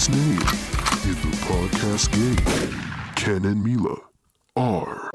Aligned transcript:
This 0.00 0.08
name 0.08 0.30
in 0.30 1.14
the 1.20 1.36
podcast 1.44 2.10
game, 2.10 2.40
Ken 3.16 3.44
and 3.44 3.62
Mila 3.62 3.98
are 4.56 5.10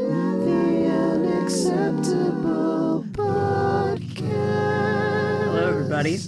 Hello, 4.38 5.68
everybody, 5.70 6.20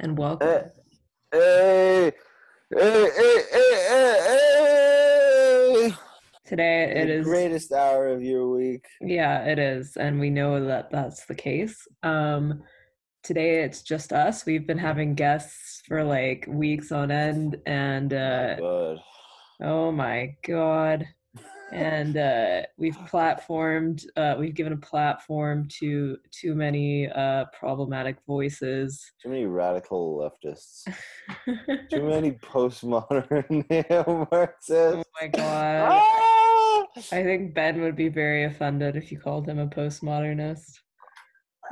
and 0.00 0.16
welcome. 0.16 0.48
Hey, 1.30 2.12
hey, 2.72 2.72
hey, 2.74 3.10
hey, 3.18 3.42
hey, 3.52 3.76
hey, 3.90 4.18
hey. 5.82 5.94
Today 6.46 6.84
it 6.84 7.06
The 7.08 7.12
is, 7.12 7.26
greatest 7.26 7.70
hour 7.70 8.08
of 8.08 8.22
your 8.22 8.48
week. 8.48 8.86
yeah, 9.02 9.44
it 9.44 9.58
is, 9.58 9.98
and 9.98 10.18
we 10.18 10.30
know 10.30 10.64
that 10.64 10.90
that's 10.90 11.26
the 11.26 11.34
case. 11.34 11.86
Um, 12.02 12.62
today 13.24 13.64
it's 13.64 13.82
just 13.82 14.12
us. 14.12 14.46
We've 14.46 14.66
been 14.66 14.78
having 14.78 15.14
guests 15.14 15.82
for 15.88 16.04
like 16.04 16.46
weeks 16.48 16.92
on 16.92 17.10
end, 17.10 17.60
and 17.66 18.12
uh, 18.12 18.56
God. 18.56 18.98
oh 19.62 19.90
my 19.90 20.36
god, 20.46 21.06
and 21.72 22.16
uh, 22.16 22.62
we've 22.76 22.96
platformed, 23.10 24.04
uh, 24.16 24.36
we've 24.38 24.54
given 24.54 24.74
a 24.74 24.76
platform 24.76 25.66
to 25.80 26.18
too 26.30 26.54
many 26.54 27.08
uh, 27.08 27.46
problematic 27.58 28.18
voices. 28.26 29.02
Too 29.22 29.30
many 29.30 29.46
radical 29.46 30.18
leftists. 30.18 30.86
Too 31.90 32.02
many 32.08 32.32
postmodern 32.32 33.64
neo-Marxists. 33.70 34.70
oh 34.70 35.02
my 35.20 35.28
god. 35.28 35.88
Ah! 35.92 36.40
I 37.10 37.24
think 37.24 37.54
Ben 37.54 37.80
would 37.80 37.96
be 37.96 38.08
very 38.08 38.44
offended 38.44 38.94
if 38.94 39.10
you 39.10 39.18
called 39.18 39.48
him 39.48 39.58
a 39.58 39.66
postmodernist. 39.66 40.78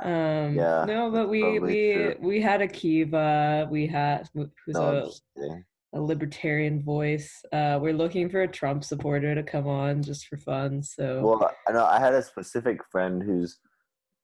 Um, 0.01 0.55
Yeah, 0.55 0.85
no, 0.85 1.11
but 1.11 1.29
we 1.29 1.59
we 1.59 1.93
true. 1.93 2.15
we 2.19 2.41
had 2.41 2.61
Akiva, 2.61 3.69
we 3.69 3.87
had 3.87 4.29
who's 4.33 4.49
No, 4.67 5.09
a, 5.37 5.63
a 5.93 6.01
libertarian 6.01 6.81
voice. 6.81 7.31
Uh, 7.51 7.79
we're 7.81 7.93
looking 7.93 8.29
for 8.29 8.41
a 8.41 8.47
Trump 8.47 8.83
supporter 8.83 9.35
to 9.35 9.43
come 9.43 9.67
on 9.67 10.01
just 10.01 10.27
for 10.27 10.37
fun. 10.37 10.81
So 10.83 11.21
Well, 11.21 11.51
I 11.67 11.71
know 11.71 11.85
I 11.85 11.99
had 11.99 12.13
a 12.13 12.23
specific 12.23 12.79
friend 12.91 13.21
who's 13.21 13.59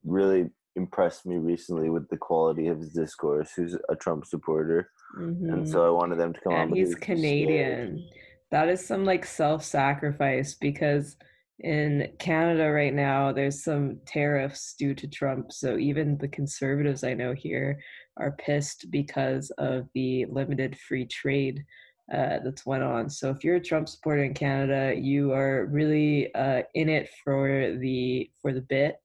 really 0.03 0.49
impressed 0.75 1.25
me 1.25 1.37
recently 1.37 1.89
with 1.89 2.07
the 2.09 2.17
quality 2.17 2.67
of 2.67 2.79
his 2.79 2.93
discourse. 2.93 3.51
Who's 3.55 3.77
a 3.89 3.95
Trump 3.95 4.25
supporter, 4.25 4.89
mhm. 5.17 5.53
and 5.53 5.69
so 5.69 5.85
I 5.85 5.89
wanted 5.89 6.17
them 6.17 6.33
to 6.33 6.39
come 6.41 6.53
on. 6.53 6.59
and 6.61 6.73
he 6.75 6.81
he's. 6.81 6.95
Canadian. 6.95 8.07
That 8.51 8.67
is 8.67 8.83
some 8.83 9.05
like 9.05 9.25
self-sacrifice 9.27 10.55
because 10.55 11.15
in 11.59 12.09
Canada 12.19 12.71
right 12.71 12.93
now 12.93 13.31
there's 13.31 13.63
some 13.63 13.97
tariffs 14.05 14.75
due 14.77 14.93
to 14.95 15.07
Trump. 15.07 15.51
So 15.51 15.77
even 15.77 16.17
the 16.17 16.27
conservatives 16.27 17.03
I 17.03 17.13
know 17.13 17.33
here 17.33 17.79
are 18.17 18.31
pissed 18.31 18.89
because 18.91 19.51
of 19.57 19.87
the 19.93 20.25
limited 20.25 20.77
free 20.77 21.05
trade 21.05 21.65
uh, 22.13 22.39
that's 22.43 22.65
went 22.65 22.83
on. 22.83 23.09
So 23.09 23.29
if 23.29 23.43
you're 23.43 23.57
a 23.57 23.61
Trump 23.61 23.87
supporter 23.87 24.23
in 24.23 24.33
Canada, 24.33 24.95
you 24.97 25.31
are 25.33 25.65
really 25.65 26.33
uh, 26.33 26.63
in 26.73 26.89
it 26.89 27.09
for 27.23 27.75
the 27.77 28.29
for 28.41 28.53
the 28.53 28.61
bit 28.61 28.95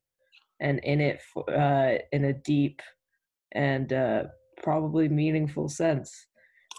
and 0.60 0.78
in 0.84 1.00
it 1.00 1.20
for, 1.20 1.44
uh, 1.50 1.98
in 2.12 2.24
a 2.26 2.32
deep 2.32 2.80
and 3.52 3.92
uh, 3.92 4.24
probably 4.62 5.08
meaningful 5.08 5.68
sense. 5.68 6.26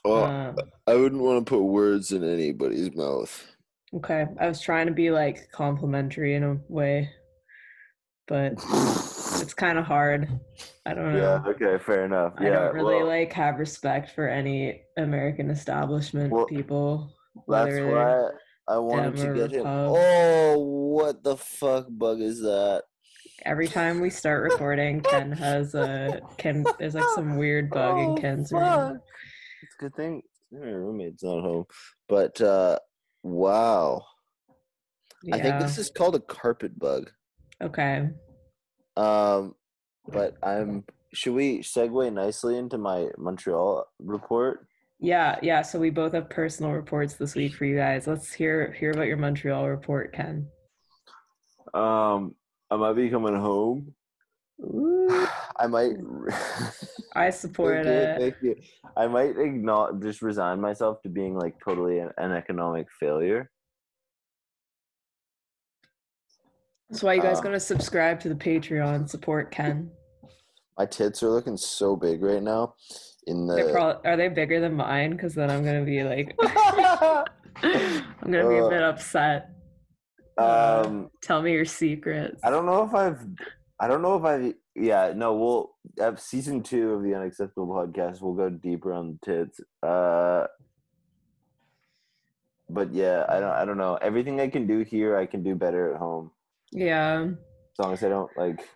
Well, 0.04 0.23
Um, 0.23 0.56
I 0.88 0.95
wouldn't 0.95 1.22
want 1.22 1.45
to 1.45 1.50
put 1.50 1.64
words 1.64 2.12
in 2.12 2.23
anybody's 2.23 2.95
mouth. 2.95 3.55
Okay, 3.96 4.26
I 4.40 4.48
was 4.48 4.60
trying 4.60 4.88
to 4.88 4.92
be 4.94 5.10
like 5.12 5.50
complimentary 5.52 6.36
in 6.36 6.44
a 6.44 6.58
way, 6.68 7.10
but 8.28 8.54
it's 9.42 9.54
kind 9.58 9.78
of 9.78 9.86
hard. 9.86 10.28
I 10.86 10.94
don't 10.94 11.14
know. 11.14 11.42
yeah. 11.46 11.52
Okay. 11.52 11.82
Fair 11.84 12.06
enough. 12.06 12.34
I 12.38 12.46
yeah. 12.46 12.50
don't 12.52 12.73
really 12.76 12.98
well, 12.98 13.08
like 13.08 13.32
have 13.34 13.58
respect 13.58 14.12
for 14.12 14.28
any 14.28 14.82
American 14.98 15.50
establishment 15.50 16.32
Well, 16.32 16.46
people. 16.46 17.16
That's 17.48 17.73
why 17.80 18.30
I 18.67 18.78
wanted 18.78 19.16
to 19.17 19.34
get 19.34 19.52
him. 19.52 19.60
Repub. 19.60 19.95
Oh, 19.98 20.58
what 20.60 21.23
the 21.23 21.38
fuck 21.38 21.88
bug 21.89 22.20
is 22.20 22.42
that? 22.42 22.84
Every 23.45 23.67
time 23.67 24.02
we 24.02 24.10
start 24.10 24.44
recording, 24.44 25.02
Ken 25.02 25.32
has 25.32 25.73
a 25.76 26.20
Ken. 26.38 26.66
There's 26.80 26.95
like 26.95 27.04
some 27.16 27.38
weird 27.38 27.70
bug 27.70 27.98
in 28.00 28.10
Oh, 28.10 28.16
Ken's 28.16 28.52
room. 28.52 28.61
fuck. 28.61 28.95
It's 29.61 29.76
a 29.80 29.84
good 29.84 29.95
thing 29.95 30.22
my 30.52 30.67
roommate's 30.67 31.23
not 31.23 31.42
home. 31.42 31.66
But 32.08 32.39
uh 32.42 32.80
wow. 33.25 34.05
Yeah. 35.23 35.36
I 35.36 35.41
think 35.41 35.59
this 35.59 35.77
is 35.77 35.89
called 35.89 36.15
a 36.15 36.19
carpet 36.19 36.77
bug. 36.77 37.11
okay. 37.61 38.09
Um 38.95 39.55
but 40.08 40.36
I'm 40.43 40.83
should 41.13 41.33
we 41.33 41.59
segue 41.59 42.13
nicely 42.13 42.58
into 42.58 42.77
my 42.77 43.08
Montreal 43.17 43.86
report? 43.99 44.67
Yeah, 44.99 45.37
yeah. 45.41 45.61
So 45.61 45.80
we 45.80 45.89
both 45.89 46.13
have 46.13 46.30
personal 46.30 46.71
reports 46.71 47.15
this 47.15 47.36
week 47.36 47.55
for 47.55 47.65
you 47.65 47.75
guys. 47.75 48.05
Let's 48.05 48.31
hear 48.31 48.71
hear 48.73 48.91
about 48.91 49.08
your 49.08 49.17
Montreal 49.17 49.67
report, 49.67 50.13
Ken. 50.13 50.47
Um 51.73 52.36
I 52.69 52.75
might 52.77 52.93
be 52.93 53.09
coming 53.09 53.36
home. 53.36 53.93
Ooh, 54.61 55.27
I 55.58 55.67
might 55.67 55.95
I 57.16 57.30
support 57.30 57.86
Thank 57.86 57.88
you, 57.88 57.93
it. 57.93 58.20
Thank 58.20 58.36
you. 58.42 58.55
I 58.98 59.08
might 59.08 59.38
acknowledge, 59.38 60.02
just 60.02 60.21
resign 60.21 60.60
myself 60.61 61.02
to 61.04 61.10
being 61.10 61.36
like 61.38 61.55
totally 61.64 61.99
an, 61.99 62.11
an 62.17 62.32
economic 62.32 62.88
failure. 62.99 63.49
That's 66.89 67.04
why 67.04 67.14
you 67.16 67.21
guys 67.21 67.39
Uh, 67.39 67.42
gonna 67.43 67.60
subscribe 67.60 68.20
to 68.21 68.30
the 68.30 68.36
Patreon, 68.36 69.10
support 69.10 69.52
Ken. 69.52 69.89
My 70.77 70.86
tits 70.86 71.23
are 71.23 71.30
looking 71.30 71.58
so 71.58 71.95
big 71.95 72.22
right 72.22 72.43
now. 72.43 72.76
In 73.27 73.48
the 73.48 73.70
probably 73.72 74.10
are 74.10 74.17
they 74.17 74.27
bigger 74.27 74.60
than 74.60 74.73
mine? 74.76 75.11
Because 75.11 75.33
then 75.33 75.49
I'm 75.49 75.64
gonna 75.66 75.83
be 75.83 76.04
like, 76.04 76.36
I'm 76.43 78.32
gonna 78.32 78.48
be 78.49 78.58
a 78.58 78.66
Uh, 78.66 78.70
bit 78.70 78.83
upset. 78.83 79.49
Uh, 80.37 80.83
um, 80.86 81.10
Tell 81.22 81.42
me 81.42 81.54
your 81.54 81.66
secrets. 81.66 82.42
I 82.43 82.49
don't 82.52 82.66
know 82.66 82.83
if 82.83 82.93
I've, 82.93 83.26
I 83.80 83.87
don't 83.87 84.02
know 84.02 84.15
if 84.15 84.23
I've, 84.23 84.53
yeah, 84.75 85.11
no, 85.15 85.36
we'll 85.36 85.71
have 85.99 86.19
season 86.19 86.63
two 86.63 86.91
of 86.93 87.03
the 87.03 87.13
Unacceptable 87.13 87.67
podcast. 87.67 88.21
We'll 88.21 88.33
go 88.33 88.49
deeper 88.49 88.93
on 88.93 89.19
the 89.21 89.25
tits. 89.25 89.59
Uh, 89.83 90.47
but 92.69 92.93
yeah, 92.93 93.25
I 93.30 93.39
don't, 93.39 93.52
I 93.52 93.65
don't 93.65 93.77
know. 93.77 93.95
Everything 93.95 94.39
I 94.39 94.47
can 94.47 94.65
do 94.65 94.80
here, 94.80 95.17
I 95.17 95.25
can 95.25 95.43
do 95.43 95.55
better 95.55 95.93
at 95.93 95.99
home. 95.99 96.31
Yeah, 96.71 97.23
As 97.23 97.80
long 97.80 97.93
as 97.93 98.03
I 98.03 98.09
don't 98.09 98.31
like, 98.37 98.67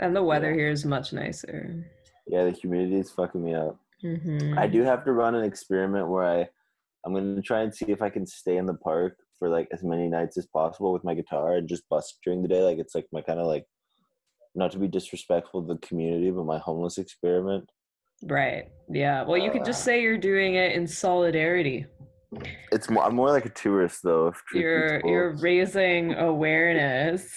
and 0.00 0.16
the 0.16 0.22
weather 0.22 0.50
Yeah. 0.50 0.56
here 0.56 0.70
is 0.70 0.84
much 0.84 1.12
nicer. 1.12 1.84
yeah, 2.26 2.44
the 2.44 2.50
humidity 2.50 2.96
is 2.96 3.10
fucking 3.10 3.42
me 3.44 3.54
up. 3.54 3.78
hmm 4.00 4.54
I 4.58 4.66
do 4.66 4.82
have 4.82 5.04
to 5.04 5.12
run 5.12 5.34
an 5.34 5.44
experiment 5.44 6.08
where 6.08 6.24
I 6.24 6.48
I'm 7.04 7.14
gonna 7.14 7.40
try 7.42 7.60
and 7.60 7.72
see 7.74 7.86
if 7.88 8.00
I 8.02 8.10
can 8.10 8.26
stay 8.26 8.56
in 8.56 8.66
the 8.66 8.74
park 8.74 9.16
for 9.38 9.48
like 9.48 9.68
as 9.72 9.82
many 9.84 10.08
nights 10.08 10.36
as 10.38 10.46
possible 10.46 10.92
with 10.92 11.04
my 11.04 11.14
guitar 11.14 11.54
and 11.56 11.68
just 11.68 11.88
bust 11.88 12.18
during 12.24 12.42
the 12.42 12.48
day. 12.48 12.62
Like 12.62 12.78
it's 12.78 12.94
like 12.94 13.06
my 13.12 13.22
kind 13.22 13.38
of 13.38 13.46
like 13.46 13.66
not 14.54 14.70
to 14.72 14.78
be 14.78 14.88
disrespectful 14.88 15.62
to 15.62 15.74
the 15.74 15.78
community, 15.80 16.30
but 16.30 16.44
my 16.44 16.58
homeless 16.58 16.98
experiment. 16.98 17.70
Right. 18.24 18.64
Yeah. 18.88 19.22
Well, 19.24 19.38
you 19.38 19.50
could 19.50 19.64
just 19.64 19.80
Uh, 19.82 19.84
say 19.86 20.02
you're 20.02 20.18
doing 20.18 20.54
it 20.54 20.72
in 20.72 20.86
solidarity. 20.86 21.86
It's 22.70 22.88
more 22.88 23.04
I'm 23.04 23.14
more 23.14 23.30
like 23.30 23.44
a 23.46 23.50
tourist 23.50 24.00
though. 24.02 24.28
If 24.28 24.40
You're 24.54 25.00
you're 25.06 25.36
raising 25.36 26.14
awareness. 26.14 27.28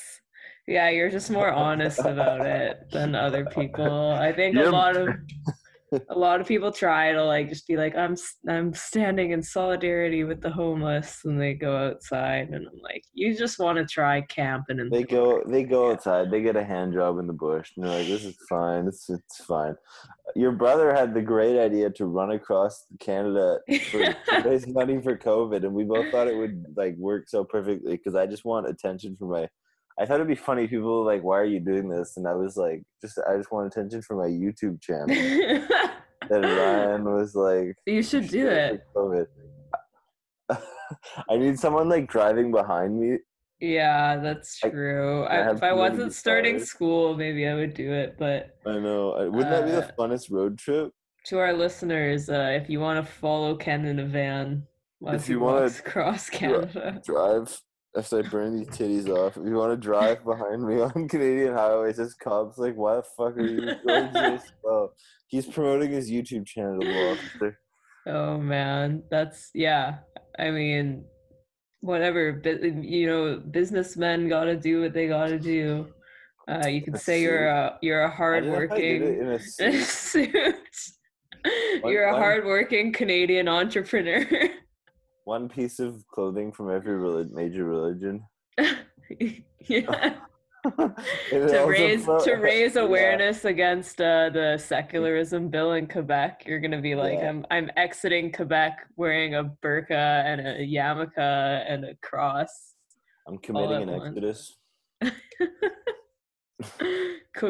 Yeah, 0.68 0.90
you're 0.90 1.10
just 1.12 1.30
more 1.30 1.52
honest 1.68 2.00
about 2.00 2.46
it 2.46 2.78
than 2.92 3.14
other 3.16 3.46
people. 3.46 4.12
I 4.12 4.32
think 4.32 4.56
a 4.56 4.60
You're- 4.60 4.72
lot 4.72 4.96
of 4.96 5.10
a 6.10 6.18
lot 6.18 6.42
of 6.42 6.48
people 6.48 6.72
try 6.72 7.12
to 7.12 7.24
like 7.24 7.50
just 7.50 7.68
be 7.68 7.78
like 7.78 7.96
I'm 7.96 8.16
I'm 8.50 8.74
standing 8.74 9.32
in 9.32 9.42
solidarity 9.44 10.24
with 10.24 10.42
the 10.42 10.50
homeless 10.50 11.20
and 11.26 11.40
they 11.40 11.54
go 11.54 11.76
outside 11.76 12.50
and 12.50 12.68
I'm 12.68 12.82
like 12.82 13.04
you 13.14 13.38
just 13.38 13.60
want 13.60 13.78
to 13.78 13.86
try 13.86 14.22
camping 14.22 14.80
and 14.80 14.92
They 14.92 15.04
go 15.04 15.44
they 15.46 15.64
go 15.64 15.92
outside, 15.92 16.32
they 16.32 16.42
get 16.42 16.56
a 16.56 16.64
hand 16.64 16.94
job 16.94 17.20
in 17.20 17.28
the 17.28 17.34
bush, 17.34 17.72
and 17.76 17.86
they're 17.86 18.00
like, 18.00 18.08
This 18.08 18.26
is 18.26 18.36
fine, 18.50 18.88
it's 18.88 19.10
it's 19.10 19.44
fine. 19.46 19.76
Your 20.36 20.52
brother 20.52 20.94
had 20.94 21.14
the 21.14 21.22
great 21.22 21.60
idea 21.60 21.90
to 21.92 22.06
run 22.06 22.32
across 22.32 22.86
Canada 23.00 23.60
for 23.92 24.16
raise 24.44 24.68
money 24.68 25.02
for 25.02 25.18
COVID, 25.18 25.64
and 25.64 25.74
we 25.74 25.84
both 25.84 26.12
thought 26.12 26.28
it 26.28 26.38
would 26.38 26.66
like 26.76 26.96
work 26.98 27.30
so 27.30 27.44
perfectly 27.44 27.92
because 27.92 28.16
I 28.16 28.26
just 28.26 28.46
want 28.46 28.68
attention 28.68 29.16
for 29.18 29.28
my. 29.28 29.48
I 30.00 30.06
thought 30.06 30.16
it'd 30.16 30.28
be 30.28 30.36
funny. 30.36 30.68
People 30.68 31.04
were 31.04 31.12
like, 31.14 31.24
"Why 31.24 31.40
are 31.40 31.46
you 31.46 31.60
doing 31.60 31.88
this?" 31.90 32.18
And 32.18 32.28
I 32.28 32.34
was 32.34 32.58
like, 32.58 32.84
"Just 33.02 33.18
I 33.30 33.38
just 33.38 33.52
want 33.52 33.68
attention 33.68 34.02
for 34.02 34.16
my 34.16 34.28
YouTube 34.30 34.82
channel." 34.82 35.08
Then 36.28 36.42
Ryan 36.42 37.04
was 37.04 37.36
like, 37.36 37.76
you 37.86 38.02
should 38.02 38.28
do 38.30 38.48
it. 38.48 38.82
COVID. 38.96 39.28
I 41.30 41.38
need 41.38 41.60
someone 41.60 41.88
like 41.88 42.08
driving 42.10 42.52
behind 42.52 43.00
me. 43.00 43.18
Yeah, 43.60 44.18
that's 44.18 44.60
true. 44.60 45.24
I 45.24 45.34
I, 45.42 45.44
have 45.44 45.58
if 45.58 45.64
I 45.64 45.74
wasn't 45.74 46.14
starting 46.14 46.54
desires. 46.56 46.70
school, 46.70 47.16
maybe 47.16 47.48
I 47.48 47.54
would 47.54 47.74
do 47.76 47.92
it. 47.94 48.16
But 48.18 48.58
I 48.66 48.80
know. 48.80 49.14
Wouldn't 49.32 49.50
that 49.52 49.66
be 49.66 49.72
the 49.72 49.86
Uh, 49.86 49.92
funnest 49.98 50.32
road 50.32 50.58
trip? 50.58 50.92
to 51.26 51.40
our 51.40 51.54
listeners, 51.54 52.30
uh, 52.30 52.58
if 52.62 52.70
you 52.70 52.80
want 52.80 53.04
to 53.06 53.12
follow 53.12 53.56
Ken 53.56 53.86
in 53.86 54.00
a 54.00 54.06
van 54.06 54.64
If 55.08 55.28
you 55.30 55.40
wanna 55.40 55.70
cross 55.84 56.30
Canada, 56.30 57.02
Drive 57.06 57.56
after 57.98 58.20
I 58.20 58.22
burn 58.24 58.58
these 58.58 58.68
titties 58.68 59.10
off. 59.10 59.38
If 59.38 59.46
you 59.46 59.56
want 59.56 59.72
to 59.72 59.78
drive 59.78 60.24
behind 60.24 60.64
me 60.64 60.82
on 60.82 61.08
Canadian 61.10 61.54
highways, 61.54 61.98
this 61.98 62.14
cop's 62.14 62.58
like, 62.58 62.76
"Why 62.76 62.96
the 62.96 63.04
fuck 63.04 63.38
are 63.38 63.46
you 63.46 63.72
going 63.88 64.14
so 64.14 64.40
slow?" 64.62 64.92
He's 65.28 65.46
promoting 65.46 65.92
his 65.92 66.10
YouTube 66.10 66.46
channel, 66.46 66.80
officer. 67.12 67.60
Oh 68.08 68.38
man, 68.38 69.04
that's 69.10 69.50
yeah. 69.54 69.98
I 70.38 70.52
mean, 70.52 71.06
whatever. 71.82 72.42
You 72.44 73.08
know, 73.08 73.42
businessmen 73.52 74.28
got 74.28 74.46
to 74.46 74.56
do 74.56 74.82
what 74.82 74.94
they 74.94 75.08
got 75.08 75.28
to 75.28 75.40
do. 75.40 75.88
Uh, 76.48 76.68
you 76.68 76.82
can 76.82 76.98
say 76.98 77.22
you're 77.22 77.48
a 77.48 77.78
you're 77.82 78.04
a 78.04 78.10
if 78.10 78.16
hardworking 78.16 79.04
in 79.04 79.28
a 79.30 79.40
suit. 79.40 79.84
suit. 79.84 80.36
You're 81.84 82.06
a 82.06 82.16
hardworking 82.16 82.92
Canadian 82.92 83.48
entrepreneur. 83.48 84.26
One 85.26 85.50
piece 85.50 85.80
of 85.80 86.06
clothing 86.08 86.52
from 86.52 86.70
every 86.72 86.96
relig- 86.96 87.34
major 87.34 87.66
religion. 87.66 88.24
yeah. 89.68 90.16
To 91.30 91.66
raise 91.68 92.06
to 92.06 92.34
raise 92.42 92.76
Yeah. 92.76 92.82
awareness 92.82 93.46
against 93.46 94.02
uh, 94.02 94.30
the 94.30 94.58
secularism 94.58 95.50
bill 95.50 95.74
in 95.74 95.88
Quebec. 95.88 96.44
You're 96.48 96.60
gonna 96.60 96.82
be 96.82 96.96
like, 96.96 97.20
Yeah. 97.20 97.30
I'm 97.30 97.46
I'm 97.52 97.70
exiting 97.76 98.32
Quebec 98.32 98.88
wearing 98.96 99.36
a 99.36 99.44
burqa 99.64 99.92
and 100.26 100.42
a 100.42 100.66
yarmulke 100.66 101.18
and 101.18 101.86
a 101.86 101.96
cross. 102.02 102.74
I'm 103.28 103.38
committing 103.40 103.90
an 103.90 103.98
once. 103.98 104.54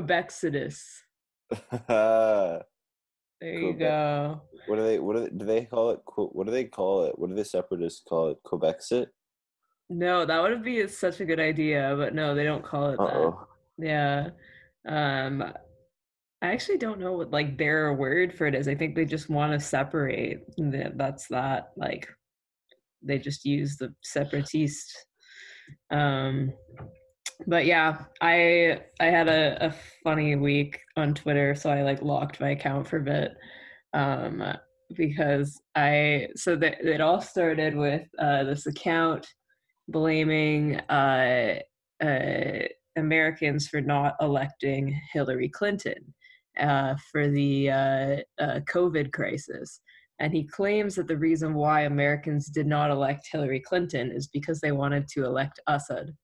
exodus. 0.10 1.04
What 3.40 3.46
There 3.48 3.54
you 3.60 3.74
Quebec. 3.74 3.90
go. 3.90 4.42
do 4.76 4.84
they? 4.84 5.00
What 5.00 5.16
do 5.16 5.24
they, 5.24 5.30
do 5.30 5.46
they 5.46 5.66
call 5.66 5.92
it? 5.92 6.00
What 6.16 6.46
do 6.46 6.52
they 6.52 6.66
call 6.66 7.06
it? 7.06 7.18
What 7.18 7.30
do 7.30 7.36
the 7.36 7.46
separatists 7.46 8.02
call 8.08 8.30
it? 8.30 8.38
Quebecsit? 8.46 9.08
No, 9.90 10.26
that 10.26 10.42
would 10.42 10.64
be 10.64 10.88
such 10.88 11.20
a 11.20 11.26
good 11.26 11.40
idea, 11.40 11.94
but 11.98 12.16
no, 12.16 12.34
they 12.34 12.44
don't 12.44 12.64
call 12.64 12.90
it 12.92 13.00
Uh 13.00 13.32
that. 13.32 13.34
Yeah. 13.78 14.30
Um 14.88 15.44
I 16.42 16.48
actually 16.52 16.78
don't 16.78 17.00
know 17.00 17.14
what 17.14 17.32
like 17.32 17.58
their 17.58 17.94
word 17.94 18.34
for 18.34 18.46
it 18.48 18.56
is. 18.56 18.68
I 18.68 18.76
think 18.76 18.96
they 18.96 19.06
just 19.06 19.30
want 19.30 19.54
to 19.54 19.60
separate. 19.60 20.42
That's 20.58 21.28
that. 21.28 21.72
Like 21.76 22.08
they 23.04 23.20
just 23.20 23.46
use 23.46 23.78
the 23.78 23.94
separatiste. 24.04 24.92
Um 25.92 26.54
but 27.48 27.66
yeah, 27.66 28.06
I 28.22 28.82
I 29.00 29.06
had 29.06 29.28
a, 29.28 29.68
a 29.68 29.76
funny 30.04 30.36
week 30.36 30.80
on 30.98 31.14
Twitter, 31.14 31.56
so 31.56 31.70
I 31.70 31.84
like 31.84 32.02
locked 32.02 32.40
my 32.40 32.52
account 32.52 32.88
for 32.88 32.98
a 32.98 33.04
bit. 33.04 33.32
Um 33.94 34.44
because 34.96 35.60
I 35.76 36.28
so 36.36 36.56
that 36.58 36.86
it 36.86 37.02
all 37.02 37.22
started 37.22 37.76
with 37.76 38.08
uh 38.20 38.44
this 38.44 38.68
account 38.68 39.26
blaming 39.88 40.78
uh 40.90 41.60
uh 42.04 42.68
Americans 42.96 43.68
for 43.68 43.82
not 43.82 44.16
electing 44.22 45.00
Hillary 45.14 45.50
Clinton 45.50 46.14
uh, 46.60 46.96
for 47.12 47.28
the 47.28 47.70
uh, 47.70 48.16
uh, 48.40 48.60
COVID 48.72 49.12
crisis. 49.12 49.82
And 50.20 50.34
he 50.34 50.46
claims 50.46 50.96
that 50.96 51.08
the 51.08 51.18
reason 51.18 51.54
why 51.54 51.82
Americans 51.82 52.48
did 52.48 52.68
not 52.68 52.90
elect 52.90 53.28
Hillary 53.30 53.60
Clinton 53.60 54.12
is 54.12 54.28
because 54.28 54.62
they 54.62 54.72
wanted 54.72 55.08
to 55.10 55.26
elect 55.26 55.60
Assad, 55.68 56.16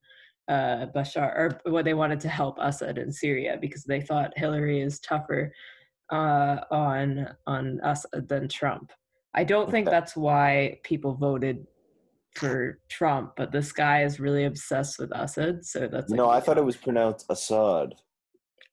uh, 0.48 0.88
Bashar, 0.96 1.34
or 1.36 1.60
what 1.72 1.86
they 1.86 1.94
wanted 1.94 2.20
to 2.22 2.30
help 2.30 2.58
Assad 2.60 2.98
in 2.98 3.12
Syria 3.12 3.58
because 3.60 3.84
they 3.84 4.02
thought 4.02 4.38
Hillary 4.38 4.82
is 4.82 5.00
tougher 5.00 5.54
uh, 6.12 6.58
on 6.72 7.28
on 7.48 7.80
Assad 7.84 8.28
than 8.28 8.48
Trump. 8.48 8.92
I 9.34 9.44
don't 9.44 9.72
think 9.72 9.90
that's 9.90 10.16
why 10.16 10.80
people 10.84 11.14
voted 11.14 11.66
for 12.36 12.80
Trump, 12.90 13.34
but 13.38 13.52
this 13.52 13.72
guy 13.72 14.04
is 14.04 14.20
really 14.20 14.46
obsessed 14.46 15.00
with 15.00 15.12
Assad, 15.14 15.66
so 15.66 15.88
that's 15.88 16.10
like 16.10 16.18
No, 16.18 16.30
I 16.30 16.40
thought 16.40 16.58
it 16.58 16.66
was 16.66 16.78
pronounced 16.78 17.26
Assad. 17.30 17.96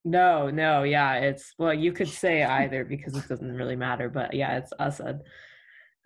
No, 0.05 0.49
no, 0.49 0.85
yeah, 0.85 1.15
it's 1.17 1.55
well, 1.59 1.75
you 1.75 1.93
could 1.93 2.09
say 2.09 2.43
either 2.43 2.85
because 2.85 3.17
it 3.17 3.29
doesn't 3.29 3.53
really 3.53 3.77
matter, 3.77 4.09
but 4.09 4.33
yeah, 4.35 4.57
it's 4.57 4.73
Assad. 4.79 5.23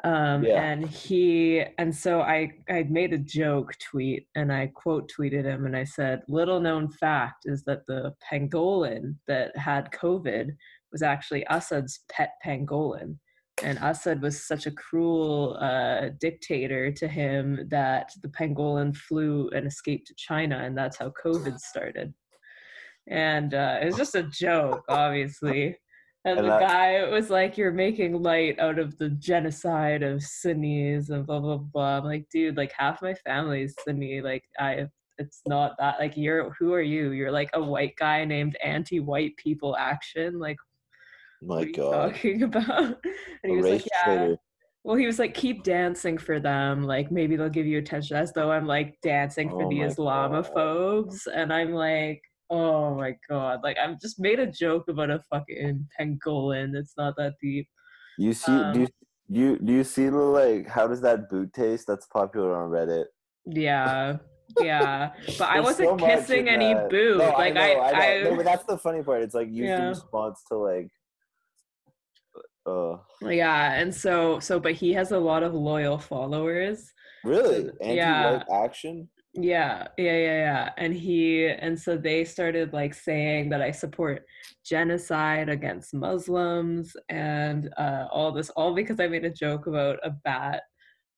Um, 0.05 0.45
Yeah. 0.45 0.63
and 0.63 0.85
he 0.85 1.65
and 1.79 1.95
so 1.95 2.23
I 2.23 2.53
I 2.69 2.83
made 2.85 3.13
a 3.13 3.19
joke 3.19 3.73
tweet 3.79 4.27
and 4.35 4.53
I 4.53 4.67
quote 4.69 5.11
tweeted 5.17 5.45
him 5.45 5.67
and 5.67 5.77
I 5.77 5.85
said, 5.85 6.23
little 6.29 6.61
known 6.61 6.91
fact 6.91 7.45
is 7.45 7.63
that 7.65 7.87
the 7.87 8.15
pangolin 8.29 9.17
that 9.29 9.57
had 9.57 9.93
COVID 9.93 10.57
was 10.91 11.03
actually 11.03 11.47
Assad's 11.49 12.01
pet 12.11 12.33
pangolin. 12.45 13.17
And 13.63 13.79
Assad 13.79 14.23
was 14.23 14.45
such 14.45 14.67
a 14.67 14.73
cruel 14.73 15.57
uh, 15.61 16.09
dictator 16.21 16.91
to 16.91 17.07
him 17.07 17.69
that 17.71 18.11
the 18.23 18.29
pangolin 18.29 18.97
flew 18.97 19.51
and 19.51 19.67
escaped 19.67 20.09
to 20.09 20.15
China, 20.17 20.59
and 20.59 20.77
that's 20.77 20.97
how 20.97 21.13
COVID 21.25 21.59
started 21.59 22.13
and 23.09 23.55
uh, 23.55 23.79
it 23.83 23.87
was 23.87 23.97
just 23.97 24.15
a 24.15 24.23
joke, 24.23 24.85
obviously. 24.89 25.77
And, 26.25 26.39
And 26.39 26.47
the 26.47 26.51
that- 26.53 26.61
guy 26.61 27.09
was 27.11 27.31
like, 27.31 27.59
"You're 27.59 27.73
making 27.73 28.23
light 28.23 28.59
out 28.61 28.79
of 28.79 28.97
the 28.99 29.11
genocide 29.11 30.03
of 30.05 30.23
Sunnis 30.23 31.11
and 31.11 31.27
blah 31.27 31.41
blah 31.41 31.57
blah." 31.57 31.99
I'm 31.99 32.05
like, 32.05 32.29
dude, 32.31 32.57
like 32.57 32.73
half 32.77 33.03
my 33.03 33.15
family 33.15 33.63
is 33.63 33.75
Sunni. 33.85 34.21
Like, 34.21 34.45
I, 34.59 34.87
it's 35.19 35.43
not 35.47 35.75
that. 35.79 35.99
Like, 35.99 36.17
you're 36.17 36.51
who 36.59 36.73
are 36.75 36.81
you? 36.81 37.11
You're 37.11 37.33
like 37.33 37.51
a 37.55 37.63
white 37.63 37.97
guy 37.97 38.25
named 38.25 38.57
Anti-White 38.63 39.37
People 39.37 39.77
Action. 39.77 40.39
Like, 40.39 40.59
My 41.43 41.57
what 41.57 41.65
are 41.65 41.67
you 41.67 41.73
God. 41.75 42.15
talking 42.15 42.43
about? 42.45 43.05
And 43.43 43.51
he 43.51 43.57
was 43.57 43.67
like, 43.67 43.87
yeah. 43.91 44.05
traitor. 44.05 44.37
Well, 44.85 44.97
he 44.97 45.07
was 45.07 45.19
like, 45.21 45.35
keep 45.35 45.63
dancing 45.65 46.19
for 46.19 46.41
them. 46.41 46.83
Like, 46.83 47.13
maybe 47.13 47.37
they'll 47.37 47.49
give 47.49 47.67
you 47.67 47.79
attention, 47.79 48.17
as 48.17 48.33
though 48.33 48.51
I'm 48.51 48.67
like 48.67 48.97
dancing 49.03 49.49
for 49.51 49.63
Oh 49.65 49.69
the 49.69 49.79
my 49.81 49.87
God. 49.89 49.97
Islamophobes. 49.97 51.27
And 51.33 51.53
I'm 51.53 51.73
like, 51.73 52.21
oh 52.53 52.95
my 52.95 53.17
God. 53.29 53.61
Like, 53.65 53.79
I've 53.79 53.99
just 54.01 54.21
made 54.21 54.39
a 54.39 54.47
joke 54.47 54.89
about 54.89 55.11
a 55.11 55.21
fucking 55.31 55.89
pangolin. 55.99 56.75
It's 56.77 56.95
not 56.97 57.17
that 57.17 57.35
deep. 57.41 57.67
You 58.19 58.33
see? 58.35 58.53
do 58.53 58.59
Um, 58.63 58.81
you 58.81 58.87
do 59.33 59.41
you 59.41 59.59
do 59.59 59.73
you 59.73 59.85
see 59.85 60.09
the 60.09 60.17
like? 60.17 60.69
How 60.69 60.87
does 60.87 61.01
that 61.01 61.31
boot 61.31 61.53
taste? 61.55 61.87
That's 61.87 62.07
popular 62.07 62.55
on 62.55 62.71
Reddit. 62.71 63.07
Yeah. 63.47 64.19
Yeah. 64.61 65.13
But 65.39 65.49
I 65.49 65.61
wasn't 65.61 65.99
so 66.01 66.07
kissing 66.07 66.49
any 66.49 66.75
that. 66.75 66.91
boot. 66.91 67.17
No, 67.19 67.25
like, 67.31 67.37
I 67.39 67.51
know, 67.51 67.63
I, 67.63 67.91
know. 67.93 67.99
I, 67.99 68.23
no, 68.25 68.37
but 68.37 68.45
that's 68.45 68.65
the 68.65 68.77
funny 68.77 69.03
part. 69.03 69.23
It's 69.23 69.35
like 69.35 69.49
used 69.49 69.61
in 69.61 69.65
Yeah. 69.65 69.89
response 69.89 70.43
to 70.49 70.57
like. 70.59 70.89
Uh, 72.67 72.97
yeah. 73.23 73.73
And 73.81 73.93
so, 73.95 74.39
so, 74.39 74.61
but 74.61 74.73
he 74.75 74.93
has 74.93 75.11
a 75.11 75.19
lot 75.19 75.43
of 75.43 75.55
loyal 75.55 75.99
followers. 75.99 76.93
really? 77.25 77.71
Anti-white 77.81 77.97
yeah. 77.97 78.43
action? 78.53 79.09
Yeah, 79.35 79.89
yeah, 79.97 80.17
yeah, 80.17 80.39
yeah. 80.49 80.71
And 80.77 80.93
he 80.95 81.47
and 81.49 81.79
so 81.79 81.97
they 81.97 82.25
started 82.25 82.73
like 82.75 82.93
saying 82.93 83.49
that 83.51 83.63
I 83.63 83.71
support 83.71 84.25
genocide 84.65 85.49
against 85.49 85.95
Muslims 85.95 86.95
and 87.09 87.73
uh, 87.79 88.09
all 88.13 88.31
this, 88.33 88.51
all 88.51 88.75
because 88.75 89.01
I 89.01 89.09
made 89.09 89.25
a 89.25 89.31
joke 89.31 89.67
about 89.67 89.99
a 90.03 90.11
bat. 90.11 90.63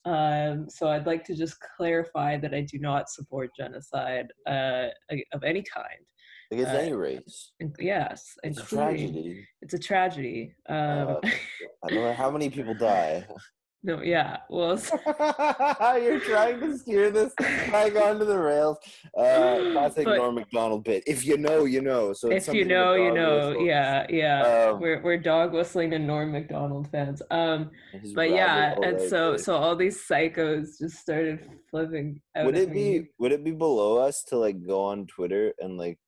Um, 0.05 0.69
so 0.69 0.89
I'd 0.89 1.07
like 1.07 1.25
to 1.25 1.35
just 1.35 1.57
clarify 1.77 2.37
that 2.39 2.55
I 2.55 2.61
do 2.61 2.79
not 2.79 3.09
support 3.09 3.51
genocide 3.59 4.27
uh, 4.47 4.89
of 5.33 5.43
any 5.43 5.63
kind. 5.63 6.05
Against 6.53 6.73
Uh, 6.75 6.79
any 6.79 6.93
race? 6.93 7.53
Yes, 7.81 8.35
It's 8.45 8.61
a 8.61 8.67
tragedy. 8.77 9.45
it's 9.63 9.75
a 9.75 9.79
tragedy. 9.79 10.55
Um, 10.69 10.77
Uh, 10.77 11.21
I 11.85 11.89
don't 11.89 12.05
know 12.05 12.13
how 12.13 12.31
many 12.31 12.49
people 12.51 12.75
die. 12.75 13.27
no, 13.85 14.03
yeah. 14.03 14.39
Well, 14.49 14.81
You're 16.03 16.21
trying 16.21 16.59
to 16.61 16.79
steer 16.79 17.11
this 17.11 17.35
back 17.35 17.95
onto 17.95 18.25
the 18.25 18.39
rails. 18.39 18.79
Uh, 19.17 19.73
classic 19.73 20.07
But- 20.07 20.17
Norm 20.17 20.37
Macdonald 20.37 20.85
bit. 20.85 21.05
If 21.07 21.27
you 21.27 21.37
know, 21.37 21.67
you 21.67 21.83
know. 21.83 22.15
So 22.15 22.31
it's 22.31 22.49
if 22.49 22.55
you 22.55 22.65
know, 22.65 22.95
you 22.95 23.13
know. 23.13 23.49
whistles. 23.49 23.67
Yeah, 23.67 24.07
yeah. 24.09 24.71
Um, 24.71 24.81
we're 24.81 25.03
we're 25.03 25.19
dog 25.19 25.53
whistling 25.53 25.91
to 25.91 25.99
Norm 25.99 26.33
Macdonald 26.33 26.91
fans. 26.91 27.21
Um, 27.31 27.71
but 28.15 28.31
yeah, 28.31 28.75
and 28.83 28.99
so 28.99 29.35
egg. 29.35 29.41
so 29.41 29.55
all 29.55 29.77
these 29.77 30.03
psychos 30.09 30.79
just 30.81 30.97
started 30.97 31.47
flipping 31.71 32.23
out 32.35 32.47
would 32.47 32.57
it 32.57 32.71
me. 32.71 33.01
be 33.01 33.09
would 33.19 33.33
it 33.33 33.45
be 33.45 33.51
below 33.51 33.99
us 33.99 34.23
to 34.29 34.39
like 34.39 34.67
go 34.67 34.83
on 34.83 35.07
Twitter 35.07 35.53
and 35.59 35.77
like 35.77 35.99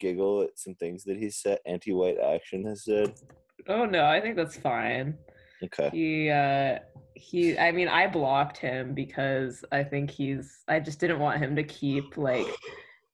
giggle 0.00 0.40
at 0.40 0.58
some 0.58 0.74
things 0.76 1.04
that 1.04 1.18
he 1.18 1.28
said 1.28 1.58
anti-white 1.66 2.16
action 2.18 2.64
has 2.64 2.84
said? 2.84 3.12
Oh 3.68 3.84
no, 3.84 4.06
I 4.06 4.22
think 4.22 4.36
that's 4.36 4.56
fine. 4.56 5.18
Okay. 5.62 5.90
He 5.92 6.30
uh 6.30 6.78
he 7.14 7.58
I 7.58 7.72
mean 7.72 7.88
I 7.88 8.06
blocked 8.06 8.58
him 8.58 8.94
because 8.94 9.64
I 9.72 9.82
think 9.82 10.10
he's 10.10 10.64
I 10.68 10.80
just 10.80 11.00
didn't 11.00 11.18
want 11.18 11.40
him 11.42 11.56
to 11.56 11.64
keep 11.64 12.16
like 12.16 12.46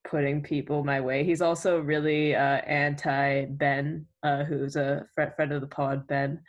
putting 0.04 0.42
people 0.42 0.84
my 0.84 1.00
way. 1.00 1.24
He's 1.24 1.42
also 1.42 1.80
really 1.80 2.34
uh 2.34 2.60
anti 2.66 3.46
Ben, 3.46 4.06
uh 4.22 4.44
who's 4.44 4.76
a 4.76 5.06
friend 5.14 5.32
friend 5.36 5.52
of 5.52 5.60
the 5.60 5.68
pod, 5.68 6.06
Ben. 6.06 6.40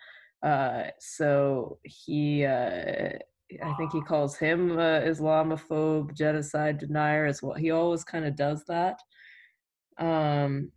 Uh 0.42 0.86
so 1.00 1.80
he 1.84 2.46
uh 2.46 3.10
I 3.64 3.74
think 3.74 3.92
he 3.92 4.02
calls 4.02 4.36
him 4.36 4.72
uh, 4.80 5.02
Islamophobe, 5.02 6.18
genocide 6.18 6.80
denier 6.80 7.28
as 7.28 7.44
well. 7.44 7.54
He 7.54 7.70
always 7.70 8.04
kind 8.04 8.26
of 8.26 8.36
does 8.36 8.64
that. 8.66 9.00
Um, 10.00 10.72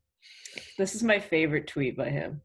this 0.76 0.94
is 0.94 1.02
my 1.02 1.18
favorite 1.18 1.68
tweet 1.68 1.96
by 1.96 2.10
him. 2.10 2.42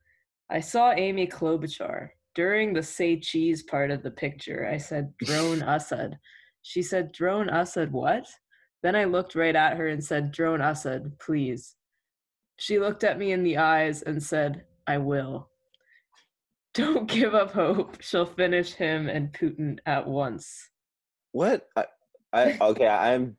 I 0.50 0.62
saw 0.62 0.94
Amy 0.94 1.28
Klobuchar 1.28 2.10
during 2.36 2.74
the 2.74 2.84
say 2.84 3.20
cheese 3.20 3.64
part 3.64 3.92
of 3.92 4.04
the 4.04 4.12
picture. 4.12 4.70
I 4.72 4.78
said 4.78 5.14
drone 5.24 5.62
Assad. 5.68 6.18
She 6.62 6.82
said 6.82 7.12
drone 7.12 7.50
Assad 7.50 7.92
what? 7.92 8.26
Then 8.84 8.96
I 8.96 9.06
looked 9.06 9.36
right 9.36 9.56
at 9.56 9.78
her 9.78 9.88
and 9.88 10.04
said 10.04 10.32
drone 10.32 10.62
Assad, 10.62 11.18
please. 11.20 11.76
She 12.58 12.80
looked 12.80 13.04
at 13.04 13.18
me 13.18 13.32
in 13.32 13.44
the 13.44 13.58
eyes 13.58 14.02
and 14.02 14.22
said, 14.22 14.66
I 14.88 14.98
will. 14.98 15.50
Don't 16.74 17.08
give 17.08 17.36
up 17.36 17.52
hope. 17.52 18.02
She'll 18.02 18.26
finish 18.26 18.74
him 18.74 19.10
and 19.10 19.34
Putin 19.34 19.78
at 19.86 20.08
once. 20.08 20.70
What? 21.32 21.68
I, 21.76 21.86
I 22.34 22.58
okay. 22.62 22.88
I'm. 22.88 23.36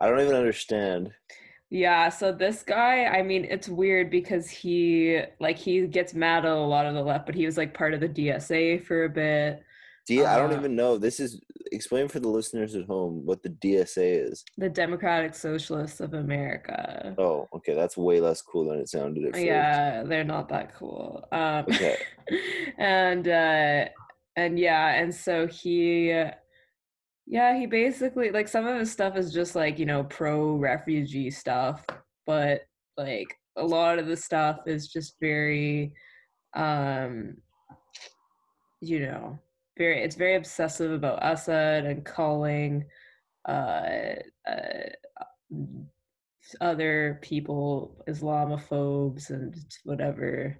I 0.00 0.08
don't 0.08 0.20
even 0.20 0.36
understand. 0.36 1.10
Yeah, 1.70 2.08
so 2.08 2.32
this 2.32 2.62
guy, 2.62 3.04
I 3.04 3.22
mean, 3.22 3.44
it's 3.44 3.68
weird 3.68 4.10
because 4.10 4.48
he 4.48 5.20
like 5.38 5.58
he 5.58 5.86
gets 5.86 6.14
mad 6.14 6.46
at 6.46 6.52
a 6.52 6.54
lot 6.54 6.86
of 6.86 6.94
the 6.94 7.02
left, 7.02 7.26
but 7.26 7.34
he 7.34 7.44
was 7.44 7.58
like 7.58 7.74
part 7.74 7.92
of 7.92 8.00
the 8.00 8.08
DSA 8.08 8.84
for 8.86 9.04
a 9.04 9.08
bit. 9.08 9.62
D- 10.06 10.24
I 10.24 10.38
don't 10.38 10.52
Uh, 10.54 10.56
even 10.56 10.74
know. 10.74 10.96
This 10.96 11.20
is 11.20 11.42
explain 11.70 12.08
for 12.08 12.20
the 12.20 12.28
listeners 12.28 12.74
at 12.74 12.86
home 12.86 13.26
what 13.26 13.42
the 13.42 13.50
DSA 13.50 14.30
is. 14.30 14.42
The 14.56 14.70
Democratic 14.70 15.34
Socialists 15.34 16.00
of 16.00 16.14
America. 16.14 17.14
Oh, 17.18 17.46
okay, 17.56 17.74
that's 17.74 17.98
way 17.98 18.18
less 18.18 18.40
cool 18.40 18.70
than 18.70 18.78
it 18.80 18.88
sounded 18.88 19.24
at 19.26 19.32
first. 19.34 19.44
Yeah, 19.44 20.02
they're 20.04 20.24
not 20.24 20.48
that 20.48 20.74
cool. 20.74 21.28
Um 21.32 21.66
Okay. 21.68 21.96
and 22.78 23.28
uh 23.28 23.84
and 24.36 24.58
yeah, 24.58 24.94
and 24.94 25.14
so 25.14 25.46
he 25.46 26.12
yeah, 27.30 27.58
he 27.58 27.66
basically 27.66 28.30
like 28.30 28.48
some 28.48 28.66
of 28.66 28.78
his 28.78 28.90
stuff 28.90 29.16
is 29.16 29.32
just 29.32 29.54
like, 29.54 29.78
you 29.78 29.84
know, 29.84 30.04
pro 30.04 30.52
refugee 30.54 31.30
stuff, 31.30 31.84
but 32.26 32.62
like 32.96 33.34
a 33.56 33.64
lot 33.64 33.98
of 33.98 34.06
the 34.06 34.16
stuff 34.16 34.60
is 34.66 34.88
just 34.88 35.14
very 35.20 35.92
um 36.54 37.36
you 38.80 39.00
know, 39.00 39.38
very 39.76 40.02
it's 40.02 40.16
very 40.16 40.36
obsessive 40.36 40.90
about 40.90 41.18
Assad 41.20 41.84
and 41.84 42.04
calling 42.04 42.86
uh, 43.46 44.14
uh 44.48 44.88
other 46.62 47.18
people 47.20 48.02
Islamophobes 48.08 49.28
and 49.28 49.54
whatever 49.84 50.58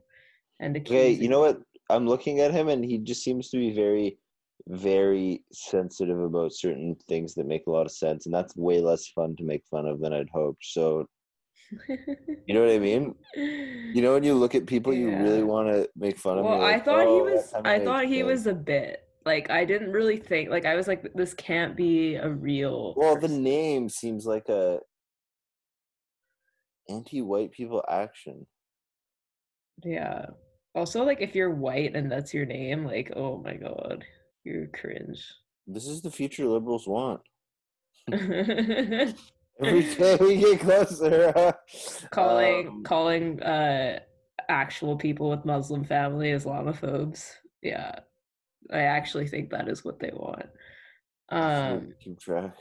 and 0.61 0.77
Okay, 0.77 1.11
you 1.11 1.29
know 1.29 1.41
what? 1.41 1.63
I'm 1.89 2.07
looking 2.07 2.41
at 2.41 2.53
him, 2.53 2.69
and 2.69 2.85
he 2.85 2.99
just 2.99 3.23
seems 3.23 3.49
to 3.51 3.57
be 3.57 3.73
very, 3.73 4.19
very 4.67 5.43
sensitive 5.53 6.21
about 6.21 6.53
certain 6.53 6.97
things 7.09 7.35
that 7.35 7.47
make 7.47 7.67
a 7.67 7.71
lot 7.71 7.87
of 7.87 7.93
sense, 7.93 8.27
and 8.27 8.35
that's 8.35 8.57
way 8.57 8.81
less 8.81 9.07
fun 9.09 9.37
to 9.37 9.45
make 9.45 9.63
fun 9.71 9.87
of 9.87 10.01
than 10.01 10.13
I'd 10.13 10.29
hoped. 10.33 10.65
So, 10.65 11.07
you 11.89 12.55
know 12.55 12.61
what 12.61 12.71
I 12.75 12.79
mean? 12.79 13.15
You 13.37 14.03
know 14.03 14.15
when 14.15 14.25
you 14.25 14.35
look 14.35 14.55
at 14.55 14.67
people, 14.67 14.93
you 14.95 15.11
really 15.11 15.43
want 15.43 15.69
to 15.69 15.89
make 15.97 16.19
fun 16.19 16.39
of. 16.39 16.45
well 16.45 16.57
you're 16.59 16.65
i 16.67 16.73
like, 16.73 16.85
thought 16.85 17.07
"Oh, 17.07 17.27
he 17.27 17.33
was 17.33 17.53
i 17.65 17.79
thought 17.79 18.07
he 18.07 18.17
sense." 18.19 18.27
was 18.27 18.47
a 18.47 18.55
bit 18.55 19.05
like 19.27 19.51
i 19.51 19.65
didn't 19.65 19.93
really 19.93 20.17
think 20.17 20.49
like 20.49 20.65
i 20.65 20.75
was 20.75 20.89
like 20.89 21.13
this 21.15 21.35
can't 21.35 21.77
be 21.77 22.15
a 22.15 22.29
real 22.29 22.95
Well, 22.97 23.19
the 23.19 23.29
name 23.29 23.89
seems 23.91 24.25
like 24.27 24.49
a 24.49 24.81
anti-white 26.89 27.53
people 27.53 27.85
action. 27.89 28.47
yeah 29.85 30.27
also 30.75 31.05
like 31.05 31.21
if 31.21 31.35
you're 31.35 31.51
white 31.55 31.95
and 31.95 32.11
that's 32.11 32.33
your 32.33 32.47
name 32.47 32.85
like 32.87 33.13
oh 33.17 33.39
my 33.39 33.55
god 33.55 34.05
you're 34.49 34.67
cringe 34.69 35.23
This 35.67 35.87
is 35.87 36.01
the 36.01 36.11
future 36.11 36.47
liberals 36.47 36.87
want. 36.89 37.21
Every 38.11 39.15
day 39.95 40.17
we 40.21 40.37
get 40.37 40.61
closer. 40.61 41.53
calling 42.11 42.69
Um, 42.69 42.83
calling 42.85 43.43
uh 43.43 43.99
actual 44.49 44.97
people 44.97 45.29
with 45.31 45.45
muslim 45.45 45.85
family 45.85 46.29
islamophobes 46.31 47.33
yeah 47.63 47.99
i 48.73 48.81
actually 48.81 49.27
think 49.27 49.51
that 49.51 49.69
is 49.69 49.85
what 49.85 49.99
they 50.01 50.11
want 50.15 50.47
um 51.31 51.93
keep 52.03 52.19
track. 52.19 52.55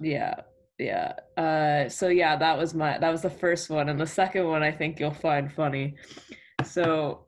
yeah 0.00 0.34
yeah 0.78 1.12
uh 1.36 1.88
so 1.88 2.06
yeah 2.08 2.36
that 2.36 2.56
was 2.56 2.74
my 2.74 2.96
that 2.98 3.10
was 3.10 3.22
the 3.22 3.30
first 3.30 3.68
one 3.70 3.88
and 3.88 3.98
the 3.98 4.06
second 4.06 4.46
one 4.46 4.62
i 4.62 4.70
think 4.70 5.00
you'll 5.00 5.10
find 5.10 5.52
funny 5.52 5.96
so 6.64 7.26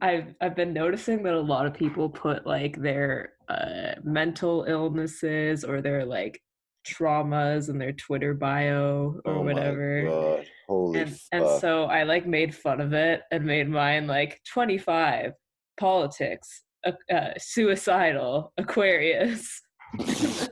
i've 0.00 0.34
i've 0.40 0.56
been 0.56 0.72
noticing 0.72 1.22
that 1.22 1.34
a 1.34 1.40
lot 1.40 1.66
of 1.66 1.74
people 1.74 2.08
put 2.08 2.46
like 2.46 2.80
their 2.80 3.32
uh 3.48 3.92
mental 4.02 4.64
illnesses 4.68 5.64
or 5.64 5.80
their 5.80 6.04
like 6.04 6.40
traumas 6.86 7.68
in 7.68 7.76
their 7.78 7.92
twitter 7.92 8.32
bio 8.34 9.20
or 9.24 9.32
Oh 9.34 9.44
my 9.44 9.52
whatever 9.52 10.04
God. 10.06 10.46
Holy 10.66 11.00
and 11.00 11.10
fuck. 11.10 11.20
and 11.32 11.60
so 11.60 11.84
I 11.84 12.04
like 12.04 12.26
made 12.26 12.54
fun 12.54 12.80
of 12.80 12.92
it 12.94 13.22
and 13.30 13.44
made 13.44 13.68
mine 13.68 14.06
like 14.06 14.40
25 14.52 15.32
politics 15.78 16.62
uh, 16.86 16.92
uh, 17.12 17.32
suicidal 17.38 18.52
Aquarius 18.56 19.60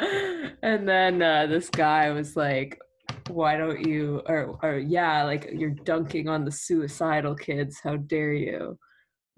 and 0.62 0.88
then 0.88 1.22
uh, 1.22 1.46
this 1.46 1.68
guy 1.70 2.10
was 2.10 2.36
like 2.36 2.78
why 3.30 3.56
don't 3.56 3.86
you 3.86 4.22
or 4.26 4.58
or 4.62 4.78
yeah 4.78 5.22
like 5.22 5.48
you're 5.52 5.70
dunking 5.70 6.28
on 6.28 6.44
the 6.44 6.52
suicidal 6.52 7.34
kids 7.34 7.80
how 7.82 7.96
dare 7.96 8.32
you 8.32 8.78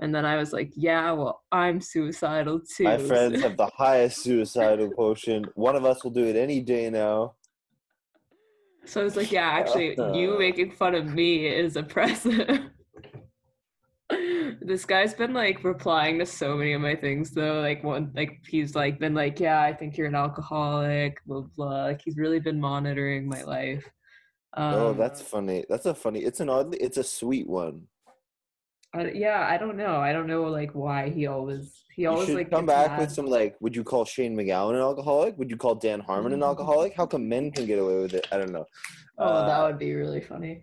and 0.00 0.14
then 0.14 0.25
I 0.25 0.37
was 0.37 0.52
like 0.52 0.72
yeah 0.75 1.12
well 1.12 1.42
I'm 1.52 1.80
suicidal 1.80 2.61
too 2.61 2.84
My 2.84 2.99
friends 2.99 3.42
have 3.42 3.56
the 3.56 3.70
highest 3.76 4.22
suicidal 4.22 4.90
quotient. 4.90 5.46
One 5.54 5.76
of 5.76 5.84
us 5.84 6.02
will 6.02 6.11
do 6.11 6.25
it 6.25 6.37
any 6.37 6.61
day 6.61 6.90
now. 6.90 7.34
So 8.84 9.00
I 9.00 9.04
was 9.04 9.16
like, 9.16 9.30
yeah, 9.30 9.49
actually, 9.49 9.96
you 10.12 10.37
making 10.40 10.72
fun 10.72 10.94
of 10.94 11.14
me 11.14 11.46
is 11.46 11.76
oppressive. 11.76 12.70
This 14.61 14.85
guy's 14.85 15.14
been 15.14 15.32
like 15.32 15.64
replying 15.64 16.18
to 16.18 16.26
so 16.26 16.56
many 16.56 16.73
of 16.73 16.80
my 16.80 16.94
things 16.94 17.30
though. 17.30 17.61
Like 17.61 17.82
one 17.82 18.12
like 18.14 18.40
he's 18.47 18.75
like 18.75 18.99
been 18.99 19.14
like, 19.14 19.40
Yeah, 19.40 19.61
I 19.61 19.73
think 19.73 19.97
you're 19.97 20.06
an 20.06 20.14
alcoholic, 20.14 21.25
blah 21.26 21.42
blah. 21.56 21.85
Like 21.85 22.02
he's 22.04 22.16
really 22.16 22.40
been 22.40 22.61
monitoring 22.61 23.28
my 23.28 23.42
life. 23.42 23.88
Um, 24.54 24.75
oh, 24.75 24.92
that's 24.92 25.23
funny. 25.23 25.64
That's 25.68 25.87
a 25.87 25.94
funny. 25.94 26.21
It's 26.21 26.40
an 26.40 26.50
oddly. 26.50 26.78
It's 26.78 26.99
a 26.99 27.04
sweet 27.04 27.49
one. 27.49 27.87
I, 28.94 29.11
yeah, 29.12 29.47
I 29.49 29.56
don't 29.56 29.78
know. 29.78 29.97
I 29.97 30.12
don't 30.12 30.26
know 30.26 30.42
like 30.44 30.73
why 30.75 31.09
he 31.09 31.26
always 31.26 31.85
he 31.97 32.04
always 32.04 32.28
like 32.28 32.50
come 32.50 32.66
back 32.66 32.99
with 32.99 33.11
some 33.11 33.26
like. 33.26 33.56
Would 33.61 33.75
you 33.75 33.85
call 33.85 34.04
Shane 34.04 34.37
MacGowan 34.37 34.75
an 34.75 34.80
alcoholic? 34.80 35.38
Would 35.38 35.50
you 35.50 35.56
call 35.56 35.75
Dan 35.75 36.00
Harmon 36.00 36.35
an 36.35 36.42
alcoholic? 36.42 36.94
How 36.94 37.06
come 37.06 37.28
men 37.28 37.50
can 37.50 37.64
get 37.66 37.78
away 37.78 38.00
with 38.02 38.12
it? 38.12 38.28
I 38.30 38.37
don't 38.37 38.52
know. 38.52 38.66
Oh, 39.18 39.47
that 39.47 39.61
Uh, 39.61 39.66
would 39.66 39.78
be 39.78 39.94
really 39.94 40.21
funny. 40.21 40.62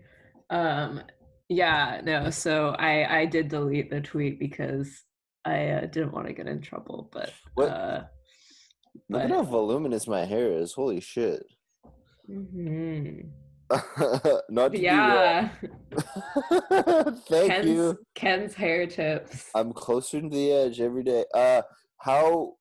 Um, 0.52 1.02
yeah, 1.50 2.02
no. 2.04 2.30
So 2.30 2.70
I 2.78 3.22
I 3.22 3.26
did 3.26 3.50
delete 3.50 3.90
the 3.90 4.02
tweet 4.02 4.40
because 4.40 5.04
I 5.46 5.68
uh, 5.70 5.82
didn't 5.88 6.12
want 6.14 6.28
to 6.28 6.34
get 6.34 6.48
in 6.48 6.62
trouble. 6.62 7.10
But 7.12 7.34
What- 7.56 7.70
uh, 7.70 8.04
Look 9.10 9.22
at 9.24 9.30
how 9.32 9.44
voluminous 9.44 10.08
my 10.08 10.26
hair 10.26 10.52
is. 10.52 10.74
Holy 10.74 11.00
shit. 11.00 11.44
mhm. 12.30 13.30
Not 14.50 14.72
to 14.74 14.80
yeah. 14.80 15.50
Thank 17.30 17.52
Ken's 17.52 17.68
you. 17.68 18.00
Ken's 18.16 18.54
hair 18.56 18.88
tips. 18.88 19.50
I'm 19.54 19.74
closer 19.74 20.22
to 20.22 20.30
the 20.30 20.52
edge 20.52 20.82
every 20.82 21.04
day. 21.04 21.26
Uh, 21.34 21.62
how? 22.00 22.54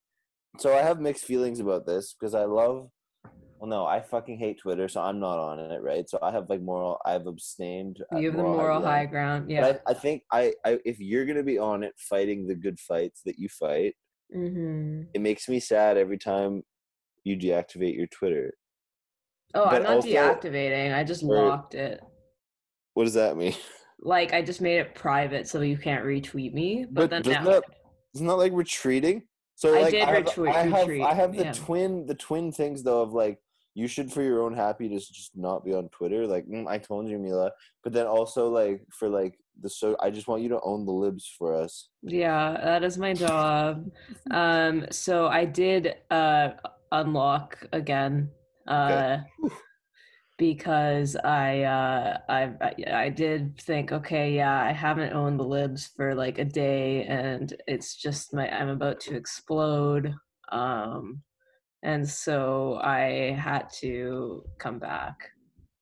So 0.59 0.75
I 0.77 0.83
have 0.83 1.01
mixed 1.01 1.25
feelings 1.25 1.61
about 1.61 1.87
this 1.87 2.15
because 2.15 2.35
I 2.35 2.45
love. 2.45 2.89
Well, 3.59 3.69
no, 3.69 3.87
I 3.87 4.01
fucking 4.01 4.39
hate 4.39 4.61
Twitter, 4.61 4.89
so 4.89 5.01
I'm 5.01 5.19
not 5.19 5.39
on 5.39 5.59
it, 5.59 5.83
right? 5.83 6.09
So 6.09 6.19
I 6.23 6.31
have 6.31 6.49
like 6.49 6.63
moral. 6.63 6.99
I've 7.05 7.27
abstained. 7.27 7.99
you 8.17 8.27
have 8.29 8.37
the 8.37 8.43
moral 8.43 8.81
high 8.81 9.07
ground. 9.07 9.51
Yeah. 9.51 9.63
But 9.63 9.83
I, 9.87 9.91
I 9.91 9.95
think 9.95 10.23
I, 10.33 10.53
I, 10.65 10.79
if 10.85 11.01
you're 11.01 11.27
gonna 11.27 11.43
be 11.43 11.59
on 11.59 11.83
it, 11.83 11.93
fighting 11.99 12.47
the 12.47 12.55
good 12.55 12.79
fights 12.79 13.23
that 13.27 13.39
you 13.39 13.49
fight, 13.49 13.95
hmm 14.33 15.03
it 15.15 15.21
makes 15.21 15.49
me 15.49 15.59
sad 15.59 15.97
every 15.97 16.19
time 16.19 16.63
you 17.25 17.37
deactivate 17.37 17.97
your 17.97 18.07
Twitter. 18.09 18.55
Oh, 19.55 19.65
but 19.65 19.77
I'm 19.77 19.83
not 19.83 19.93
also- 19.97 20.09
deactivating. 20.09 20.95
I 20.95 21.03
just 21.03 21.23
or- 21.25 21.49
locked 21.49 21.75
it. 21.75 22.01
What 22.95 23.05
does 23.05 23.15
that 23.15 23.37
mean? 23.37 23.55
Like 24.01 24.33
I 24.33 24.43
just 24.43 24.61
made 24.61 24.79
it 24.79 24.95
private 24.95 25.49
so 25.49 25.61
you 25.61 25.77
can't 25.77 26.05
retweet 26.05 26.53
me. 26.55 26.87
But, 26.89 27.03
But 27.03 27.11
then 27.11 27.23
doesn't 27.23 27.45
that 27.45 27.65
isn't 28.15 28.27
that 28.29 28.35
like 28.37 28.53
retreating? 28.53 29.25
So 29.57 29.75
I 29.75 29.83
like 29.83 29.91
did 29.91 30.05
have, 30.05 30.25
retweet- 30.25 30.55
I 30.55 30.63
have, 30.63 30.73
retreat, 30.87 31.03
I 31.03 31.15
have 31.15 31.33
the 31.37 31.43
yeah. 31.47 31.53
twin 31.53 32.07
the 32.07 32.15
twin 32.15 32.53
things 32.53 32.85
though 32.85 33.03
of 33.03 33.13
like 33.13 33.41
you 33.79 33.87
should 33.87 34.13
for 34.13 34.23
your 34.23 34.43
own 34.43 34.55
happiness 34.55 35.09
just 35.09 35.37
not 35.37 35.65
be 35.65 35.73
on 35.73 35.89
Twitter. 35.91 36.27
Like 36.27 36.45
mm, 36.49 36.67
I 36.67 36.79
told 36.79 37.09
you, 37.09 37.17
Mila. 37.17 37.53
But 37.85 37.93
then 37.93 38.07
also 38.07 38.49
like 38.49 38.83
for 38.91 39.09
like 39.09 39.39
the 39.63 39.71
so 39.71 39.97
I 40.01 40.11
just 40.11 40.27
want 40.27 40.43
you 40.43 40.49
to 40.49 40.61
own 40.63 40.85
the 40.85 40.91
libs 40.93 41.33
for 41.39 41.55
us. 41.55 41.89
Yeah, 42.03 42.59
that 42.65 42.83
is 42.83 42.99
my 42.99 43.13
job. 43.15 43.89
Um, 44.33 44.87
so 44.91 45.29
I 45.29 45.45
did 45.45 45.95
uh 46.11 46.49
unlock 46.91 47.65
again. 47.73 48.31
Uh 48.67 49.19
because 50.39 51.15
I 51.15 51.63
uh 51.63 52.19
I 52.29 52.41
I 52.61 52.73
I 53.05 53.09
did 53.11 53.61
think, 53.61 53.93
okay, 53.93 54.35
yeah, 54.35 54.61
I 54.61 54.73
haven't 54.73 55.13
owned 55.13 55.39
the 55.39 55.51
libs 55.57 55.87
for 55.97 56.17
like 56.17 56.39
a 56.41 56.45
day 56.45 57.05
and 57.05 57.55
it's 57.69 57.95
just 57.95 58.35
my 58.35 58.49
I'm 58.51 58.71
about 58.71 58.99
to 59.07 59.15
explode. 59.15 60.15
Um 60.51 61.23
and 61.83 62.09
so 62.09 62.81
I 62.83 63.37
had 63.39 63.71
to 63.81 64.45
come 64.59 64.79
back 64.79 65.31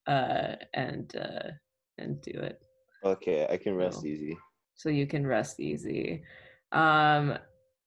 uh 0.07 0.57
and 0.75 1.15
uh 1.17 1.51
and 1.99 2.21
do 2.21 2.33
it 2.33 2.61
Okay, 3.05 3.47
I 3.49 3.57
can 3.57 3.75
rest 3.77 4.05
No. 4.05 4.11
easy. 4.11 4.37
so 4.75 4.89
you 4.89 5.07
can 5.07 5.27
rest 5.27 5.61
easy. 5.61 6.23
Um, 6.73 7.39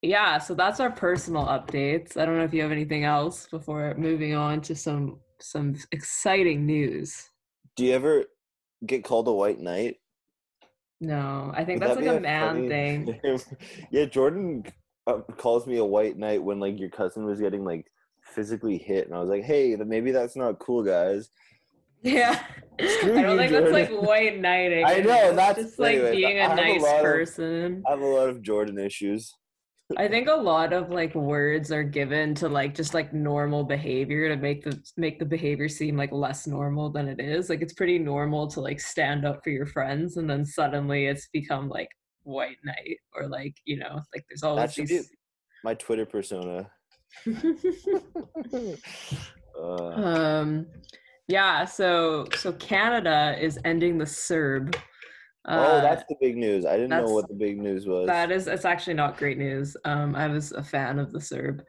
yeah, 0.01 0.37
so 0.37 0.53
that's 0.53 0.79
our 0.79 0.91
personal 0.91 1.45
updates. 1.45 2.15
I 2.15 2.25
don't 2.25 2.37
know 2.37 2.45
if 2.45 2.53
you 2.53 2.61
have 2.61 2.71
anything 2.71 3.03
else 3.03 3.47
before 3.47 3.93
moving 3.97 4.33
on 4.33 4.61
to 4.61 4.75
some 4.75 5.19
some 5.41 5.75
exciting 5.91 6.65
news. 6.65 7.29
Do 7.75 7.85
you 7.85 7.93
ever 7.93 8.25
get 8.85 9.03
called 9.03 9.27
a 9.27 9.33
white 9.33 9.59
knight? 9.59 9.97
No, 11.01 11.51
I 11.53 11.65
think 11.65 11.79
Would 11.79 11.89
that's 11.89 11.99
that 11.99 12.05
like 12.05 12.17
a 12.17 12.21
man 12.21 12.69
thing. 12.69 13.19
yeah, 13.91 14.05
Jordan 14.05 14.63
uh, 15.07 15.19
calls 15.37 15.67
me 15.67 15.77
a 15.77 15.85
white 15.85 16.17
knight 16.17 16.43
when 16.43 16.59
like 16.59 16.79
your 16.79 16.89
cousin 16.89 17.25
was 17.25 17.39
getting 17.41 17.65
like 17.65 17.85
physically 18.29 18.77
hit, 18.77 19.07
and 19.07 19.15
I 19.15 19.19
was 19.19 19.29
like, 19.29 19.43
hey, 19.43 19.75
maybe 19.75 20.11
that's 20.11 20.35
not 20.35 20.59
cool, 20.59 20.83
guys. 20.83 21.29
Yeah. 22.01 22.43
Screw 22.79 23.17
I 23.17 23.21
don't 23.23 23.37
think 23.37 23.51
that's 23.51 23.71
like 23.71 23.89
white 23.89 24.39
knighting. 24.39 24.85
I 24.85 24.99
know, 24.99 25.33
that's- 25.35 25.65
just 25.65 25.79
like 25.79 25.95
anyway, 25.95 26.15
being 26.15 26.39
a 26.39 26.43
have 26.47 26.51
a 26.53 26.55
nice 26.61 26.83
of- 26.83 27.01
person. 27.01 27.83
I 27.87 27.91
have 27.91 28.01
a 28.01 28.05
lot 28.05 28.29
of 28.29 28.41
Jordan 28.41 28.77
issues. 28.79 29.33
I 29.97 30.07
think 30.07 30.29
a 30.29 30.33
lot 30.35 30.71
of 30.71 30.91
like 30.91 31.15
words 31.15 31.71
are 31.71 31.81
given 31.83 32.35
to 32.35 32.47
like 32.47 32.75
just 32.75 32.93
like 32.93 33.11
normal 33.11 33.63
behavior 33.63 34.29
to 34.29 34.37
make 34.39 34.63
the 34.63 34.79
make 34.97 35.17
the 35.17 35.25
behavior 35.25 35.67
seem 35.67 35.97
like 35.97 36.11
less 36.11 36.45
normal 36.45 36.91
than 36.91 37.07
it 37.07 37.19
is. 37.19 37.49
Like 37.49 37.63
it's 37.63 37.73
pretty 37.73 37.97
normal 37.97 38.47
to 38.49 38.61
like 38.61 38.79
stand 38.79 39.25
up 39.25 39.43
for 39.43 39.49
your 39.49 39.65
friends 39.65 40.17
and 40.17 40.29
then 40.29 40.45
suddenly 40.45 41.07
it's 41.07 41.27
become 41.33 41.69
like 41.69 41.89
white 42.21 42.57
knight 42.63 42.97
or 43.15 43.27
like, 43.27 43.55
you 43.65 43.77
know, 43.79 43.99
like 44.13 44.23
there's 44.29 44.43
always 44.43 44.75
these 44.75 45.09
my 45.63 45.73
Twitter 45.73 46.05
persona. 46.05 46.69
uh, 49.59 49.87
um 49.93 50.67
yeah, 51.29 51.63
so 51.65 52.25
so 52.35 52.51
Canada 52.53 53.37
is 53.39 53.59
ending 53.63 53.99
the 53.99 54.05
CERB. 54.05 54.75
oh, 55.47 55.53
Uh, 55.53 55.81
that's 55.81 56.03
the 56.09 56.15
big 56.19 56.35
news. 56.35 56.65
I 56.65 56.75
didn't 56.75 56.89
know 56.89 57.13
what 57.13 57.27
the 57.27 57.35
big 57.35 57.59
news 57.61 57.85
was. 57.85 58.07
That 58.07 58.31
is, 58.31 58.47
it's 58.47 58.65
actually 58.65 58.95
not 58.95 59.15
great 59.17 59.37
news. 59.37 59.77
Um, 59.85 60.15
I 60.15 60.27
was 60.27 60.51
a 60.53 60.63
fan 60.63 60.97
of 60.97 61.11
the 61.11 61.19
CERB, 61.19 61.61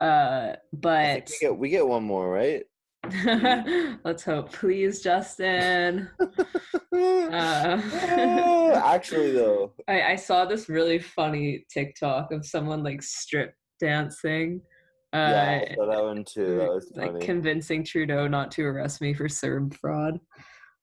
uh, 0.00 0.54
but 0.72 1.28
we 1.28 1.46
get 1.46 1.58
we 1.58 1.68
get 1.68 1.86
one 1.86 2.04
more, 2.04 2.30
right? 2.30 2.64
let's 4.04 4.22
hope. 4.24 4.52
Please, 4.52 5.00
Justin. 5.02 6.08
Uh, 6.94 7.80
Actually, 8.84 9.32
though, 9.32 9.72
I, 9.88 10.02
I 10.12 10.16
saw 10.16 10.44
this 10.44 10.68
really 10.68 10.98
funny 10.98 11.64
TikTok 11.72 12.30
of 12.32 12.44
someone 12.44 12.82
like 12.82 13.02
strip 13.02 13.54
dancing. 13.80 14.60
Uh, 15.14 15.18
yeah, 15.18 15.64
I 15.82 15.86
that 15.86 16.02
one 16.02 16.24
too. 16.24 16.56
That 16.56 16.68
was 16.68 16.90
like 16.94 17.20
convincing 17.20 17.84
Trudeau 17.84 18.26
not 18.28 18.50
to 18.52 18.62
arrest 18.64 19.00
me 19.02 19.12
for 19.12 19.28
CERB 19.28 19.74
fraud. 19.76 20.18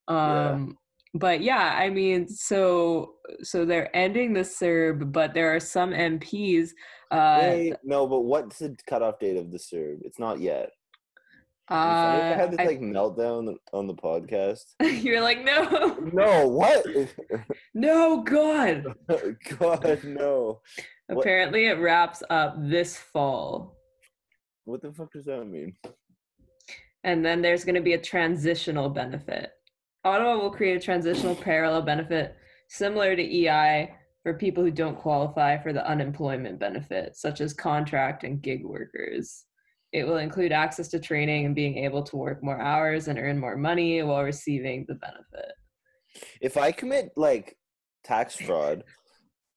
Yeah. 0.10 0.50
Um 0.52 0.78
but 1.16 1.42
yeah, 1.42 1.76
I 1.76 1.90
mean 1.90 2.28
so 2.28 3.14
so 3.42 3.66
they're 3.66 3.96
ending 3.96 4.34
the 4.34 4.42
CERB, 4.42 5.12
but 5.12 5.34
there 5.34 5.56
are 5.56 5.60
some 5.60 5.92
MPs 5.92 6.70
uh 7.12 7.40
Wait, 7.42 7.74
no, 7.84 8.06
but 8.06 8.22
what's 8.22 8.60
the 8.60 8.76
cutoff 8.88 9.18
date 9.20 9.38
of 9.38 9.52
the 9.52 9.58
CERB? 9.58 10.02
It's 10.04 10.20
not 10.20 10.40
yet. 10.40 10.70
uh 11.72 11.74
I 11.74 12.36
had 12.38 12.52
this 12.52 12.60
I- 12.60 12.66
like 12.66 12.82
meltdown 12.82 13.56
on 13.74 13.88
the 13.88 13.96
podcast. 13.96 14.66
you're 15.04 15.22
like 15.22 15.44
no 15.44 15.98
No, 16.14 16.48
what? 16.48 16.86
no 17.74 18.22
god 18.22 18.86
God, 19.58 20.04
no. 20.04 20.62
What- 21.08 21.18
apparently 21.18 21.66
it 21.66 21.80
wraps 21.80 22.22
up 22.30 22.56
this 22.60 22.96
fall 22.96 23.76
What 24.70 24.82
the 24.82 24.92
fuck 24.94 25.12
does 25.12 25.26
that 25.26 25.46
mean? 25.46 25.76
and 27.04 27.26
then 27.26 27.42
there's 27.42 27.64
going 27.64 27.76
to 27.76 27.82
be 27.82 27.94
a 27.94 28.02
transitional 28.02 28.90
benefit. 28.90 29.52
Ottawa 30.04 30.38
will 30.38 30.52
create 30.52 30.78
a 30.78 30.86
transitional 30.86 31.36
parallel 31.36 31.82
benefit 31.82 32.36
similar 32.68 33.16
to 33.16 33.24
EI 33.24 33.94
for 34.24 34.34
people 34.34 34.64
who 34.64 34.72
don't 34.72 34.98
qualify 34.98 35.58
for 35.58 35.72
the 35.72 35.88
unemployment 35.90 36.60
benefit, 36.60 37.16
such 37.16 37.42
as 37.42 37.54
contract 37.54 38.24
and 38.24 38.42
gig 38.42 38.66
workers. 38.66 39.46
It 39.92 40.06
will 40.06 40.18
include 40.18 40.52
access 40.52 40.90
to 40.90 41.00
training 41.00 41.46
and 41.46 41.56
being 41.56 41.78
able 41.78 42.04
to 42.04 42.18
work 42.18 42.44
more 42.44 42.60
hours 42.60 43.08
and 43.08 43.18
earn 43.18 43.40
more 43.40 43.58
money 43.58 44.04
while 44.04 44.24
receiving 44.24 44.86
the 44.88 44.96
benefit. 44.96 45.54
If 46.42 46.58
I 46.58 46.72
commit 46.72 47.12
like 47.16 47.58
tax 48.04 48.36
fraud, 48.36 48.84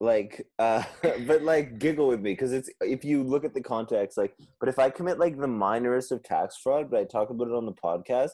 like 0.03 0.45
uh 0.59 0.83
but 1.27 1.43
like 1.43 1.79
giggle 1.79 2.09
with 2.09 2.21
me 2.21 2.33
because 2.33 2.53
it's 2.53 2.69
if 2.81 3.05
you 3.05 3.23
look 3.23 3.45
at 3.45 3.55
the 3.55 3.63
context 3.63 4.19
like 4.19 4.35
but 4.59 4.69
if 4.69 4.79
i 4.79 4.91
commit 4.91 5.19
like 5.19 5.39
the 5.39 5.47
minorest 5.47 6.11
of 6.11 6.23
tax 6.25 6.57
fraud 6.57 6.91
but 6.91 6.99
i 6.99 7.05
talk 7.05 7.31
about 7.31 7.47
it 7.47 7.55
on 7.55 7.65
the 7.65 7.73
podcast 7.73 8.31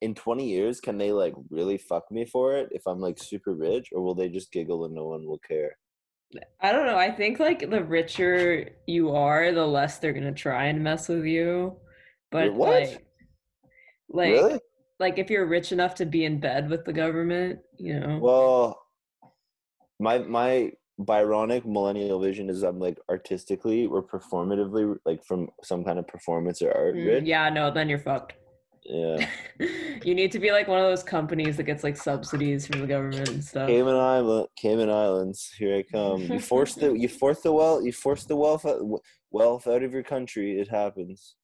in 0.00 0.14
20 0.14 0.48
years 0.48 0.80
can 0.80 0.96
they 0.96 1.12
like 1.12 1.34
really 1.50 1.76
fuck 1.76 2.10
me 2.10 2.24
for 2.24 2.56
it 2.56 2.68
if 2.72 2.82
i'm 2.86 3.00
like 3.00 3.18
super 3.18 3.54
rich 3.54 3.90
or 3.92 4.02
will 4.02 4.14
they 4.14 4.30
just 4.30 4.50
giggle 4.50 4.86
and 4.86 4.94
no 4.94 5.06
one 5.06 5.26
will 5.26 5.40
care 5.46 5.76
I 6.60 6.70
don't 6.70 6.86
know. 6.86 6.96
I 6.96 7.10
think 7.10 7.40
like 7.40 7.70
the 7.70 7.82
richer 7.82 8.68
you 8.86 9.10
are, 9.16 9.50
the 9.50 9.66
less 9.66 9.98
they're 9.98 10.12
gonna 10.12 10.32
try 10.32 10.66
and 10.66 10.80
mess 10.80 11.08
with 11.08 11.24
you. 11.24 11.76
But 12.30 12.54
what? 12.54 12.68
like, 12.68 13.06
like 14.08 14.30
really 14.30 14.60
like 15.00 15.18
if 15.18 15.28
you're 15.28 15.46
rich 15.46 15.72
enough 15.72 15.96
to 15.96 16.06
be 16.06 16.24
in 16.24 16.38
bed 16.38 16.70
with 16.70 16.84
the 16.84 16.92
government, 16.92 17.58
you 17.76 17.98
know. 17.98 18.20
well 18.22 18.80
my 19.98 20.18
my 20.18 20.70
Byronic 21.04 21.64
millennial 21.64 22.20
vision 22.20 22.50
is 22.50 22.62
I'm 22.62 22.78
like 22.78 22.98
artistically 23.08 23.86
or 23.86 24.02
performatively 24.02 24.98
like 25.04 25.24
from 25.24 25.48
some 25.62 25.84
kind 25.84 25.98
of 25.98 26.06
performance 26.06 26.60
or 26.60 26.72
art 26.72 26.94
Mm, 26.94 27.26
yeah, 27.26 27.48
no, 27.48 27.70
then 27.70 27.88
you're 27.88 27.98
fucked. 27.98 28.34
Yeah. 28.84 29.26
you 30.04 30.14
need 30.14 30.32
to 30.32 30.38
be 30.38 30.50
like 30.52 30.66
one 30.68 30.78
of 30.78 30.84
those 30.84 31.02
companies 31.02 31.56
that 31.56 31.64
gets 31.64 31.84
like 31.84 31.96
subsidies 31.96 32.66
from 32.66 32.80
the 32.80 32.86
government 32.86 33.28
and 33.28 33.44
stuff. 33.44 33.68
Cayman 33.68 33.94
Island, 33.94 34.48
Cayman 34.56 34.90
Islands, 34.90 35.52
here 35.56 35.76
I 35.76 35.82
come. 35.82 36.22
You 36.22 36.40
force 36.40 36.74
the 36.74 36.92
you 36.92 37.08
force 37.22 37.40
the 37.40 37.52
wealth 37.52 37.84
you 37.84 37.92
force 37.92 38.24
the 38.24 38.36
wealth 38.36 38.66
out, 38.66 38.80
wealth 39.30 39.66
out 39.66 39.82
of 39.82 39.92
your 39.92 40.02
country. 40.02 40.58
It 40.58 40.68
happens. 40.68 41.36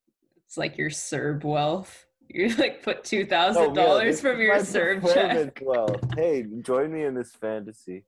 It's 0.47 0.57
like 0.57 0.77
your 0.77 0.90
CERB 0.90 1.45
wealth. 1.45 2.07
You 2.29 2.49
like 2.57 2.83
put 2.83 3.05
two 3.05 3.25
thousand 3.25 3.75
no, 3.75 3.87
dollars 3.87 4.16
this 4.16 4.21
from 4.21 4.40
your 4.40 4.57
CERB 4.57 5.14
check. 5.14 5.62
Wealth. 5.62 6.01
Hey, 6.16 6.45
join 6.62 6.92
me 6.92 7.05
in 7.05 7.14
this 7.14 7.33
fantasy. 7.33 8.05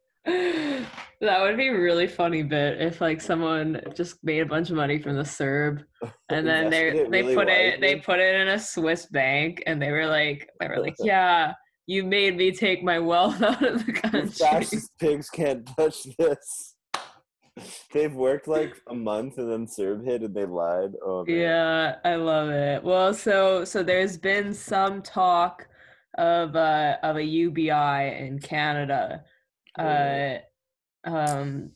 That 1.20 1.40
would 1.40 1.56
be 1.56 1.68
a 1.68 1.76
really 1.76 2.06
funny 2.06 2.44
bit 2.44 2.80
if 2.80 3.00
like 3.00 3.20
someone 3.20 3.80
just 3.94 4.22
made 4.22 4.40
a 4.40 4.46
bunch 4.46 4.70
of 4.70 4.76
money 4.76 5.00
from 5.00 5.16
the 5.16 5.24
CERB 5.24 5.84
and 6.30 6.46
then 6.46 6.70
they 6.70 6.90
they 7.10 7.22
really 7.22 7.34
put 7.34 7.48
it 7.48 7.80
they 7.80 7.96
put 7.96 8.20
it 8.20 8.36
in 8.36 8.48
a 8.48 8.58
Swiss 8.58 9.06
bank 9.06 9.62
and 9.66 9.82
they 9.82 9.90
were 9.90 10.06
like 10.06 10.48
they 10.60 10.68
were 10.68 10.78
like 10.78 10.94
yeah 11.02 11.54
you 11.88 12.04
made 12.04 12.36
me 12.36 12.52
take 12.52 12.84
my 12.84 12.98
wealth 13.00 13.42
out 13.42 13.64
of 13.64 13.84
the 13.84 13.92
country. 13.92 14.28
fascist 14.28 14.92
pigs 15.00 15.30
can't 15.30 15.66
touch 15.76 16.04
this. 16.18 16.74
They've 17.92 18.14
worked 18.14 18.46
like 18.46 18.80
a 18.88 18.94
month 18.94 19.38
and 19.38 19.50
then 19.50 19.66
CERB 19.66 20.04
hit 20.04 20.22
and 20.22 20.34
they 20.34 20.44
lied. 20.44 20.92
Oh 21.04 21.24
man. 21.24 21.36
Yeah, 21.36 21.96
I 22.04 22.14
love 22.14 22.50
it. 22.50 22.84
Well, 22.84 23.12
so 23.12 23.64
so 23.64 23.82
there's 23.82 24.16
been 24.16 24.54
some 24.54 25.02
talk 25.02 25.66
of 26.16 26.54
uh 26.54 26.98
of 27.02 27.16
a 27.16 27.24
UBI 27.24 28.16
in 28.20 28.38
Canada. 28.38 29.24
Uh 29.78 30.38
um 31.04 31.70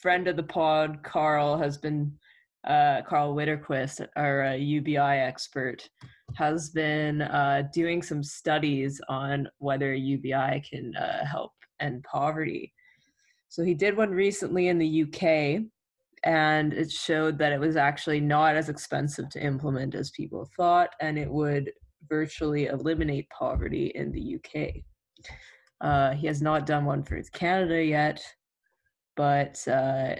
friend 0.00 0.28
of 0.28 0.36
the 0.36 0.42
pod 0.42 1.02
Karl 1.02 1.58
has 1.58 1.76
been 1.78 2.12
uh 2.66 3.02
Karl 3.02 3.34
Widerquist, 3.34 4.06
our 4.16 4.46
uh, 4.46 4.54
UBI 4.54 4.98
expert, 4.98 5.88
has 6.34 6.70
been 6.70 7.22
uh 7.22 7.62
doing 7.72 8.02
some 8.02 8.22
studies 8.22 9.00
on 9.08 9.48
whether 9.58 9.94
UBI 9.94 10.62
can 10.68 10.94
uh, 10.96 11.24
help 11.24 11.52
end 11.80 12.04
poverty. 12.04 12.72
So 13.48 13.62
he 13.62 13.74
did 13.74 13.96
one 13.96 14.10
recently 14.10 14.68
in 14.68 14.78
the 14.78 15.04
UK 15.04 15.64
and 16.24 16.72
it 16.72 16.90
showed 16.90 17.38
that 17.38 17.52
it 17.52 17.60
was 17.60 17.76
actually 17.76 18.20
not 18.20 18.56
as 18.56 18.68
expensive 18.68 19.28
to 19.30 19.42
implement 19.42 19.94
as 19.94 20.10
people 20.10 20.48
thought, 20.56 20.90
and 21.00 21.18
it 21.18 21.30
would 21.30 21.72
virtually 22.08 22.66
eliminate 22.66 23.28
poverty 23.30 23.92
in 23.94 24.12
the 24.12 24.36
UK. 24.36 24.82
Uh, 25.80 26.12
he 26.12 26.26
has 26.26 26.42
not 26.42 26.66
done 26.66 26.84
one 26.84 27.02
for 27.02 27.20
Canada 27.32 27.82
yet, 27.82 28.22
but 29.16 29.66
uh, 29.68 30.16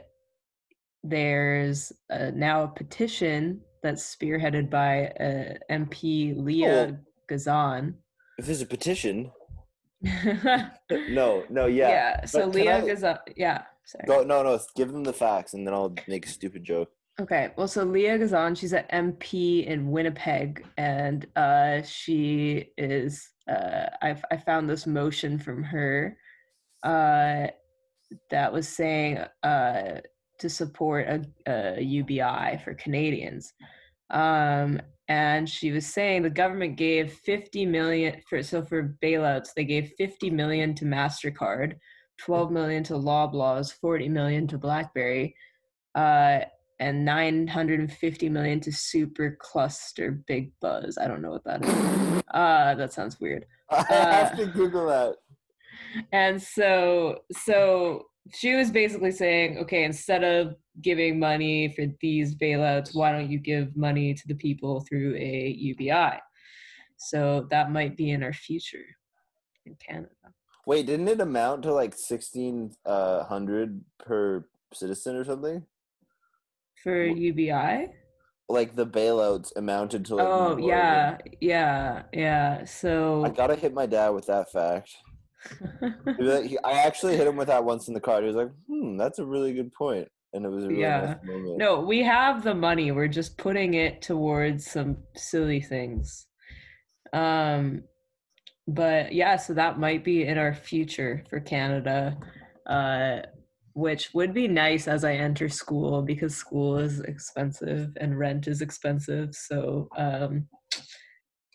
there's 1.02 1.92
uh, 2.10 2.30
now 2.34 2.64
a 2.64 2.68
petition 2.68 3.60
that's 3.82 4.16
spearheaded 4.16 4.70
by 4.70 5.06
uh, 5.20 5.54
MP 5.70 6.34
Leah 6.36 6.98
Gazan. 7.28 7.94
If 8.38 8.46
there's 8.46 8.62
a 8.62 8.66
petition, 8.66 9.32
no, 10.02 11.42
no, 11.50 11.66
yeah. 11.66 11.88
Yeah, 11.88 12.24
so 12.24 12.40
But 12.46 12.54
Leah 12.54 12.78
I- 12.78 12.86
Gazan, 12.86 13.18
yeah, 13.36 13.62
sorry. 13.84 14.04
Go, 14.06 14.22
no, 14.22 14.42
no. 14.42 14.60
Give 14.76 14.92
them 14.92 15.04
the 15.04 15.12
facts, 15.12 15.54
and 15.54 15.66
then 15.66 15.74
I'll 15.74 15.94
make 16.06 16.26
a 16.26 16.28
stupid 16.28 16.62
joke. 16.64 16.90
Okay, 17.20 17.50
well, 17.56 17.66
so 17.66 17.82
Leah 17.82 18.18
Gazan, 18.18 18.54
she's 18.54 18.72
an 18.72 18.84
MP 18.92 19.66
in 19.66 19.90
Winnipeg, 19.90 20.64
and 20.76 21.26
uh, 21.34 21.82
she 21.82 22.70
is. 22.78 23.28
Uh, 23.48 23.86
I 24.02 24.16
I 24.30 24.36
found 24.36 24.68
this 24.68 24.86
motion 24.86 25.38
from 25.38 25.62
her 25.62 26.16
uh, 26.82 27.48
that 28.30 28.52
was 28.52 28.68
saying 28.68 29.18
uh, 29.42 30.00
to 30.38 30.48
support 30.48 31.06
a, 31.08 31.24
a 31.46 31.80
UBI 31.80 32.60
for 32.64 32.74
Canadians, 32.74 33.52
um, 34.10 34.80
and 35.08 35.48
she 35.48 35.70
was 35.70 35.86
saying 35.86 36.22
the 36.22 36.30
government 36.30 36.76
gave 36.76 37.12
fifty 37.12 37.64
million 37.64 38.20
for 38.28 38.42
so 38.42 38.62
for 38.64 38.96
bailouts 39.02 39.50
they 39.56 39.64
gave 39.64 39.92
fifty 39.96 40.30
million 40.30 40.74
to 40.74 40.84
Mastercard, 40.84 41.74
twelve 42.18 42.50
million 42.50 42.82
to 42.84 42.94
Loblaws, 42.94 43.72
forty 43.72 44.08
million 44.08 44.46
to 44.48 44.58
BlackBerry. 44.58 45.34
Uh, 45.94 46.40
and 46.80 47.04
950 47.04 48.28
million 48.28 48.60
to 48.60 48.72
super 48.72 49.36
cluster 49.40 50.22
big 50.26 50.52
buzz 50.60 50.98
i 50.98 51.06
don't 51.06 51.22
know 51.22 51.30
what 51.30 51.44
that 51.44 51.64
is 51.64 52.22
uh 52.32 52.74
that 52.76 52.92
sounds 52.92 53.20
weird 53.20 53.44
I 53.70 53.82
have 53.92 54.36
to 54.38 54.46
Google 54.46 54.86
that. 54.86 55.16
and 56.12 56.40
so 56.40 57.18
so 57.32 58.06
she 58.34 58.54
was 58.54 58.70
basically 58.70 59.10
saying, 59.10 59.58
okay, 59.58 59.84
instead 59.84 60.24
of 60.24 60.54
giving 60.82 61.18
money 61.18 61.72
for 61.72 61.86
these 62.00 62.34
bailouts, 62.34 62.94
why 62.94 63.12
don't 63.12 63.30
you 63.30 63.38
give 63.38 63.76
money 63.76 64.14
to 64.14 64.28
the 64.28 64.34
people 64.34 64.80
through 64.80 65.14
a 65.16 65.54
UBI? 65.58 66.18
So 66.98 67.46
that 67.50 67.70
might 67.70 67.96
be 67.96 68.10
in 68.10 68.22
our 68.22 68.32
future 68.32 68.84
in 69.64 69.76
Canada. 69.76 70.10
Wait, 70.66 70.86
didn't 70.86 71.08
it 71.08 71.20
amount 71.20 71.62
to 71.62 71.72
like 71.72 71.94
sixteen 71.94 72.72
uh, 72.84 73.24
per 73.98 74.46
citizen 74.74 75.16
or 75.16 75.24
something? 75.24 75.64
For 76.82 77.04
UBI? 77.04 77.88
Like 78.48 78.74
the 78.76 78.86
bailouts 78.86 79.52
amounted 79.56 80.06
to 80.06 80.16
like. 80.16 80.26
Oh 80.26 80.56
yeah, 80.56 81.18
yeah, 81.40 82.02
yeah. 82.12 82.64
So 82.64 83.24
I 83.24 83.28
gotta 83.30 83.54
hit 83.56 83.74
my 83.74 83.84
dad 83.86 84.10
with 84.10 84.26
that 84.26 84.50
fact. 84.50 84.90
He'd 85.80 86.16
be 86.16 86.22
like- 86.24 86.44
he- 86.46 86.58
I 86.64 86.72
actually 86.86 87.16
hit 87.16 87.26
him 87.26 87.36
with 87.36 87.48
that 87.48 87.64
once 87.64 87.88
in 87.88 87.94
the 87.94 88.00
car. 88.00 88.20
He 88.20 88.26
was 88.26 88.36
like, 88.36 88.50
"Hmm, 88.68 88.96
that's 88.96 89.18
a 89.18 89.24
really 89.26 89.52
good 89.52 89.70
point," 89.72 90.08
and 90.32 90.44
it 90.46 90.48
was 90.48 90.64
a 90.64 90.68
really 90.68 90.80
Yeah. 90.80 91.00
nice 91.00 91.24
moment. 91.26 91.58
No, 91.58 91.80
we 91.80 92.02
have 92.02 92.42
the 92.42 92.54
money. 92.54 92.90
We're 92.90 93.06
just 93.08 93.36
putting 93.36 93.74
it 93.74 94.00
towards 94.02 94.64
some 94.70 94.96
silly 95.14 95.60
things. 95.60 96.26
Um 97.12 97.82
but 98.66 99.12
yeah, 99.14 99.36
so 99.36 99.54
that 99.54 99.78
might 99.78 100.04
be 100.04 100.24
in 100.26 100.36
our 100.38 100.54
future 100.54 101.22
for 101.30 101.40
Canada. 101.40 102.16
Uh 102.66 103.20
which 103.78 104.12
would 104.12 104.34
be 104.34 104.48
nice 104.48 104.88
as 104.88 105.04
I 105.04 105.12
enter 105.14 105.48
school 105.48 106.02
because 106.02 106.34
school 106.34 106.78
is 106.78 106.98
expensive 107.00 107.96
and 108.00 108.18
rent 108.18 108.48
is 108.48 108.60
expensive. 108.60 109.34
So 109.36 109.88
um 109.96 110.48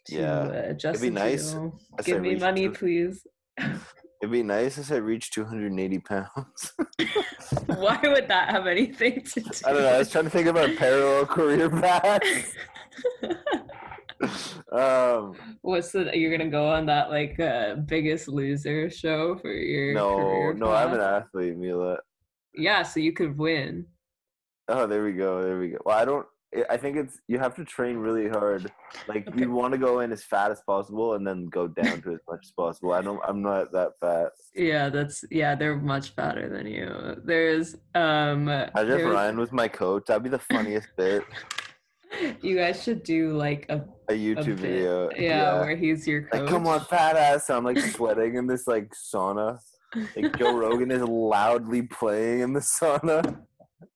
to, 0.06 0.16
Yeah, 0.16 0.40
uh, 0.40 0.74
Justin 0.74 1.16
nice 1.16 1.52
Trudeau, 1.52 1.74
as 2.00 2.06
give 2.06 2.22
me 2.22 2.36
money, 2.36 2.68
to- 2.70 2.72
please. 2.74 3.28
It'd 4.22 4.32
be 4.32 4.42
nice 4.42 4.78
if 4.78 4.90
I 4.90 4.96
reached 4.96 5.34
280 5.34 6.00
pounds. 6.00 6.72
Why 7.66 8.00
would 8.04 8.30
that 8.30 8.50
have 8.52 8.68
anything 8.68 9.22
to 9.22 9.40
do? 9.42 9.50
I 9.66 9.74
don't 9.74 9.82
know. 9.82 9.90
I 9.90 9.98
was 9.98 10.10
trying 10.10 10.24
to 10.24 10.30
think 10.30 10.48
of 10.48 10.56
our 10.56 10.70
parallel 10.70 11.26
career 11.26 11.70
paths. 11.70 12.56
um, 14.72 15.36
What's 15.62 15.92
the 15.92 16.10
you're 16.14 16.32
gonna 16.36 16.50
go 16.50 16.70
on 16.70 16.86
that 16.86 17.10
like 17.10 17.38
uh 17.38 17.76
biggest 17.76 18.30
loser 18.30 18.90
show 18.90 19.36
for 19.40 19.52
your 19.52 19.94
no, 19.94 20.16
career 20.16 20.54
no, 20.54 20.72
I'm 20.72 20.94
an 20.94 21.02
athlete, 21.02 21.58
Mila. 21.58 21.98
Yeah, 22.56 22.84
so 22.84 23.00
you 23.00 23.14
could 23.14 23.38
win. 23.38 23.86
Oh, 24.68 24.88
there 24.88 25.04
we 25.04 25.14
go. 25.14 25.44
There 25.44 25.60
we 25.60 25.70
go. 25.70 25.78
Well, 25.86 25.98
I 25.98 26.06
don't. 26.06 26.26
I- 26.26 26.30
I 26.70 26.78
think 26.78 26.98
it's 26.98 27.20
you 27.28 27.40
have 27.40 27.56
to 27.56 27.66
train 27.66 27.98
really 27.98 28.30
hard. 28.30 28.72
Like 29.08 29.28
Okay. 29.28 29.40
you 29.42 29.50
want 29.52 29.72
to 29.72 29.78
go 29.80 30.02
in 30.02 30.12
as 30.12 30.24
fat 30.24 30.52
as 30.52 30.62
possible 30.62 31.16
and 31.16 31.26
then 31.26 31.48
go 31.48 31.68
down 31.68 32.00
to 32.04 32.14
as 32.14 32.20
much 32.30 32.42
as 32.44 32.52
possible. 32.52 32.94
I 32.94 33.02
don't. 33.02 33.20
I'm 33.28 33.42
not 33.42 33.72
that 33.72 33.94
fat. 34.00 34.34
Yeah, 34.54 34.90
that's 34.90 35.26
yeah, 35.32 35.56
they're 35.56 35.76
much 35.76 36.10
fatter 36.12 36.48
than 36.50 36.68
you. 36.68 37.16
There's 37.26 37.76
um 37.96 38.48
if 38.50 38.72
there's- 38.76 39.04
Ryan 39.04 39.38
was 39.38 39.52
my 39.52 39.68
coach. 39.68 40.04
That'd 40.06 40.22
be 40.24 40.30
the 40.30 40.38
funniest 40.38 40.90
bit. 40.96 41.24
you 42.44 42.56
guys 42.56 42.84
should 42.84 43.02
do 43.02 43.36
like 43.36 43.66
a, 43.70 43.84
A 44.10 44.14
a 44.14 44.16
YouTube 44.16 44.46
bit. 44.46 44.60
video. 44.60 45.10
Yeah, 45.18 45.60
where 45.60 45.76
he's 45.76 46.08
your 46.08 46.22
coach. 46.28 46.42
Like, 46.42 46.50
come 46.50 46.68
on, 46.68 46.82
fat 46.82 47.16
ass. 47.16 47.50
I'm 47.50 47.64
like 47.64 47.80
sweating 47.80 48.36
in 48.36 48.46
this 48.46 48.68
like 48.68 48.94
sauna. 48.94 49.58
Like 50.16 50.38
Joe 50.38 50.52
Rogan 50.56 50.92
is 50.92 51.02
loudly 51.02 51.84
playing 51.84 52.42
in 52.42 52.54
the 52.54 52.60
sauna. 52.60 53.46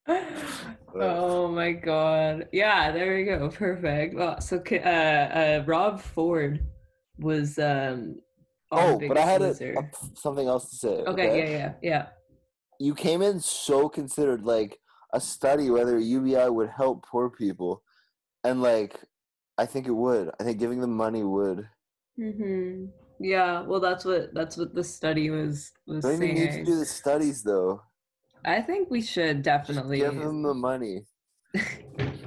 oh 0.96 1.48
my 1.50 1.72
god. 1.72 2.48
Yeah, 2.52 2.92
there 2.92 3.16
we 3.16 3.24
go. 3.26 3.50
Perfect. 3.50 4.16
Well, 4.16 4.40
so 4.42 4.62
uh, 4.72 4.76
uh 4.76 5.64
Rob 5.66 6.02
Ford 6.02 6.66
was 7.20 7.58
um 7.60 8.16
Oh, 8.72 9.00
but 9.00 9.18
I 9.18 9.26
had 9.26 9.42
a, 9.42 9.52
a- 9.52 9.90
something 10.16 10.48
else 10.48 10.70
to 10.72 10.76
say. 10.76 10.90
Okay, 11.08 11.38
yeah, 11.38 11.58
yeah, 11.58 11.74
yeah. 11.82 12.06
You 12.80 12.94
came 12.94 13.22
in 13.22 13.40
so 13.40 13.88
considered, 13.90 14.44
like 14.44 14.78
a 15.14 15.22
study 15.22 15.70
whether 15.70 15.98
UBI 15.98 16.50
would 16.50 16.70
help 16.70 17.06
poor 17.06 17.30
people, 17.30 17.82
and 18.44 18.62
like 18.62 19.00
I 19.58 19.66
think 19.66 19.88
it 19.88 19.96
would. 19.96 20.32
I 20.40 20.44
think 20.44 20.60
giving 20.60 20.82
them 20.82 20.96
money 20.96 21.24
would. 21.24 21.68
hmm 22.18 22.86
Yeah, 23.20 23.62
well, 23.62 23.80
that's 23.80 24.06
what 24.06 24.34
that's 24.34 24.58
what 24.58 24.74
the 24.74 24.84
study 24.84 25.30
was 25.30 25.72
was 25.88 26.04
Don't 26.04 26.22
even 26.22 26.36
need 26.36 26.52
to 26.52 26.64
do 26.64 26.78
the 26.78 26.86
studies 26.86 27.44
though. 27.44 27.82
I 28.46 28.62
think 28.62 28.90
we 28.90 29.02
should 29.02 29.44
Just 29.44 29.68
definitely. 29.68 30.00
give 30.00 30.16
them 30.16 30.42
the 30.44 30.54
money. 30.54 31.06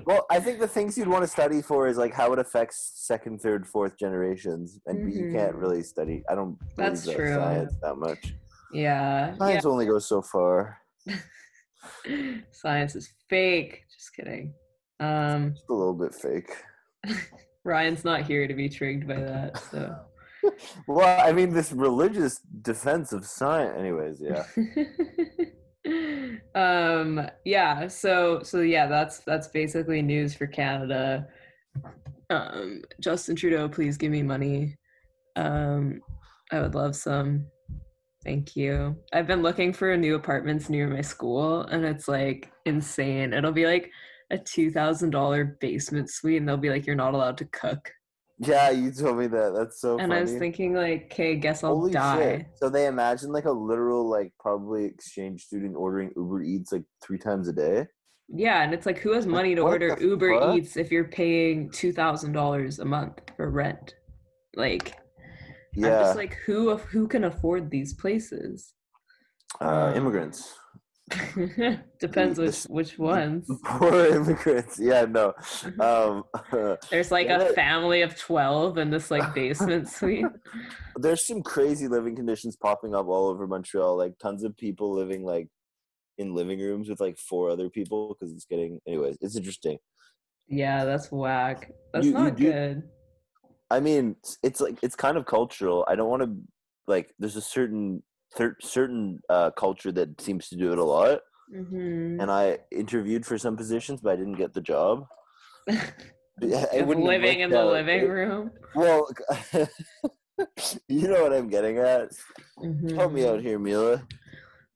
Well, 0.06 0.26
I 0.30 0.40
think 0.40 0.58
the 0.58 0.66
things 0.66 0.98
you'd 0.98 1.06
want 1.06 1.22
to 1.22 1.28
study 1.28 1.62
for 1.62 1.86
is 1.86 1.96
like 1.96 2.12
how 2.12 2.32
it 2.32 2.38
affects 2.40 2.94
second, 2.96 3.40
third, 3.40 3.64
fourth 3.66 3.96
generations, 3.96 4.80
and 4.86 5.12
you 5.12 5.30
can't 5.32 5.54
really 5.54 5.82
study. 5.82 6.24
I 6.28 6.34
don't 6.34 6.58
That's 6.76 7.04
that 7.04 7.14
true. 7.14 7.34
science 7.34 7.74
that 7.82 7.94
much. 7.96 8.34
yeah, 8.72 9.36
Science 9.36 9.64
only 9.66 9.86
goes 9.86 10.08
so 10.08 10.20
far. 10.22 10.78
Science 12.52 12.96
is 12.96 13.12
fake. 13.28 13.82
Just 13.94 14.14
kidding. 14.16 14.52
Um, 14.98 15.52
Just 15.52 15.70
a 15.70 15.74
little 15.74 15.94
bit 15.94 16.14
fake. 16.14 16.50
Ryan's 17.64 18.04
not 18.04 18.22
here 18.22 18.48
to 18.48 18.54
be 18.54 18.68
tricked 18.68 19.06
by 19.06 19.16
that. 19.16 19.58
So. 19.70 19.94
Well, 20.86 21.20
I 21.26 21.32
mean, 21.32 21.52
this 21.52 21.72
religious 21.72 22.40
defense 22.62 23.12
of 23.12 23.24
science. 23.24 23.76
Anyways, 23.78 24.20
yeah. 24.20 24.44
um 26.54 27.26
yeah 27.46 27.88
so 27.88 28.42
so 28.42 28.60
yeah 28.60 28.86
that's 28.86 29.20
that's 29.20 29.48
basically 29.48 30.02
news 30.02 30.34
for 30.34 30.46
canada. 30.46 31.26
Um 32.28 32.82
justin 33.00 33.34
trudeau 33.34 33.68
please 33.68 33.96
give 33.96 34.12
me 34.12 34.22
money. 34.22 34.76
Um 35.36 36.00
i 36.52 36.60
would 36.60 36.74
love 36.74 36.96
some. 36.96 37.46
Thank 38.24 38.54
you. 38.54 38.96
I've 39.14 39.26
been 39.26 39.42
looking 39.42 39.72
for 39.72 39.96
new 39.96 40.14
apartments 40.14 40.68
near 40.68 40.86
my 40.86 41.00
school 41.00 41.62
and 41.62 41.84
it's 41.84 42.06
like 42.06 42.52
insane. 42.66 43.32
It'll 43.32 43.50
be 43.50 43.64
like 43.64 43.90
a 44.30 44.36
$2000 44.36 45.58
basement 45.58 46.10
suite 46.10 46.36
and 46.36 46.48
they'll 46.48 46.58
be 46.58 46.68
like 46.68 46.86
you're 46.86 46.94
not 46.94 47.14
allowed 47.14 47.38
to 47.38 47.46
cook 47.46 47.90
Yeah, 48.42 48.70
you 48.70 48.90
told 48.90 49.18
me 49.18 49.26
that. 49.26 49.52
That's 49.54 49.80
so 49.80 49.98
and 49.98 50.08
funny. 50.10 50.18
i 50.18 50.22
was 50.22 50.32
thinking 50.34 50.72
like 50.74 51.04
okay 51.12 51.36
guess 51.36 51.62
i'll 51.62 51.76
Holy 51.76 51.92
die 51.92 52.38
shit. 52.38 52.46
So 52.56 52.70
they 52.70 52.86
imagine 52.86 53.32
like 53.32 53.44
a 53.44 53.50
literal, 53.52 54.08
like, 54.08 54.32
probably 54.40 54.86
exchange 54.86 55.44
student 55.44 55.76
ordering 55.76 56.10
Uber 56.16 56.42
Eats 56.42 56.72
like 56.72 56.84
three 57.04 57.18
times 57.18 57.48
a 57.48 57.52
day. 57.52 57.86
Yeah, 58.28 58.62
and 58.62 58.72
it's 58.72 58.86
like 58.86 58.98
who 58.98 59.12
has 59.12 59.26
money 59.26 59.54
to 59.56 59.62
what 59.62 59.72
order 59.72 59.96
Uber 60.00 60.40
fuck? 60.40 60.56
Eats 60.56 60.76
if 60.78 60.90
you're 60.90 61.08
paying 61.08 61.70
two 61.70 61.92
thousand 61.92 62.32
dollars 62.32 62.78
a 62.78 62.84
month 62.84 63.20
for 63.36 63.50
rent? 63.50 63.94
Like, 64.56 64.94
I'm 65.76 65.82
Yeah. 65.82 66.00
just 66.00 66.16
like, 66.16 66.34
who 66.46 66.76
who 66.76 67.06
can 67.08 67.24
afford 67.24 67.70
these 67.70 67.92
places? 67.94 68.72
uh, 69.60 69.92
immigrants. 69.96 70.54
Depends 72.00 72.38
which 72.38 72.62
which 72.64 72.98
ones. 72.98 73.48
Poor 73.64 74.06
immigrants. 74.06 74.78
Yeah, 74.78 75.06
no. 75.06 75.32
Um, 75.80 76.24
There's 76.90 77.10
like 77.10 77.26
Yeah, 77.26 77.40
a 77.42 77.52
family 77.52 78.02
of 78.02 78.16
twelve 78.18 78.78
in 78.78 78.90
this 78.90 79.10
like 79.10 79.34
basement 79.34 79.88
suite. 79.96 80.26
there's 80.96 81.26
some 81.26 81.42
crazy 81.42 81.88
living 81.88 82.16
conditions 82.16 82.56
popping 82.56 82.94
up 82.94 83.06
all 83.08 83.26
over 83.28 83.46
Montreal. 83.46 83.96
Like 83.96 84.18
tons 84.18 84.44
of 84.44 84.56
people 84.56 84.92
living 84.92 85.24
like 85.24 85.48
in 86.18 86.34
living 86.34 86.60
rooms 86.60 86.88
with 86.88 87.00
like 87.00 87.18
four 87.18 87.50
other 87.50 87.68
people 87.70 88.14
because 88.14 88.32
it's 88.32 88.44
getting. 88.44 88.78
Anyways, 88.86 89.16
it's 89.20 89.36
interesting. 89.36 89.78
Yeah, 90.48 90.84
that's 90.84 91.10
whack. 91.10 91.70
That's 91.92 92.06
You- 92.06 92.12
you 92.12 92.18
not 92.18 92.36
do- 92.36 92.52
good. 92.52 92.82
I 93.70 93.80
mean, 93.80 94.16
it's- 94.42 94.60
like 94.60 94.78
it's 94.82 94.96
kind 94.96 95.16
of 95.16 95.26
cultural. 95.26 95.84
I 95.88 95.94
don't 95.94 96.10
want 96.10 96.22
to 96.22 96.36
like. 96.86 97.12
There's 97.18 97.36
a 97.36 97.40
certain 97.40 98.02
cer- 98.02 98.09
certain 98.60 99.20
uh, 99.28 99.50
culture 99.50 99.92
that 99.92 100.20
seems 100.20 100.48
to 100.48 100.56
do 100.56 100.72
it 100.72 100.78
a 100.78 100.84
lot, 100.84 101.20
hmm 101.50 102.20
and 102.20 102.30
I 102.30 102.58
interviewed 102.70 103.24
for 103.26 103.38
some 103.38 103.56
positions, 103.56 104.00
but 104.00 104.12
I 104.12 104.16
didn't 104.16 104.36
get 104.36 104.54
the 104.54 104.60
job. 104.60 105.06
Wouldn't 106.40 107.06
living 107.06 107.40
in 107.40 107.50
the 107.50 107.58
out. 107.58 107.72
living 107.72 108.08
room. 108.08 108.50
Well, 108.74 109.08
you 110.88 111.08
know 111.08 111.22
what 111.22 111.32
I'm 111.32 111.48
getting 111.48 111.78
at. 111.78 112.10
Help 112.94 113.12
me 113.12 113.26
out 113.26 113.40
here, 113.40 113.58
Mila. 113.58 114.06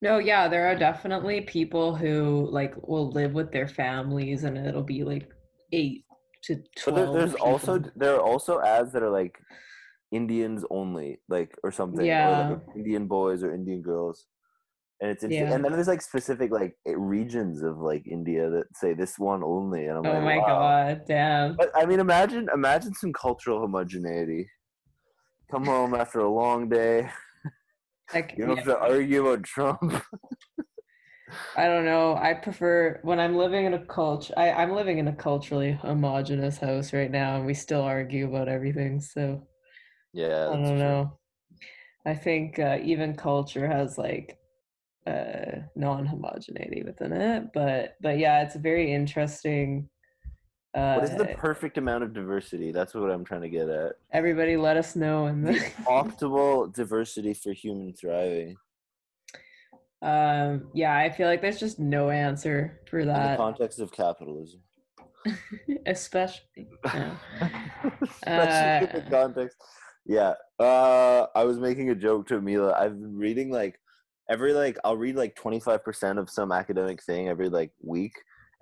No, 0.03 0.19
yeah, 0.19 0.49
there 0.49 0.67
are 0.67 0.75
definitely 0.75 1.41
people 1.43 1.95
who 1.95 2.49
like 2.51 2.75
will 2.87 3.11
live 3.11 3.33
with 3.33 3.51
their 3.51 3.69
families 3.69 4.45
and 4.45 4.59
it'll 4.59 4.83
be 4.83 5.03
like 5.03 5.31
eight 5.73 6.05
to 6.43 6.57
But 6.57 6.95
twelve. 6.95 7.13
there, 7.15 7.27
there's 7.27 7.35
also 7.37 7.83
there 7.97 8.15
are 8.15 8.21
also 8.21 8.61
ads 8.61 8.93
that 8.93 9.03
are 9.03 9.11
like 9.11 9.39
Indians 10.15 10.65
only, 10.71 11.21
like 11.29 11.57
or 11.65 11.73
something, 11.73 12.19
or 12.21 12.37
Yeah. 12.37 12.47
like 12.49 12.61
Indian 12.77 13.09
boys 13.09 13.43
or 13.45 13.55
Indian 13.55 13.83
girls, 13.83 14.27
and 15.01 15.11
it's 15.11 15.25
interesting. 15.25 15.49
Yeah. 15.49 15.55
and 15.57 15.65
then 15.65 15.73
there's 15.73 15.89
like 15.89 16.03
specific 16.03 16.51
like 16.53 16.75
eh, 16.87 16.95
regions 16.97 17.63
of 17.63 17.79
like 17.79 18.07
India 18.07 18.51
that 18.51 18.67
say 18.77 18.95
this 18.95 19.19
one 19.19 19.43
only, 19.45 19.87
and 19.87 19.99
I'm 19.99 20.05
Oh 20.05 20.15
like, 20.15 20.23
my 20.23 20.37
wow. 20.37 20.47
god, 20.47 21.05
damn. 21.07 21.57
But 21.59 21.71
I 21.77 21.87
mean, 21.87 22.01
imagine 22.01 22.49
imagine 22.55 22.95
some 22.95 23.13
cultural 23.13 23.61
homogeneity. 23.61 24.51
Come 25.51 25.67
home 25.67 25.95
after 25.95 26.21
a 26.21 26.31
long 26.31 26.69
day. 26.69 27.11
Like 28.13 28.37
You 28.37 28.47
don't 28.47 28.57
have 28.59 28.67
to 28.67 28.79
argue 28.79 29.27
about 29.27 29.45
Trump. 29.45 29.81
I 31.57 31.67
don't 31.67 31.85
know. 31.85 32.17
I 32.17 32.35
prefer 32.35 33.01
when 33.03 33.21
I'm 33.21 33.37
living 33.37 33.65
in 33.65 33.75
a 33.75 33.85
culture 33.87 34.35
I, 34.37 34.51
I'm 34.53 34.73
living 34.73 34.99
in 34.99 35.09
a 35.09 35.15
culturally 35.15 35.73
homogenous 35.73 36.59
house 36.59 36.93
right 36.93 37.11
now 37.11 37.37
and 37.37 37.47
we 37.47 37.55
still 37.55 37.83
argue 37.83 38.27
about 38.29 38.49
everything, 38.49 39.01
so 39.01 39.47
yeah, 40.15 40.49
I 40.49 40.57
don't 40.57 40.65
true. 40.65 40.79
know. 40.79 41.19
I 42.07 42.15
think 42.15 42.59
uh, 42.59 42.79
even 42.83 43.17
culture 43.17 43.67
has 43.67 43.99
like 43.99 44.39
uh, 45.07 45.61
non-homogeneity 45.77 46.83
within 46.85 47.13
it, 47.13 47.51
but 47.53 47.97
but 48.01 48.19
yeah, 48.19 48.43
it's 48.43 48.55
a 48.55 48.61
very 48.61 48.93
interesting. 48.93 49.89
Uh, 50.75 50.95
What 50.95 51.05
is 51.05 51.17
the 51.17 51.35
perfect 51.37 51.79
amount 51.79 52.05
of 52.05 52.15
diversity? 52.15 52.73
That's 52.73 52.95
what 52.95 53.11
I'm 53.11 53.25
trying 53.25 53.43
to 53.43 53.49
get 53.49 53.69
at. 53.69 53.93
everybody, 54.13 54.57
let 54.57 54.77
us 54.77 54.97
know 54.97 55.27
in 55.27 55.43
the. 55.43 55.53
Optimal 55.87 56.73
diversity 56.75 57.35
for 57.35 57.53
human 57.53 57.93
thriving 57.93 58.57
um, 60.05 60.69
yeah, 60.75 60.95
I 60.95 61.11
feel 61.11 61.27
like 61.27 61.41
there's 61.41 61.59
just 61.59 61.81
no 61.81 62.11
answer 62.11 62.79
for 62.91 63.07
that. 63.07 63.25
in 63.25 63.31
the 63.31 63.37
context 63.39 63.81
of 63.81 63.91
capitalism. 63.91 64.61
especially. 65.87 66.69
Especially 68.03 68.27
in 68.27 68.29
Uh, 68.31 68.87
the 68.93 69.07
context. 69.11 69.57
Yeah. 70.07 70.35
Uh 70.59 71.27
I 71.35 71.45
was 71.45 71.59
making 71.59 71.91
a 71.91 71.95
joke 71.95 72.27
to 72.29 72.41
Mila. 72.41 72.73
I've 72.73 73.01
been 73.01 73.17
reading 73.17 73.51
like 73.51 73.79
every 74.31 74.53
like 74.53 74.79
I'll 74.85 74.97
read 74.97 75.17
like 75.17 75.35
25% 75.37 76.19
of 76.19 76.31
some 76.31 76.53
academic 76.53 77.03
thing 77.03 77.29
every 77.29 77.49
like 77.49 77.71
week. 77.83 78.13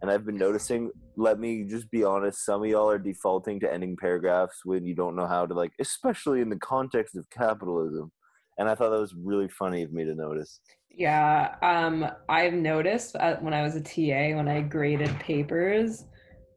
And 0.00 0.10
I've 0.10 0.26
been 0.26 0.36
noticing, 0.36 0.90
let 1.16 1.38
me 1.38 1.62
just 1.62 1.88
be 1.92 2.02
honest, 2.02 2.44
some 2.44 2.64
of 2.64 2.68
y'all 2.68 2.90
are 2.90 2.98
defaulting 2.98 3.60
to 3.60 3.72
ending 3.72 3.96
paragraphs 3.96 4.62
when 4.64 4.84
you 4.84 4.96
don't 4.96 5.14
know 5.14 5.28
how 5.28 5.46
to 5.46 5.54
like, 5.54 5.70
especially 5.78 6.40
in 6.40 6.48
the 6.48 6.58
context 6.58 7.14
of 7.14 7.30
capitalism. 7.30 8.10
And 8.58 8.68
I 8.68 8.74
thought 8.74 8.90
that 8.90 9.00
was 9.00 9.14
really 9.14 9.48
funny 9.48 9.82
of 9.82 9.92
me 9.92 10.04
to 10.04 10.14
notice. 10.16 10.60
Yeah, 10.90 11.54
um, 11.62 12.06
I've 12.28 12.52
noticed 12.52 13.16
uh, 13.16 13.36
when 13.36 13.54
I 13.54 13.62
was 13.62 13.76
a 13.76 13.80
TA, 13.80 14.36
when 14.36 14.48
I 14.48 14.60
graded 14.60 15.18
papers, 15.20 16.04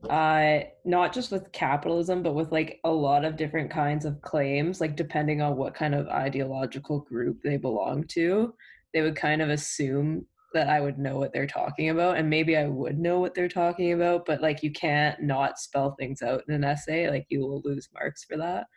uh, 0.10 0.64
not 0.84 1.14
just 1.14 1.32
with 1.32 1.52
capitalism, 1.52 2.24
but 2.24 2.36
with 2.36 2.52
like 2.52 2.80
a 2.84 2.92
lot 2.92 3.26
of 3.26 3.38
different 3.38 3.70
kinds 3.70 4.06
of 4.06 4.22
claims, 4.22 4.82
like 4.82 4.96
depending 4.96 5.42
on 5.42 5.58
what 5.58 5.76
kind 5.76 5.96
of 5.96 6.08
ideological 6.08 7.00
group 7.00 7.42
they 7.44 7.58
belong 7.58 8.06
to, 8.10 8.54
they 8.94 9.02
would 9.02 9.16
kind 9.16 9.42
of 9.42 9.50
assume 9.50 10.26
that 10.54 10.70
I 10.70 10.80
would 10.80 10.98
know 10.98 11.18
what 11.18 11.34
they're 11.34 11.48
talking 11.48 11.90
about, 11.90 12.18
and 12.18 12.30
maybe 12.30 12.56
I 12.56 12.68
would 12.68 12.98
know 12.98 13.20
what 13.20 13.36
they're 13.36 13.50
talking 13.50 13.92
about, 13.94 14.26
but 14.26 14.42
like 14.42 14.64
you 14.64 14.72
can't 14.72 15.22
not 15.22 15.60
spell 15.60 15.96
things 16.00 16.22
out 16.22 16.44
in 16.48 16.54
an 16.54 16.64
essay, 16.64 17.10
like 17.10 17.26
you 17.30 17.42
will 17.42 17.62
lose 17.66 17.90
marks 17.94 18.24
for 18.24 18.38
that. 18.38 18.68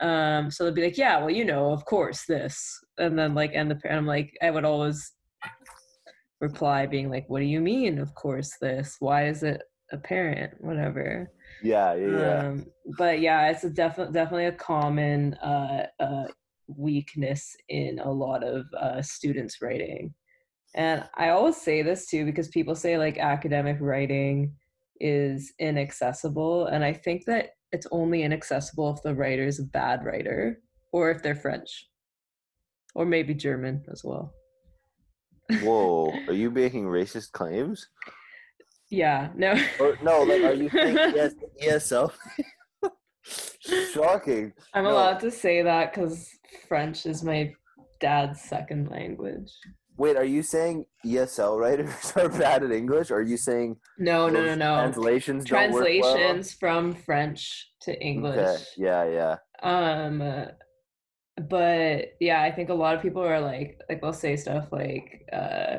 Um, 0.00 0.50
so 0.50 0.64
they'd 0.64 0.74
be 0.74 0.82
like, 0.82 0.98
yeah, 0.98 1.18
well, 1.18 1.30
you 1.30 1.44
know, 1.44 1.70
of 1.72 1.84
course, 1.84 2.24
this. 2.26 2.76
And 2.98 3.16
then 3.16 3.34
like 3.34 3.52
and 3.54 3.70
the 3.70 3.78
and 3.84 3.98
I'm 3.98 4.06
like, 4.06 4.36
I 4.42 4.50
would 4.50 4.64
always 4.64 5.12
reply 6.40 6.86
being 6.86 7.08
like, 7.08 7.24
What 7.28 7.38
do 7.38 7.46
you 7.46 7.60
mean, 7.60 7.98
of 7.98 8.14
course, 8.14 8.56
this? 8.60 8.96
Why 8.98 9.28
is 9.28 9.42
it 9.44 9.62
apparent? 9.92 10.54
Whatever. 10.60 11.30
Yeah, 11.62 11.94
yeah, 11.94 12.18
yeah. 12.18 12.48
Um, 12.48 12.66
but 12.98 13.20
yeah, 13.20 13.50
it's 13.50 13.64
a 13.64 13.70
definitely 13.70 14.12
definitely 14.12 14.46
a 14.46 14.52
common 14.52 15.34
uh, 15.34 15.86
uh, 16.00 16.24
weakness 16.66 17.56
in 17.68 17.98
a 18.00 18.10
lot 18.10 18.42
of 18.42 18.66
uh, 18.78 19.02
students 19.02 19.62
writing. 19.62 20.14
And 20.74 21.04
I 21.16 21.28
always 21.30 21.56
say 21.56 21.82
this 21.82 22.06
too 22.06 22.24
because 22.24 22.48
people 22.48 22.74
say 22.74 22.98
like 22.98 23.18
academic 23.18 23.76
writing 23.80 24.54
is 25.00 25.52
inaccessible, 25.58 26.66
and 26.66 26.84
I 26.84 26.92
think 26.92 27.24
that 27.26 27.50
it's 27.72 27.86
only 27.90 28.22
inaccessible 28.22 28.94
if 28.94 29.02
the 29.02 29.14
writer 29.14 29.44
is 29.44 29.58
a 29.58 29.64
bad 29.64 30.04
writer 30.04 30.60
or 30.92 31.10
if 31.10 31.22
they're 31.22 31.34
French 31.34 31.86
or 32.94 33.06
maybe 33.06 33.34
German 33.34 33.82
as 33.90 34.02
well. 34.04 34.32
Whoa, 35.62 36.12
are 36.28 36.34
you 36.34 36.50
making 36.50 36.84
racist 36.84 37.32
claims? 37.32 37.88
Yeah, 38.92 39.30
no. 39.34 39.54
Or 39.80 39.96
no, 40.02 40.22
like 40.22 40.42
are 40.42 40.52
you 40.52 40.68
saying 40.68 40.94
yes, 41.16 41.32
ESL? 41.62 42.12
Shocking. 43.92 44.52
I'm 44.74 44.84
No. 44.84 44.90
allowed 44.92 45.20
to 45.20 45.30
say 45.30 45.62
that 45.62 45.94
because 45.94 46.28
French 46.68 47.06
is 47.06 47.22
my 47.22 47.54
dad's 48.00 48.42
second 48.42 48.90
language. 48.90 49.50
Wait, 49.96 50.16
are 50.16 50.24
you 50.24 50.42
saying 50.42 50.84
ESL 51.06 51.58
writers 51.58 52.12
are 52.16 52.28
bad 52.28 52.64
at 52.64 52.70
English? 52.72 53.10
Or 53.10 53.16
are 53.16 53.22
you 53.22 53.38
saying 53.38 53.76
No, 53.98 54.28
no, 54.28 54.44
no, 54.44 54.54
no. 54.54 54.76
translations 54.82 55.46
don't 55.46 55.72
work 55.72 55.84
well? 55.84 56.14
Translations 56.14 56.52
from 56.52 56.94
French 56.94 57.70
to 57.82 57.98
English. 57.98 58.36
Okay. 58.38 58.64
Yeah, 58.76 59.04
yeah. 59.04 59.36
Um, 59.62 60.48
but 61.48 62.12
yeah, 62.20 62.42
I 62.42 62.50
think 62.50 62.68
a 62.68 62.74
lot 62.74 62.94
of 62.94 63.00
people 63.00 63.22
are 63.22 63.40
like, 63.40 63.80
like 63.88 64.02
they'll 64.02 64.12
say 64.12 64.36
stuff 64.36 64.68
like, 64.70 65.22
uh, 65.32 65.78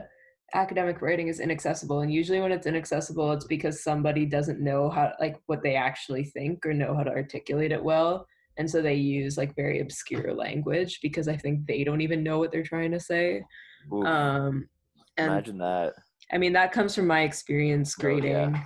academic 0.53 1.01
writing 1.01 1.27
is 1.27 1.39
inaccessible, 1.39 2.01
and 2.01 2.11
usually 2.13 2.39
when 2.39 2.51
it's 2.51 2.67
inaccessible, 2.67 3.31
it's 3.31 3.45
because 3.45 3.83
somebody 3.83 4.25
doesn't 4.25 4.59
know 4.59 4.89
how, 4.89 5.13
like, 5.19 5.37
what 5.47 5.63
they 5.63 5.75
actually 5.75 6.25
think 6.25 6.65
or 6.65 6.73
know 6.73 6.95
how 6.95 7.03
to 7.03 7.11
articulate 7.11 7.71
it 7.71 7.83
well, 7.83 8.27
and 8.57 8.69
so 8.69 8.81
they 8.81 8.93
use 8.93 9.35
like 9.37 9.55
very 9.55 9.79
obscure 9.79 10.33
language 10.33 10.99
because 11.01 11.27
I 11.27 11.35
think 11.35 11.65
they 11.65 11.83
don't 11.83 12.01
even 12.01 12.21
know 12.23 12.37
what 12.37 12.51
they're 12.51 12.61
trying 12.63 12.91
to 12.91 12.99
say. 12.99 13.43
Oof, 13.91 14.05
Um, 14.05 14.69
and 15.17 15.31
imagine 15.31 15.57
that. 15.57 15.93
I 16.31 16.37
mean 16.37 16.53
that 16.53 16.71
comes 16.71 16.93
from 16.95 17.07
my 17.07 17.21
experience 17.21 17.95
Oh, 17.99 18.07
yeah. 18.07 18.19
grading. 18.19 18.61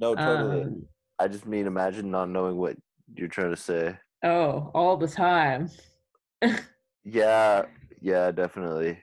No, 0.00 0.14
totally. 0.16 0.62
Um, 0.64 0.86
I 1.20 1.28
just 1.28 1.46
mean 1.46 1.66
imagine 1.68 2.10
not 2.10 2.28
knowing 2.28 2.56
what 2.56 2.76
you're 3.14 3.28
trying 3.28 3.50
to 3.50 3.56
say. 3.56 3.96
oh, 4.24 4.70
all 4.74 4.96
the 4.96 5.06
time. 5.08 5.70
Yeah, 7.04 7.66
yeah, 8.00 8.30
definitely. 8.32 8.98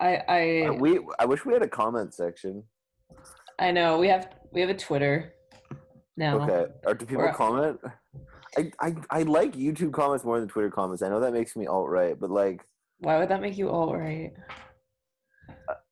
I 0.00 0.22
I 0.28 0.66
Uh, 0.68 0.72
we 0.74 1.00
I 1.18 1.24
wish 1.26 1.44
we 1.44 1.52
had 1.52 1.62
a 1.62 1.68
comment 1.68 2.14
section. 2.14 2.64
I 3.58 3.70
know 3.70 3.98
we 3.98 4.08
have 4.08 4.28
we 4.52 4.60
have 4.60 4.70
a 4.70 4.74
Twitter 4.74 5.34
now. 6.16 6.40
Okay. 6.40 6.72
Or 6.84 6.94
do 6.94 7.06
people 7.06 7.28
comment? 7.32 7.78
I, 8.56 8.72
I 8.80 8.94
I 9.10 9.22
like 9.22 9.52
YouTube 9.54 9.92
comments 9.92 10.24
more 10.24 10.40
than 10.40 10.48
Twitter 10.48 10.70
comments. 10.70 11.02
I 11.02 11.08
know 11.08 11.20
that 11.20 11.32
makes 11.32 11.54
me 11.54 11.66
alt 11.66 11.88
right, 11.88 12.18
but 12.18 12.30
like 12.30 12.62
Why 12.98 13.18
would 13.18 13.28
that 13.28 13.40
make 13.40 13.58
you 13.58 13.68
all 13.68 13.96
right? 13.96 14.32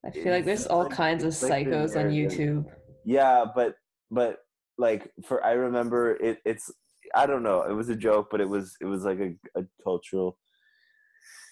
I 0.05 0.11
feel 0.11 0.33
like 0.33 0.45
there's 0.45 0.67
all 0.67 0.89
kinds 0.89 1.25
of 1.25 1.33
psychos 1.33 1.97
on. 1.97 2.11
YouTube. 2.11 2.65
Yeah, 3.05 3.45
but 3.55 3.75
but 4.11 4.39
like 4.79 5.11
for 5.27 5.45
I 5.45 5.53
remember 5.53 6.17
it. 6.17 6.39
It's 6.45 6.71
I 7.15 7.27
don't 7.27 7.43
know. 7.43 7.63
It 7.63 7.73
was 7.73 7.89
a 7.89 7.97
joke, 7.97 8.29
but 8.31 8.41
it 8.41 8.49
was 8.49 8.77
it 8.81 8.87
was 8.87 9.05
like 9.05 9.21
a, 9.21 9.35
a 9.59 9.65
cultural 9.85 10.39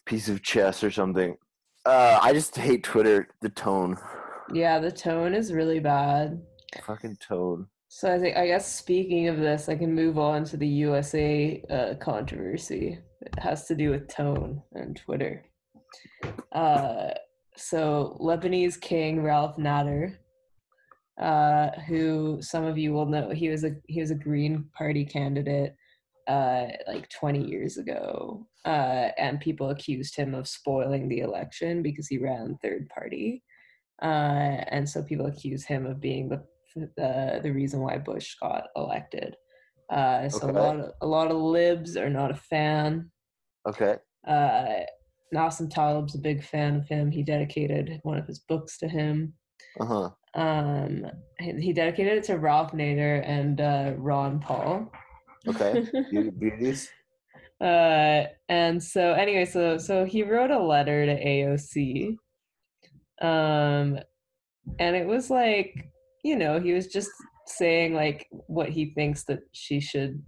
piece 0.07 0.29
of 0.29 0.42
chess 0.42 0.83
or 0.83 0.90
something. 0.90 1.37
Uh, 1.87 2.18
I 2.20 2.33
just 2.33 2.57
hate 2.57 2.83
Twitter. 2.83 3.29
The 3.42 3.49
tone, 3.51 3.96
Yeah, 4.53 4.79
the 4.81 4.90
tone 4.90 5.35
is 5.35 5.53
really 5.53 5.79
bad. 5.81 6.42
fucking 6.85 7.16
tone. 7.16 7.68
So 7.88 8.12
I 8.12 8.18
think 8.18 8.37
I 8.37 8.46
guess 8.49 8.66
speaking 8.75 9.29
of 9.29 9.38
this, 9.38 9.68
I 9.68 9.77
can 9.77 9.94
move 9.94 10.18
on 10.18 10.44
to 10.46 10.57
the 10.57 10.66
USA 10.66 11.62
uh, 11.70 11.94
controversy. 12.01 12.99
It 13.22 13.38
has 13.38 13.66
to 13.68 13.75
do 13.75 13.90
with 13.90 14.09
tone 14.09 14.62
and 14.72 14.96
Twitter. 14.96 15.44
Uh, 16.53 17.11
so 17.57 18.18
Lebanese 18.20 18.79
King 18.81 19.22
Ralph 19.22 19.57
Nader, 19.57 20.16
uh, 21.20 21.70
who 21.87 22.38
some 22.42 22.64
of 22.64 22.77
you 22.77 22.92
will 22.92 23.07
know, 23.07 23.31
he 23.31 23.49
was 23.49 23.64
a 23.64 23.77
he 23.87 24.01
was 24.01 24.11
a 24.11 24.14
Green 24.16 24.64
Party 24.77 25.05
candidate 25.05 25.75
uh, 26.27 26.67
like 26.87 27.09
20 27.11 27.47
years 27.47 27.77
ago, 27.77 28.47
uh, 28.65 29.09
and 29.19 29.41
people 29.41 29.71
accused 29.71 30.17
him 30.17 30.35
of 30.35 30.49
spoiling 30.49 31.09
the 31.09 31.21
election 31.21 31.83
because 31.83 32.09
he 32.09 32.19
ran 32.19 32.59
third 32.62 32.89
party, 32.89 33.43
uh, 34.03 34.65
and 34.71 34.89
so 34.89 35.03
people 35.03 35.27
accuse 35.27 35.65
him 35.65 35.87
of 35.87 36.01
being 36.01 36.29
the 36.29 36.43
the 36.75 37.41
the 37.43 37.51
reason 37.53 37.81
why 37.81 37.97
Bush 37.97 38.35
got 38.41 38.65
elected. 38.77 39.35
Uh, 39.89 40.29
so 40.29 40.49
Okay. 40.49 40.59
a 40.59 40.62
lot 40.62 40.77
of 40.81 40.93
a 41.01 41.07
lot 41.07 41.31
of 41.31 41.37
libs 41.37 41.97
are 41.97 42.11
not 42.11 42.31
a 42.31 42.35
fan. 42.35 43.11
Okay. 43.67 43.97
Uh, 44.27 44.81
Nassim 45.35 45.71
Taleb's 45.71 46.15
a 46.15 46.19
big 46.19 46.45
fan 46.45 46.77
of 46.77 46.89
him. 46.89 47.11
He 47.11 47.23
dedicated 47.23 48.01
one 48.03 48.19
of 48.19 48.27
his 48.27 48.41
books 48.41 48.79
to 48.79 48.89
him. 48.89 49.35
Uh 49.81 49.85
huh. 49.85 50.11
Um, 50.35 51.07
he, 51.39 51.53
he 51.53 51.73
dedicated 51.73 52.19
it 52.19 52.25
to 52.25 52.39
Ralph 52.39 52.73
Nader 52.73 53.23
and 53.27 53.61
uh, 53.61 53.95
Ron 53.97 54.39
Paul. 54.41 54.91
Okay. 55.48 55.87
Beauties. 56.38 56.88
uh, 57.61 58.24
and 58.48 58.82
so 58.82 59.12
anyway, 59.12 59.44
so 59.44 59.78
so 59.78 60.04
he 60.04 60.22
wrote 60.22 60.50
a 60.50 60.59
letter 60.59 61.06
to 61.06 61.24
AOC, 61.24 62.16
um, 63.22 63.98
and 64.78 64.96
it 64.96 65.06
was 65.06 65.30
like 65.30 65.90
you 66.24 66.37
know 66.37 66.61
he 66.61 66.72
was 66.72 66.88
just 66.88 67.11
saying 67.46 67.94
like 67.94 68.26
what 68.30 68.68
he 68.68 68.87
thinks 68.94 69.24
that 69.24 69.40
she 69.52 69.80
should 69.80 70.22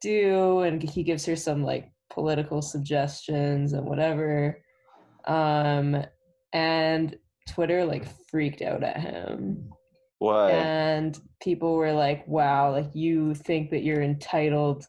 do, 0.00 0.60
and 0.60 0.82
he 0.82 1.02
gives 1.02 1.24
her 1.26 1.36
some 1.36 1.64
like 1.64 1.90
political 2.10 2.62
suggestions 2.62 3.72
and 3.72 3.86
whatever, 3.86 4.60
um, 5.26 6.04
and 6.52 7.16
Twitter 7.48 7.84
like 7.84 8.06
freaked 8.30 8.62
out 8.62 8.82
at 8.82 9.00
him 9.00 9.70
And 10.34 11.18
people 11.40 11.74
were 11.74 11.92
like 11.92 12.26
wow 12.26 12.72
like 12.72 12.94
you 12.94 13.34
think 13.34 13.70
that 13.70 13.82
you're 13.82 14.02
entitled 14.02 14.86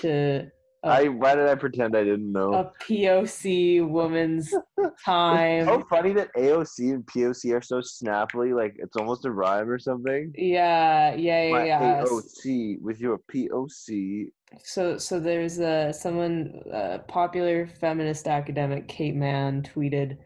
to 0.00 0.50
I 0.86 1.08
why 1.08 1.34
did 1.34 1.48
I 1.48 1.54
pretend 1.54 1.96
I 1.96 2.04
didn't 2.04 2.30
know? 2.30 2.52
a 2.54 2.72
POC 2.84 3.86
woman's 3.88 4.52
time. 5.04 5.66
so 5.66 5.84
funny 5.90 6.12
that 6.12 6.32
AOC 6.34 6.92
and 6.92 7.06
POC 7.06 7.54
are 7.54 7.62
so 7.62 7.80
snappily, 7.80 8.52
like 8.52 8.76
it's 8.78 8.96
almost 8.96 9.24
a 9.24 9.30
rhyme 9.30 9.68
or 9.68 9.78
something. 9.78 10.32
Yeah, 10.36 11.14
yeah, 11.14 11.44
yeah, 11.44 11.52
My 11.52 11.64
yeah. 11.64 12.04
AOC 12.04 12.80
with 12.80 13.00
your 13.00 13.18
POC. 13.32 14.28
So, 14.62 14.96
so 14.96 15.18
there's 15.18 15.58
uh, 15.58 15.92
someone, 15.92 16.60
uh, 16.72 16.98
popular 17.08 17.66
feminist 17.66 18.28
academic 18.28 18.86
Kate 18.86 19.16
Manne 19.16 19.62
tweeted, 19.62 20.16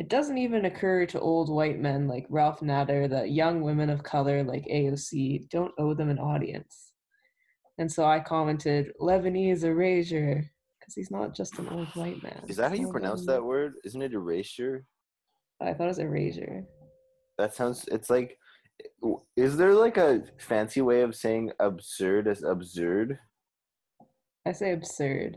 "It 0.00 0.08
doesn't 0.08 0.38
even 0.38 0.64
occur 0.64 1.04
to 1.04 1.20
old 1.20 1.50
white 1.50 1.78
men 1.78 2.08
like 2.08 2.24
Ralph 2.30 2.60
Nader 2.60 3.06
that 3.10 3.32
young 3.32 3.60
women 3.60 3.90
of 3.90 4.02
color 4.02 4.42
like 4.42 4.64
AOC 4.64 5.50
don't 5.50 5.74
owe 5.76 5.92
them 5.92 6.08
an 6.08 6.18
audience." 6.18 6.94
And 7.76 7.92
so 7.92 8.06
I 8.06 8.18
commented, 8.20 8.94
"Lebanese 8.98 9.62
erasure," 9.62 10.50
because 10.78 10.94
he's 10.94 11.10
not 11.10 11.34
just 11.34 11.58
an 11.58 11.68
old 11.68 11.88
white 11.88 12.22
man. 12.28 12.46
Is 12.48 12.56
that 12.56 12.70
how 12.70 12.76
you 12.76 12.84
not 12.84 12.92
pronounce 12.92 13.26
that 13.26 13.44
word? 13.44 13.74
Isn't 13.84 14.00
it 14.00 14.14
erasure? 14.14 14.86
I 15.60 15.74
thought 15.74 15.84
it 15.84 15.88
was 15.88 15.98
erasure. 15.98 16.64
That 17.36 17.54
sounds. 17.54 17.86
It's 17.92 18.08
like. 18.08 18.38
Is 19.36 19.58
there 19.58 19.74
like 19.74 19.98
a 19.98 20.24
fancy 20.38 20.80
way 20.80 21.02
of 21.02 21.14
saying 21.14 21.52
absurd 21.60 22.26
as 22.26 22.42
absurd? 22.42 23.18
I 24.46 24.52
say 24.52 24.72
absurd. 24.72 25.36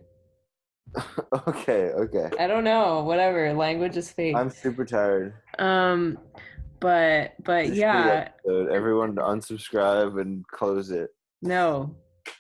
okay, 1.48 1.90
okay. 1.90 2.30
I 2.40 2.48
don't 2.48 2.64
know. 2.64 3.04
Whatever. 3.04 3.54
Language 3.54 3.98
is 3.98 4.12
fake. 4.12 4.36
I'm 4.36 4.50
super 4.50 4.86
tired. 4.86 5.34
Um, 5.60 6.18
but 6.80 7.34
but 7.44 7.68
This 7.68 7.78
yeah, 7.78 8.28
episode. 8.28 8.72
Everyone 8.72 9.16
unsubscribe 9.16 10.22
and 10.22 10.46
close 10.48 10.92
it. 10.92 11.10
no. 11.42 11.96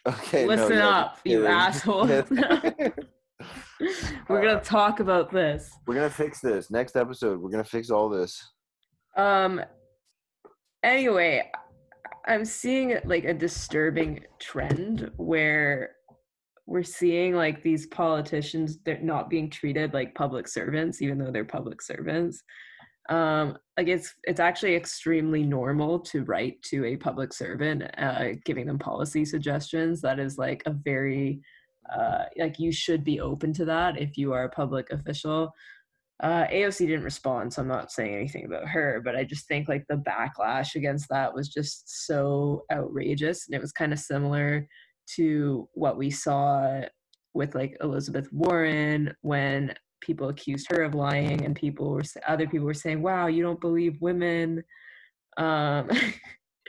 Okay. 0.07 0.45
Listen 0.45 0.77
yeah, 0.77 0.89
up, 0.89 1.15
just 1.15 1.25
you 1.25 1.45
asshole. 1.45 2.07
We're 4.29 4.41
gonna 4.41 4.61
talk 4.61 4.99
about 5.01 5.31
this. 5.31 5.71
we're 5.85 5.95
gonna 5.95 6.09
fix 6.09 6.39
this 6.39 6.71
next 6.71 6.95
episode. 6.95 7.41
We're 7.41 7.49
gonna 7.49 7.63
fix 7.63 7.89
all 7.89 8.07
this. 8.09 8.41
Um. 9.17 9.61
Anyway, 10.83 11.49
I'm 12.25 12.45
seeing 12.45 12.97
like 13.05 13.25
a 13.25 13.33
disturbing 13.33 14.21
trend 14.39 15.11
where 15.17 15.95
we're 16.65 16.83
seeing 16.83 17.35
like 17.35 17.61
these 17.61 17.87
politicians 17.87 18.77
they're 18.85 18.99
not 19.01 19.29
being 19.29 19.49
treated 19.49 19.93
like 19.93 20.15
public 20.15 20.47
servants 20.47 21.01
even 21.01 21.17
though 21.17 21.31
they're 21.31 21.45
public 21.45 21.81
servants. 21.81 22.41
Um 23.09 23.57
like 23.77 23.87
it's 23.89 24.13
it's 24.23 24.39
actually 24.39 24.75
extremely 24.75 25.43
normal 25.43 25.99
to 25.99 26.23
write 26.23 26.61
to 26.63 26.85
a 26.85 26.95
public 26.95 27.33
servant 27.33 27.83
uh 27.97 28.29
giving 28.45 28.65
them 28.65 28.79
policy 28.79 29.25
suggestions. 29.25 30.01
That 30.01 30.19
is 30.19 30.37
like 30.37 30.63
a 30.65 30.71
very 30.71 31.41
uh 31.93 32.25
like 32.37 32.59
you 32.59 32.71
should 32.71 33.03
be 33.03 33.19
open 33.19 33.51
to 33.53 33.65
that 33.65 33.99
if 33.99 34.17
you 34.17 34.31
are 34.31 34.45
a 34.45 34.49
public 34.49 34.89
official. 34.91 35.51
Uh 36.21 36.45
aoc 36.47 36.77
didn't 36.77 37.03
respond 37.03 37.51
so 37.51 37.61
i'm 37.61 37.67
not 37.67 37.91
saying 37.91 38.13
anything 38.13 38.45
about 38.45 38.67
her 38.67 39.01
but 39.03 39.15
i 39.15 39.23
just 39.23 39.47
think 39.47 39.67
like 39.67 39.83
the 39.89 39.95
backlash 40.07 40.75
against 40.75 41.09
that 41.09 41.33
was 41.33 41.49
just 41.49 42.05
so 42.05 42.63
outrageous 42.71 43.47
and 43.47 43.55
it 43.55 43.61
was 43.61 43.71
kind 43.73 43.91
of 43.91 43.99
similar 43.99 44.65
to 45.15 45.67
what 45.73 45.97
we 45.97 46.09
saw 46.09 46.81
with 47.33 47.55
like 47.55 47.77
elizabeth 47.81 48.31
warren 48.31 49.13
when 49.21 49.73
people 50.01 50.29
accused 50.29 50.67
her 50.69 50.83
of 50.83 50.93
lying 50.93 51.45
and 51.45 51.55
people 51.55 51.89
were 51.89 52.03
other 52.27 52.47
people 52.47 52.65
were 52.65 52.73
saying 52.73 53.01
wow 53.01 53.27
you 53.27 53.41
don't 53.41 53.61
believe 53.61 54.01
women 54.01 54.63
um 55.37 55.89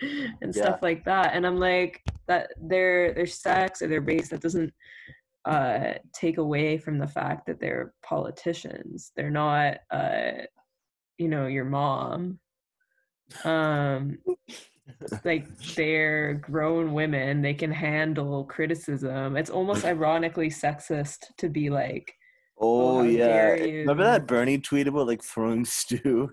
and 0.42 0.54
stuff 0.54 0.80
like 0.82 1.04
that 1.04 1.34
and 1.34 1.46
i'm 1.46 1.58
like 1.58 2.00
that 2.26 2.50
their 2.60 3.12
their 3.14 3.26
sex 3.26 3.82
or 3.82 3.88
their 3.88 4.00
race 4.00 4.28
that 4.28 4.40
doesn't 4.40 4.72
uh 5.44 5.92
take 6.12 6.38
away 6.38 6.78
from 6.78 6.98
the 6.98 7.06
fact 7.06 7.46
that 7.46 7.60
they're 7.60 7.92
politicians. 8.02 9.12
They're 9.16 9.30
not 9.30 9.78
uh 9.90 10.44
you 11.18 11.28
know 11.28 11.46
your 11.46 11.66
mom. 11.66 12.38
Um 13.44 14.18
like 15.24 15.46
they're 15.76 16.34
grown 16.34 16.92
women 16.92 17.40
they 17.40 17.54
can 17.54 17.70
handle 17.70 18.44
criticism 18.44 19.36
it's 19.36 19.50
almost 19.50 19.84
ironically 19.84 20.48
sexist 20.48 21.18
to 21.38 21.48
be 21.48 21.70
like 21.70 22.12
Oh 22.60 22.98
how 22.98 23.02
yeah. 23.02 23.48
Remember 23.48 24.04
that 24.04 24.28
Bernie 24.28 24.58
tweet 24.58 24.86
about 24.86 25.08
like 25.08 25.24
throwing 25.24 25.64
stew? 25.64 26.30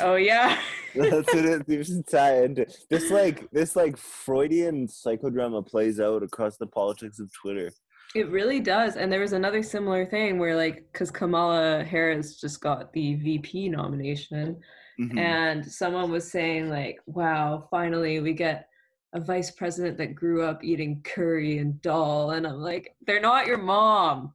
oh 0.00 0.14
yeah 0.14 0.58
That's 0.94 1.32
what 1.34 1.44
it 1.44 2.06
tie 2.10 2.44
into. 2.44 2.66
This 2.90 3.10
like 3.10 3.50
this 3.50 3.76
like 3.76 3.96
Freudian 3.96 4.86
psychodrama 4.86 5.66
plays 5.66 6.00
out 6.00 6.22
across 6.22 6.56
the 6.58 6.66
politics 6.66 7.18
of 7.18 7.30
Twitter. 7.32 7.70
It 8.14 8.28
really 8.28 8.60
does. 8.60 8.96
And 8.96 9.10
there 9.10 9.20
was 9.20 9.32
another 9.32 9.62
similar 9.62 10.04
thing 10.04 10.38
where, 10.38 10.54
like, 10.54 10.84
because 10.92 11.10
Kamala 11.10 11.82
Harris 11.82 12.38
just 12.38 12.60
got 12.60 12.92
the 12.92 13.14
VP 13.14 13.70
nomination, 13.70 14.60
Mhm. 15.00 15.18
and 15.18 15.64
someone 15.64 16.10
was 16.10 16.30
saying, 16.30 16.68
like, 16.70 16.98
wow, 17.06 17.66
finally 17.70 18.20
we 18.20 18.32
get 18.32 18.68
a 19.14 19.20
vice 19.20 19.50
president 19.50 19.98
that 19.98 20.14
grew 20.14 20.42
up 20.42 20.62
eating 20.64 21.02
curry 21.02 21.58
and 21.58 21.80
dal. 21.82 22.30
And 22.30 22.46
I'm 22.46 22.60
like, 22.60 22.94
they're 23.06 23.20
not 23.20 23.46
your 23.46 23.58
mom. 23.58 24.34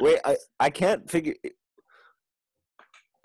Wait, 0.00 0.18
I 0.24 0.36
I 0.60 0.70
can't 0.70 1.10
figure. 1.10 1.34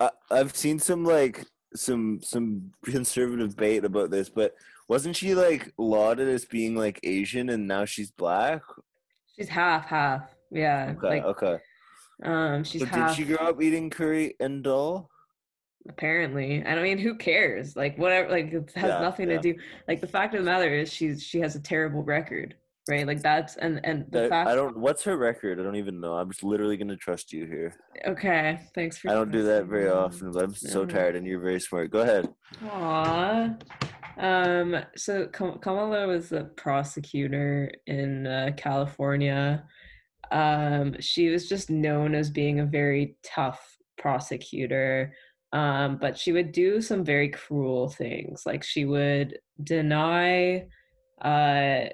I, 0.00 0.10
I've 0.30 0.56
seen 0.56 0.78
some 0.78 1.04
like 1.04 1.44
some 1.76 2.20
some 2.22 2.72
conservative 2.84 3.56
bait 3.56 3.84
about 3.84 4.10
this, 4.10 4.28
but 4.28 4.54
wasn't 4.88 5.16
she 5.16 5.34
like 5.34 5.72
lauded 5.78 6.28
as 6.28 6.44
being 6.44 6.74
like 6.76 6.98
Asian 7.04 7.48
and 7.50 7.66
now 7.66 7.84
she's 7.84 8.10
black? 8.10 8.62
she's 9.36 9.48
half, 9.48 9.86
half. 9.86 10.30
Yeah. 10.50 10.94
Okay, 10.96 11.08
like, 11.08 11.24
okay. 11.24 11.58
um, 12.24 12.62
she's 12.64 12.82
So 12.82 12.86
half. 12.86 13.08
did 13.10 13.16
she 13.16 13.24
grow 13.24 13.48
up 13.48 13.60
eating 13.62 13.90
curry 13.90 14.34
and 14.40 14.62
dal? 14.62 15.10
Apparently 15.88 16.64
i 16.64 16.82
mean 16.82 16.96
who 16.98 17.14
cares 17.14 17.76
like 17.76 17.96
whatever 17.98 18.30
like 18.30 18.52
it 18.52 18.72
has 18.74 18.88
Yeah, 18.88 19.00
nothing 19.00 19.28
yeah. 19.30 19.36
to 19.36 19.52
do 19.52 19.58
like 19.86 20.00
the 20.00 20.06
fact 20.06 20.34
of 20.34 20.42
the 20.42 20.50
matter 20.50 20.68
is 20.74 20.90
she's 20.92 21.22
she 21.22 21.40
has 21.40 21.56
a 21.56 21.60
terrible 21.60 22.02
record 22.02 22.54
right 22.88 23.06
like 23.06 23.20
that's 23.20 23.56
and 23.56 23.80
and 23.84 24.06
the 24.10 24.26
I, 24.26 24.28
fact 24.28 24.48
I 24.48 24.54
don't. 24.54 24.76
What's 24.78 25.02
her 25.04 25.16
record? 25.16 25.58
I 25.58 25.62
don't 25.62 25.76
even 25.76 26.00
know. 26.00 26.14
I'm 26.14 26.30
just 26.30 26.42
literally 26.44 26.76
gonna 26.76 26.96
trust 26.96 27.32
you 27.32 27.46
here. 27.46 27.74
okay 28.06 28.60
thanks 28.74 28.98
for 28.98 29.10
I 29.10 29.14
don't 29.14 29.30
do 29.30 29.42
that 29.44 29.64
very 29.66 29.88
often, 29.88 30.32
but 30.32 30.42
I'm 30.44 30.54
so 30.54 30.84
Mhm. 30.84 30.90
tired, 30.90 31.16
and 31.16 31.26
you're 31.26 31.40
very 31.40 31.60
smart. 31.60 31.90
Go 31.90 32.00
ahead. 32.00 32.24
me. 32.26 32.68
Aw. 32.68 33.54
um 34.18 34.76
so 34.96 35.26
Kam- 35.28 35.58
kamala 35.60 36.06
was 36.06 36.32
a 36.32 36.44
prosecutor 36.56 37.70
in 37.86 38.26
uh, 38.26 38.50
california 38.56 39.64
um 40.30 40.94
she 41.00 41.28
was 41.30 41.48
just 41.48 41.68
known 41.70 42.14
as 42.14 42.30
being 42.30 42.60
a 42.60 42.66
very 42.66 43.16
tough 43.24 43.76
prosecutor 43.98 45.12
um 45.54 45.96
but 45.96 46.18
she 46.18 46.32
would 46.32 46.52
do 46.52 46.82
some 46.82 47.02
very 47.02 47.30
cruel 47.30 47.88
things 47.88 48.42
like 48.44 48.62
she 48.62 48.84
would 48.84 49.38
deny 49.62 50.66
uh 51.22 51.84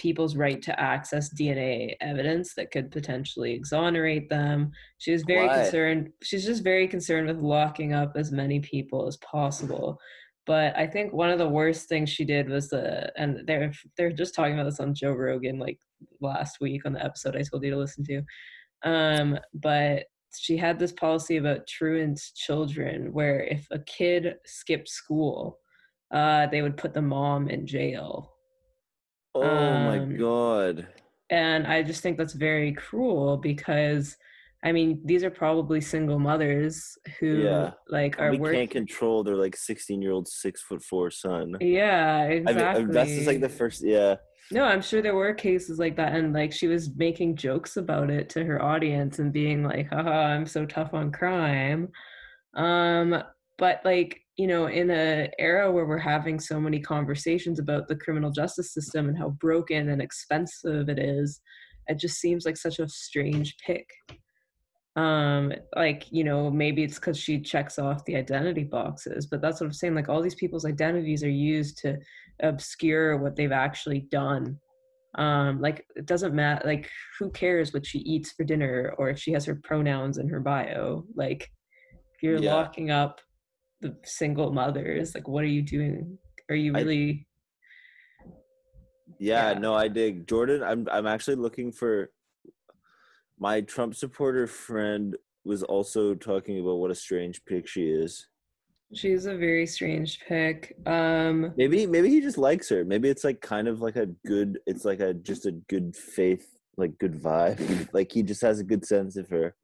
people's 0.00 0.34
right 0.34 0.62
to 0.62 0.80
access 0.80 1.32
DNA 1.34 1.94
evidence 2.00 2.54
that 2.54 2.70
could 2.70 2.90
potentially 2.90 3.52
exonerate 3.52 4.30
them. 4.30 4.72
She 4.96 5.12
was 5.12 5.24
very 5.24 5.46
Why? 5.46 5.56
concerned. 5.62 6.08
She's 6.22 6.46
just 6.46 6.64
very 6.64 6.88
concerned 6.88 7.28
with 7.28 7.40
locking 7.40 7.92
up 7.92 8.12
as 8.16 8.32
many 8.32 8.60
people 8.60 9.06
as 9.06 9.18
possible. 9.18 9.98
But 10.46 10.74
I 10.74 10.86
think 10.86 11.12
one 11.12 11.28
of 11.28 11.38
the 11.38 11.48
worst 11.48 11.86
things 11.86 12.08
she 12.08 12.24
did 12.24 12.48
was 12.48 12.70
the, 12.70 13.12
and 13.18 13.46
they're 13.46 13.72
they're 13.98 14.10
just 14.10 14.34
talking 14.34 14.54
about 14.54 14.64
this 14.64 14.80
on 14.80 14.94
Joe 14.94 15.12
Rogan 15.12 15.58
like 15.58 15.78
last 16.22 16.62
week 16.62 16.86
on 16.86 16.94
the 16.94 17.04
episode 17.04 17.36
I 17.36 17.42
told 17.42 17.62
you 17.62 17.70
to 17.70 17.76
listen 17.76 18.02
to. 18.04 18.22
Um, 18.82 19.38
but 19.52 20.04
she 20.38 20.56
had 20.56 20.78
this 20.78 20.92
policy 20.92 21.36
about 21.36 21.66
truant 21.66 22.20
children, 22.34 23.12
where 23.12 23.40
if 23.44 23.66
a 23.70 23.78
kid 23.80 24.36
skipped 24.44 24.88
school, 24.88 25.58
uh, 26.12 26.46
they 26.48 26.62
would 26.62 26.76
put 26.76 26.92
the 26.94 27.02
mom 27.02 27.48
in 27.48 27.66
jail 27.66 28.32
Oh 29.34 29.74
my 29.78 29.98
Um, 29.98 30.16
god. 30.16 30.88
and 31.30 31.66
i 31.66 31.82
just 31.82 32.02
think 32.02 32.18
that's 32.18 32.32
very 32.32 32.72
cruel 32.72 33.36
because 33.36 34.16
i 34.64 34.72
mean 34.72 35.00
these 35.04 35.22
are 35.22 35.30
probably 35.30 35.80
single 35.80 36.18
mothers 36.18 36.98
who 37.20 37.44
Yeah. 37.44 37.70
like 37.88 38.18
are 38.18 38.32
we 38.32 38.38
working 38.38 38.58
can't 38.58 38.70
control 38.70 39.22
their 39.22 39.36
like 39.36 39.56
16 39.56 40.02
year 40.02 40.10
old 40.10 40.26
six 40.26 40.60
foot 40.62 40.82
four 40.82 41.10
son. 41.12 41.54
yeah 41.60 42.22
I 42.24 42.30
exactly 42.30 42.82
mean, 42.84 42.92
that's 42.92 43.14
just 43.14 43.26
like 43.28 43.40
the 43.40 43.48
first. 43.48 43.82
Yeah. 43.84 44.16
No 44.52 44.64
i'm 44.64 44.82
sure 44.82 45.00
there 45.00 45.14
were 45.14 45.32
cases 45.32 45.78
like 45.78 45.96
that 45.96 46.14
and 46.14 46.32
like 46.32 46.52
she 46.52 46.66
was 46.66 46.94
making 46.96 47.36
jokes 47.36 47.76
about 47.76 48.10
it 48.10 48.28
to 48.28 48.44
her 48.44 48.62
audience 48.62 49.18
and 49.18 49.32
being 49.32 49.62
like 49.62 49.88
haha 49.88 50.10
i'm 50.10 50.46
so 50.46 50.66
tough 50.66 50.92
on 50.94 51.12
crime. 51.12 51.88
Um 52.54 53.22
but 53.58 53.80
like 53.84 54.20
you 54.36 54.46
know 54.46 54.66
in 54.66 54.90
a 54.90 55.30
era 55.38 55.70
where 55.70 55.86
we're 55.86 55.98
having 55.98 56.40
so 56.40 56.60
many 56.60 56.80
conversations 56.80 57.58
about 57.58 57.86
the 57.86 57.96
criminal 57.96 58.30
justice 58.30 58.74
system 58.74 59.08
and 59.08 59.16
how 59.16 59.30
broken 59.30 59.90
and 59.90 60.02
expensive 60.02 60.88
it 60.88 60.98
is 60.98 61.40
it 61.86 61.98
just 61.98 62.18
seems 62.20 62.44
like 62.44 62.56
such 62.56 62.78
a 62.78 62.88
strange 62.88 63.56
pick. 63.64 63.88
Um 64.96 65.52
like 65.76 66.06
you 66.10 66.24
know 66.24 66.50
maybe 66.50 66.82
it's 66.82 66.98
because 66.98 67.18
she 67.18 67.40
checks 67.40 67.78
off 67.78 68.04
the 68.04 68.16
identity 68.16 68.64
boxes 68.64 69.26
but 69.26 69.40
that's 69.40 69.60
what 69.60 69.66
i'm 69.66 69.72
saying 69.72 69.94
like 69.94 70.08
all 70.08 70.20
these 70.20 70.34
people's 70.34 70.64
identities 70.64 71.22
are 71.22 71.30
used 71.30 71.78
to 71.78 71.96
obscure 72.42 73.16
what 73.18 73.36
they've 73.36 73.52
actually 73.52 74.00
done 74.10 74.58
Um, 75.16 75.60
like 75.60 75.84
it 75.96 76.06
doesn't 76.06 76.34
matter. 76.36 76.62
Like 76.64 76.88
who 77.18 77.30
cares 77.32 77.72
what 77.72 77.84
she 77.84 77.98
eats 77.98 78.30
for 78.30 78.44
dinner 78.44 78.94
or 78.96 79.10
if 79.10 79.18
she 79.18 79.32
has 79.32 79.44
her 79.46 79.56
pronouns 79.56 80.18
in 80.18 80.28
her 80.28 80.38
bio? 80.38 81.04
Like 81.16 81.50
if 82.14 82.22
you're 82.22 82.38
Yeah. 82.38 82.54
locking 82.54 82.92
up 82.92 83.20
the 83.80 83.96
single 84.04 84.52
mothers, 84.52 85.12
like 85.16 85.26
what 85.26 85.42
are 85.42 85.48
you 85.58 85.62
doing? 85.62 86.16
Are 86.48 86.54
you 86.54 86.72
I- 86.76 86.80
really? 86.82 87.26
Yeah, 89.18 89.52
Yeah. 89.52 89.58
no, 89.58 89.74
I 89.74 89.88
dig. 89.88 90.28
Jordan, 90.28 90.62
I'm 90.62 90.86
I'm 90.90 91.06
actually 91.08 91.36
looking 91.36 91.72
for 91.72 92.12
my 93.36 93.62
Trump 93.62 93.96
supporter 93.96 94.46
friend 94.46 95.16
was 95.44 95.64
also 95.64 96.14
talking 96.14 96.60
about 96.60 96.76
what 96.78 96.92
a 96.92 96.94
strange 96.94 97.44
pick 97.46 97.66
she 97.66 97.90
is. 97.90 98.28
She's 98.92 99.26
a 99.26 99.36
very 99.36 99.66
strange 99.66 100.18
pick. 100.26 100.76
Um, 100.84 101.52
Maybe 101.56 101.86
maybe 101.86 102.10
he 102.10 102.20
just 102.20 102.38
likes 102.38 102.68
her. 102.70 102.84
Maybe 102.84 103.08
it's 103.08 103.22
like 103.22 103.40
kind 103.40 103.68
of 103.68 103.80
like 103.80 103.96
a 103.96 104.06
good 104.26 104.58
it's 104.66 104.84
like 104.84 105.00
a 105.00 105.14
just 105.14 105.46
a 105.46 105.52
good 105.52 105.94
faith, 105.94 106.46
like 106.76 106.98
good 106.98 107.14
vibe. 107.14 107.88
Like 107.94 108.10
he 108.10 108.22
just 108.22 108.42
has 108.42 108.58
a 108.58 108.64
good 108.64 108.84
sense 108.84 109.16
of 109.16 109.28
her. 109.28 109.54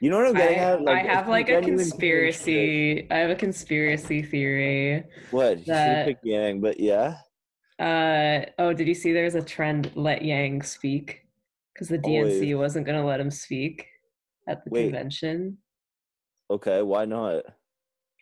You 0.00 0.10
know 0.10 0.18
what 0.18 0.28
I'm 0.28 0.36
I, 0.36 0.38
getting 0.38 0.58
at? 0.58 0.88
I 0.88 1.02
have 1.02 1.28
like 1.28 1.48
a 1.48 1.60
conspiracy. 1.60 3.10
I 3.10 3.16
have 3.16 3.30
a 3.30 3.34
conspiracy 3.34 4.22
theory. 4.22 5.04
What? 5.30 5.58
He 5.58 5.64
that- 5.64 5.96
have 5.96 6.06
picked 6.06 6.24
Yang, 6.24 6.60
but 6.60 6.78
yeah. 6.78 7.16
Uh 7.78 8.46
oh, 8.58 8.72
did 8.72 8.86
you 8.86 8.94
see 8.94 9.12
there's 9.12 9.34
a 9.34 9.42
trend 9.42 9.90
let 9.94 10.22
Yang 10.22 10.62
speak? 10.62 11.26
Because 11.74 11.88
the 11.88 11.98
DNC 11.98 12.56
wasn't 12.56 12.86
gonna 12.86 13.04
let 13.04 13.20
him 13.20 13.30
speak 13.30 13.86
at 14.48 14.64
the 14.64 14.70
Wait. 14.70 14.82
convention. 14.84 15.58
Okay, 16.50 16.82
why 16.82 17.04
not? 17.04 17.42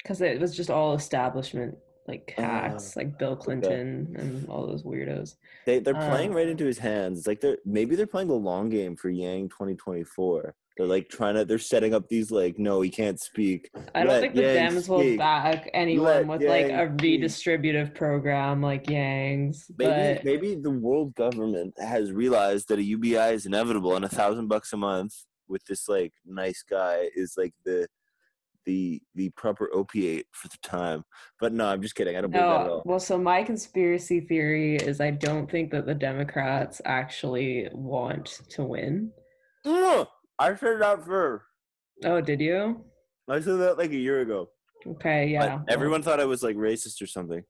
Because 0.02 0.20
it 0.20 0.40
was 0.40 0.56
just 0.56 0.70
all 0.70 0.94
establishment 0.94 1.76
like 2.06 2.32
hacks, 2.36 2.94
Ah, 2.96 3.00
like 3.00 3.18
Bill 3.18 3.36
Clinton 3.36 4.16
and 4.18 4.48
all 4.48 4.66
those 4.66 4.82
weirdos. 4.82 5.36
They 5.66 5.78
they're 5.78 5.94
playing 5.94 6.32
Uh, 6.32 6.36
right 6.36 6.48
into 6.48 6.64
his 6.64 6.78
hands. 6.78 7.18
It's 7.18 7.26
like 7.26 7.40
they're 7.40 7.58
maybe 7.66 7.94
they're 7.96 8.06
playing 8.06 8.28
the 8.28 8.34
long 8.34 8.70
game 8.70 8.96
for 8.96 9.10
Yang 9.10 9.50
2024. 9.50 10.54
They're 10.78 10.86
like 10.86 11.08
trying 11.08 11.34
to 11.34 11.44
they're 11.44 11.58
setting 11.58 11.92
up 11.92 12.08
these 12.08 12.30
like 12.30 12.58
no 12.58 12.80
he 12.80 12.88
can't 12.88 13.20
speak. 13.20 13.68
I 13.94 14.04
don't 14.04 14.08
Let 14.08 14.20
think 14.22 14.34
the 14.36 14.42
Yang 14.42 14.72
Dems 14.74 14.88
will 14.88 15.16
back 15.18 15.68
anyone 15.74 16.28
Let 16.28 16.40
with 16.40 16.48
like 16.48 16.66
a 16.66 16.68
Yang 16.68 16.96
redistributive 16.96 17.94
program 17.94 18.62
like 18.62 18.88
Yang's. 18.88 19.70
Maybe 19.76 20.14
But 20.14 20.24
maybe 20.24 20.54
the 20.54 20.70
world 20.70 21.14
government 21.14 21.74
has 21.78 22.10
realized 22.12 22.68
that 22.68 22.78
a 22.78 22.82
UBI 22.82 23.34
is 23.34 23.44
inevitable 23.44 23.96
and 23.96 24.04
a 24.04 24.08
thousand 24.08 24.48
bucks 24.48 24.72
a 24.72 24.76
month 24.78 25.14
with 25.48 25.64
this 25.66 25.88
like 25.88 26.12
nice 26.24 26.62
guy 26.62 27.10
is 27.14 27.34
like 27.36 27.52
the 27.66 27.86
the 28.68 29.00
the 29.14 29.30
proper 29.30 29.70
opiate 29.74 30.26
for 30.32 30.46
the 30.48 30.58
time. 30.62 31.02
But 31.40 31.54
no, 31.54 31.66
I'm 31.66 31.80
just 31.80 31.94
kidding. 31.94 32.16
I 32.16 32.20
don't 32.20 32.30
believe 32.30 32.46
that 32.46 32.60
at 32.60 32.66
no, 32.66 32.72
all. 32.74 32.82
well, 32.84 33.00
so 33.00 33.16
my 33.18 33.42
conspiracy 33.42 34.20
theory 34.20 34.76
is 34.76 35.00
I 35.00 35.10
don't 35.10 35.50
think 35.50 35.70
that 35.72 35.86
the 35.86 35.94
Democrats 35.94 36.80
actually 36.84 37.68
want 37.72 38.40
to 38.50 38.62
win. 38.64 39.10
Mm, 39.66 40.06
I 40.38 40.54
said 40.54 40.82
that 40.82 41.04
first. 41.06 41.44
Oh, 42.04 42.20
did 42.20 42.40
you? 42.40 42.84
I 43.28 43.40
said 43.40 43.56
that 43.56 43.78
like 43.78 43.90
a 43.90 43.96
year 43.96 44.20
ago. 44.20 44.50
Okay, 44.86 45.28
yeah. 45.28 45.46
Well, 45.56 45.64
everyone 45.68 46.02
thought 46.02 46.20
I 46.20 46.26
was 46.26 46.42
like 46.42 46.56
racist 46.56 47.00
or 47.02 47.06
something. 47.06 47.42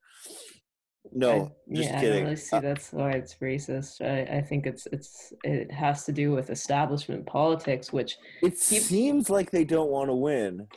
No, 1.13 1.31
I- 1.71 1.75
just 1.75 1.91
yeah, 1.91 1.97
I 1.97 2.01
kidding. 2.01 2.13
don't 2.17 2.23
really 2.25 2.37
see 2.37 2.57
Uh, 2.57 2.61
that's 2.61 2.93
why 2.93 3.11
it's 3.13 3.35
racist. 3.43 4.01
I, 4.07 4.39
I 4.39 4.43
think 4.43 4.67
it's 4.67 4.87
it's 4.93 5.33
it 5.43 5.71
has 5.73 6.05
to 6.05 6.13
do 6.13 6.31
with 6.33 6.51
establishment 6.51 7.27
politics, 7.27 7.93
which 7.93 8.17
It 8.43 8.51
Keep- 8.61 8.83
seems 8.83 9.29
like 9.31 9.51
they 9.51 9.65
don't 9.65 9.91
want 9.91 10.11
to 10.11 10.15
win. 10.15 10.69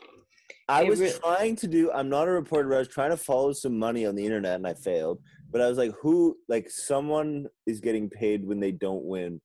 I 0.68 0.84
was 0.84 1.00
re- 1.00 1.14
trying 1.22 1.56
to 1.58 1.68
do. 1.68 1.92
I'm 1.92 2.10
not 2.10 2.28
a 2.28 2.32
reporter. 2.32 2.70
But 2.70 2.76
I 2.76 2.80
was 2.80 2.88
trying 2.88 3.12
to 3.12 3.18
follow 3.18 3.54
some 3.54 3.78
money 3.78 4.06
on 4.06 4.16
the 4.16 4.26
internet, 4.26 4.56
and 4.56 4.68
I 4.68 4.74
failed. 4.74 5.20
But 5.52 5.62
I 5.62 5.68
was 5.68 5.78
like, 5.78 5.94
who? 6.02 6.38
Like, 6.48 6.70
someone 6.70 7.48
is 7.66 7.80
getting 7.80 8.10
paid 8.10 8.46
when 8.46 8.60
they 8.60 8.72
don't 8.72 9.04
win. 9.04 9.42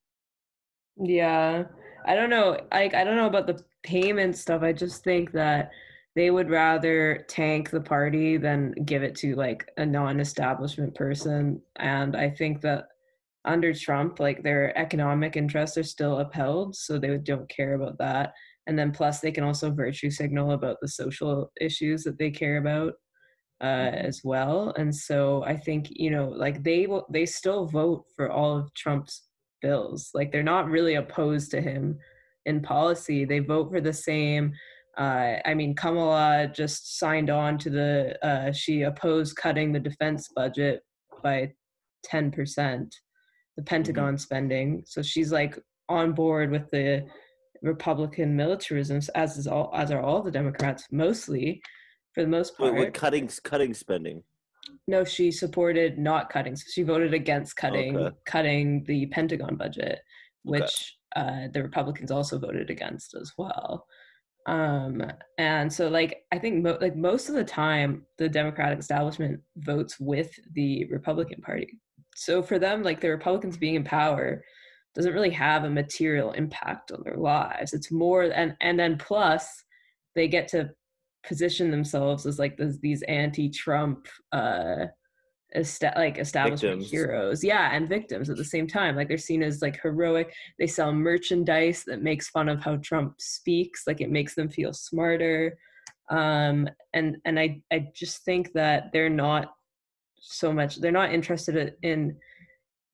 Yeah. 0.98 1.64
I 2.06 2.14
don't 2.14 2.30
know. 2.30 2.58
Like 2.72 2.94
I 2.94 3.04
don't 3.04 3.16
know 3.16 3.26
about 3.26 3.46
the 3.46 3.62
payment 3.82 4.36
stuff. 4.36 4.62
I 4.62 4.72
just 4.72 5.02
think 5.04 5.32
that 5.32 5.70
they 6.14 6.30
would 6.30 6.48
rather 6.48 7.24
tank 7.28 7.70
the 7.70 7.80
party 7.80 8.36
than 8.36 8.72
give 8.84 9.02
it 9.02 9.14
to 9.16 9.34
like 9.34 9.68
a 9.76 9.84
non-establishment 9.84 10.94
person. 10.94 11.60
And 11.76 12.16
I 12.16 12.30
think 12.30 12.62
that 12.62 12.88
under 13.44 13.74
Trump, 13.74 14.18
like 14.18 14.42
their 14.42 14.76
economic 14.78 15.36
interests 15.36 15.76
are 15.76 15.82
still 15.82 16.18
upheld, 16.18 16.74
so 16.74 16.98
they 16.98 17.18
don't 17.18 17.48
care 17.48 17.74
about 17.74 17.98
that. 17.98 18.32
And 18.66 18.78
then 18.78 18.90
plus 18.90 19.20
they 19.20 19.30
can 19.30 19.44
also 19.44 19.70
virtue 19.70 20.10
signal 20.10 20.52
about 20.52 20.78
the 20.80 20.88
social 20.88 21.52
issues 21.60 22.02
that 22.04 22.18
they 22.18 22.30
care 22.30 22.58
about 22.58 22.94
uh, 23.60 23.92
as 23.94 24.22
well. 24.24 24.74
And 24.76 24.94
so 24.94 25.44
I 25.44 25.56
think 25.56 25.88
you 25.90 26.10
know, 26.10 26.28
like 26.28 26.62
they 26.62 26.86
will, 26.86 27.06
they 27.10 27.26
still 27.26 27.66
vote 27.66 28.04
for 28.14 28.30
all 28.30 28.56
of 28.56 28.74
Trump's 28.74 29.24
bills. 29.62 30.10
Like 30.14 30.32
they're 30.32 30.42
not 30.42 30.68
really 30.68 30.96
opposed 30.96 31.50
to 31.52 31.60
him 31.60 31.98
in 32.44 32.60
policy. 32.60 33.24
They 33.24 33.38
vote 33.40 33.70
for 33.70 33.80
the 33.80 33.92
same. 33.92 34.52
Uh, 34.98 35.36
I 35.44 35.54
mean, 35.54 35.74
Kamala 35.74 36.50
just 36.54 36.98
signed 36.98 37.30
on 37.30 37.58
to 37.58 37.70
the. 37.70 38.18
Uh, 38.26 38.52
she 38.52 38.82
opposed 38.82 39.36
cutting 39.36 39.72
the 39.72 39.80
defense 39.80 40.28
budget 40.34 40.82
by 41.22 41.52
ten 42.02 42.30
percent, 42.30 42.94
the 43.56 43.62
Pentagon 43.62 44.16
spending. 44.18 44.82
So 44.86 45.02
she's 45.02 45.32
like 45.32 45.58
on 45.88 46.12
board 46.12 46.50
with 46.50 46.70
the 46.70 47.04
Republican 47.62 48.36
militarisms, 48.36 49.08
as 49.14 49.36
is 49.36 49.46
all 49.46 49.70
as 49.74 49.90
are 49.90 50.00
all 50.00 50.22
the 50.22 50.30
Democrats, 50.30 50.84
mostly 50.90 51.60
for 52.14 52.22
the 52.22 52.28
most 52.28 52.56
part. 52.56 52.74
what 52.74 52.94
cutting 52.94 53.28
cutting 53.44 53.74
spending? 53.74 54.22
No, 54.88 55.04
she 55.04 55.30
supported 55.30 55.98
not 55.98 56.28
cutting. 56.30 56.56
She 56.56 56.82
voted 56.82 57.14
against 57.14 57.56
cutting 57.56 57.96
Okay. 57.96 58.16
cutting 58.26 58.84
the 58.84 59.06
Pentagon 59.06 59.56
budget, 59.56 60.00
Okay. 60.00 60.60
which 60.60 60.96
uh, 61.14 61.48
the 61.52 61.62
Republicans 61.62 62.10
also 62.10 62.38
voted 62.38 62.68
against 62.70 63.14
as 63.14 63.32
well. 63.38 63.86
Um, 64.46 65.02
and 65.38 65.72
so, 65.72 65.88
like, 65.88 66.24
I 66.32 66.38
think 66.38 66.62
mo- 66.62 66.78
like 66.80 66.94
most 66.96 67.28
of 67.28 67.34
the 67.34 67.44
time, 67.44 68.06
the 68.18 68.28
Democratic 68.28 68.78
establishment 68.78 69.40
votes 69.56 69.98
with 69.98 70.30
the 70.52 70.84
Republican 70.90 71.40
Party. 71.42 71.80
So 72.14 72.42
for 72.42 72.58
them, 72.58 72.82
like 72.82 73.00
the 73.00 73.10
Republicans 73.10 73.56
being 73.56 73.74
in 73.74 73.84
power 73.84 74.42
doesn't 74.96 75.12
really 75.12 75.30
have 75.30 75.64
a 75.64 75.70
material 75.70 76.32
impact 76.32 76.90
on 76.90 77.02
their 77.04 77.16
lives. 77.16 77.74
It's 77.74 77.92
more 77.92 78.22
and 78.22 78.56
and 78.60 78.78
then 78.78 78.96
plus 78.98 79.62
they 80.14 80.26
get 80.26 80.48
to 80.48 80.70
position 81.24 81.70
themselves 81.70 82.24
as 82.24 82.38
like 82.38 82.56
this, 82.56 82.78
these 82.78 83.02
anti-Trump 83.02 84.06
uh 84.32 84.86
esta- 85.54 85.92
like 85.96 86.18
establishment 86.18 86.80
Victims. 86.80 86.90
heroes. 86.90 87.44
Yeah 87.44 87.70
and 87.72 87.88
victims 87.88 88.30
at 88.30 88.36
the 88.38 88.44
same 88.44 88.66
time. 88.66 88.96
Like 88.96 89.08
they're 89.08 89.18
seen 89.18 89.42
as 89.42 89.60
like 89.62 89.78
heroic. 89.80 90.34
They 90.58 90.66
sell 90.66 90.92
merchandise 90.92 91.84
that 91.86 92.02
makes 92.02 92.30
fun 92.30 92.48
of 92.48 92.60
how 92.60 92.76
trump 92.76 93.20
speaks. 93.20 93.82
Like 93.86 94.00
it 94.00 94.10
makes 94.10 94.34
them 94.34 94.48
feel 94.48 94.72
smarter. 94.72 95.58
Um 96.10 96.68
and 96.94 97.18
and 97.26 97.38
i 97.38 97.60
i 97.70 97.86
just 97.94 98.24
think 98.24 98.52
that 98.54 98.90
they're 98.92 99.10
not 99.10 99.52
so 100.20 100.52
much 100.52 100.76
they're 100.76 100.90
not 100.90 101.12
interested 101.12 101.74
in 101.82 102.16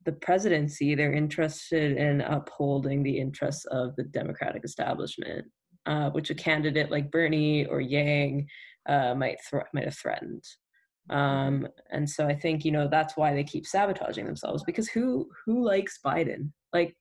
the 0.04 0.12
presidency 0.12 0.94
they're 0.94 1.12
interested 1.12 1.96
in 1.96 2.20
upholding 2.22 3.02
the 3.02 3.18
interests 3.18 3.64
of 3.66 3.94
the 3.96 4.04
democratic 4.04 4.64
establishment 4.64 5.46
uh, 5.86 6.10
which 6.10 6.30
a 6.30 6.34
candidate 6.34 6.90
like 6.90 7.10
bernie 7.10 7.66
or 7.66 7.80
yang 7.80 8.46
uh, 8.88 9.14
might 9.14 9.36
thre- 9.48 9.60
might 9.72 9.84
have 9.84 9.98
threatened 9.98 10.44
um 11.10 11.66
and 11.90 12.08
so 12.08 12.26
i 12.26 12.34
think 12.34 12.64
you 12.64 12.70
know 12.70 12.88
that's 12.88 13.16
why 13.16 13.34
they 13.34 13.42
keep 13.44 13.66
sabotaging 13.66 14.24
themselves 14.24 14.62
because 14.64 14.88
who 14.88 15.28
who 15.44 15.64
likes 15.64 15.98
biden 16.04 16.50
like 16.72 16.94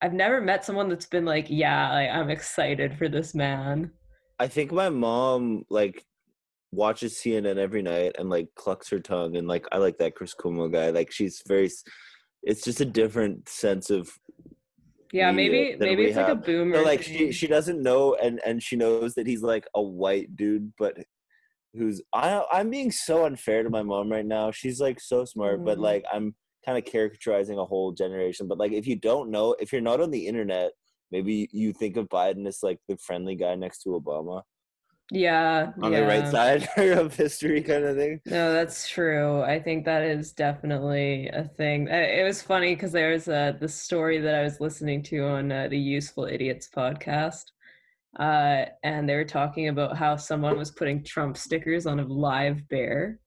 i've 0.00 0.14
never 0.14 0.40
met 0.40 0.64
someone 0.64 0.88
that's 0.88 1.06
been 1.06 1.26
like 1.26 1.46
yeah 1.48 1.90
I, 1.90 2.08
i'm 2.08 2.30
excited 2.30 2.96
for 2.96 3.08
this 3.08 3.34
man 3.34 3.90
I 4.38 4.46
think 4.46 4.72
my 4.72 4.88
mom 4.88 5.64
like 5.68 6.04
watches 6.70 7.14
CNN 7.14 7.56
every 7.56 7.82
night 7.82 8.16
and 8.18 8.30
like 8.30 8.48
clucks 8.54 8.88
her 8.90 9.00
tongue 9.00 9.36
and 9.36 9.48
like 9.48 9.66
I 9.72 9.78
like 9.78 9.98
that 9.98 10.14
Chris 10.14 10.34
Cuomo 10.34 10.72
guy. 10.72 10.90
Like 10.90 11.10
she's 11.10 11.42
very. 11.46 11.70
It's 12.42 12.62
just 12.62 12.80
a 12.80 12.84
different 12.84 13.48
sense 13.48 13.90
of 13.90 14.10
yeah 15.12 15.30
maybe 15.32 15.74
maybe 15.78 16.02
we 16.02 16.08
it's 16.08 16.16
like 16.16 16.28
a 16.28 16.34
have. 16.34 16.44
boomer 16.44 16.76
So 16.76 16.84
like 16.84 17.02
she 17.02 17.32
she 17.32 17.46
doesn't 17.46 17.82
know 17.82 18.14
and 18.14 18.40
and 18.44 18.62
she 18.62 18.76
knows 18.76 19.14
that 19.14 19.26
he's 19.26 19.42
like 19.42 19.66
a 19.74 19.82
white 19.82 20.36
dude, 20.36 20.72
but 20.78 20.96
who's 21.74 22.02
I 22.12 22.42
I'm 22.52 22.70
being 22.70 22.90
so 22.90 23.24
unfair 23.24 23.62
to 23.62 23.70
my 23.70 23.82
mom 23.82 24.10
right 24.10 24.26
now. 24.26 24.50
She's 24.50 24.80
like 24.80 25.00
so 25.00 25.24
smart, 25.24 25.64
but 25.64 25.78
Mm. 25.78 25.82
like 25.82 26.04
I'm 26.12 26.34
kind 26.64 26.78
of 26.78 26.84
caricaturizing 26.84 27.60
a 27.60 27.64
whole 27.64 27.92
generation. 27.92 28.48
But 28.48 28.58
like 28.58 28.72
if 28.72 28.86
you 28.86 28.96
don't 28.96 29.30
know, 29.30 29.54
if 29.58 29.72
you're 29.72 29.80
not 29.80 30.00
on 30.00 30.10
the 30.10 30.26
internet, 30.26 30.72
maybe 31.10 31.48
you 31.52 31.72
think 31.72 31.96
of 31.96 32.08
Biden 32.08 32.46
as 32.46 32.60
like 32.62 32.78
the 32.88 32.96
friendly 32.98 33.34
guy 33.34 33.54
next 33.54 33.82
to 33.82 33.90
Obama 33.90 34.42
yeah 35.10 35.72
on 35.82 35.92
yeah. 35.92 36.00
the 36.00 36.06
right 36.06 36.28
side 36.28 36.68
of 36.76 37.14
history, 37.14 37.62
kind 37.62 37.84
of 37.84 37.96
thing. 37.96 38.20
No, 38.26 38.52
that's 38.52 38.88
true. 38.88 39.42
I 39.42 39.58
think 39.60 39.84
that 39.84 40.02
is 40.02 40.32
definitely 40.32 41.28
a 41.28 41.44
thing. 41.44 41.88
It 41.88 42.24
was 42.24 42.42
funny 42.42 42.74
because 42.74 42.92
there 42.92 43.12
was 43.12 43.28
uh, 43.28 43.52
the 43.58 43.68
story 43.68 44.18
that 44.18 44.34
I 44.34 44.42
was 44.42 44.60
listening 44.60 45.02
to 45.04 45.24
on 45.24 45.50
uh, 45.52 45.68
the 45.68 45.78
Useful 45.78 46.24
Idiots 46.24 46.68
podcast, 46.74 47.44
uh, 48.18 48.66
and 48.82 49.08
they 49.08 49.14
were 49.14 49.24
talking 49.24 49.68
about 49.68 49.96
how 49.96 50.16
someone 50.16 50.58
was 50.58 50.70
putting 50.70 51.02
Trump 51.02 51.36
stickers 51.36 51.86
on 51.86 52.00
a 52.00 52.04
live 52.04 52.68
bear, 52.68 53.18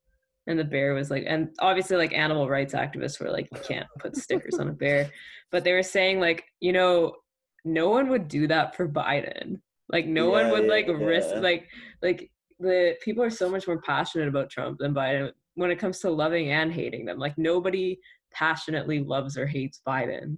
and 0.48 0.60
the 0.60 0.64
bear 0.64 0.94
was 0.94 1.10
like 1.10 1.24
and 1.28 1.50
obviously 1.60 1.98
like 1.98 2.14
animal 2.14 2.50
rights 2.50 2.74
activists 2.74 3.20
were 3.20 3.32
like 3.32 3.48
you 3.52 3.62
can't 3.64 3.88
put 4.00 4.16
stickers 4.16 4.56
on 4.60 4.70
a 4.70 4.74
bear 4.74 5.10
but 5.52 5.64
they 5.64 5.74
were 5.74 5.84
saying 5.84 6.20
like 6.20 6.46
you 6.60 6.74
know 6.74 7.16
no 7.64 7.90
one 7.90 8.10
would 8.10 8.28
do 8.28 8.48
that 8.48 8.76
for 8.76 8.88
biden 8.88 9.60
like 9.92 10.06
no 10.08 10.30
one 10.30 10.46
Yeah, 10.46 10.52
would 10.52 10.64
yeah, 10.64 10.70
like 10.70 10.88
risk 10.88 11.30
yeah. 11.34 11.40
like 11.40 11.68
like 12.02 12.32
the 12.60 12.96
people 13.04 13.24
are 13.24 13.30
so 13.30 13.50
much 13.50 13.68
more 13.68 13.82
passionate 13.82 14.28
about 14.28 14.50
trump 14.50 14.78
than 14.80 14.94
biden 14.94 15.32
when 15.56 15.72
it 15.72 15.80
comes 15.80 16.00
to 16.00 16.10
loving 16.10 16.52
and 16.52 16.72
hating 16.72 17.06
them 17.06 17.18
like 17.20 17.38
nobody 17.38 18.00
passionately 18.34 19.00
loves 19.00 19.38
or 19.38 19.46
hates 19.46 19.82
biden 19.88 20.38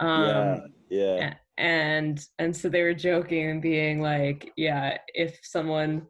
um 0.00 0.62
yeah, 0.90 1.16
yeah. 1.16 1.34
and 1.56 2.20
and 2.38 2.56
so 2.56 2.68
they 2.68 2.82
were 2.82 2.94
joking 2.94 3.50
and 3.50 3.62
being 3.62 4.00
like 4.00 4.52
yeah 4.56 4.96
if 5.14 5.38
someone 5.42 6.06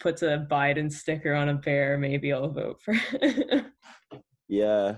puts 0.00 0.22
a 0.22 0.46
biden 0.50 0.90
sticker 0.90 1.34
on 1.34 1.50
a 1.50 1.54
bear 1.54 1.96
maybe 1.98 2.32
i'll 2.32 2.48
vote 2.50 2.80
for 2.82 2.94
it 3.12 3.66
Yeah. 4.48 4.96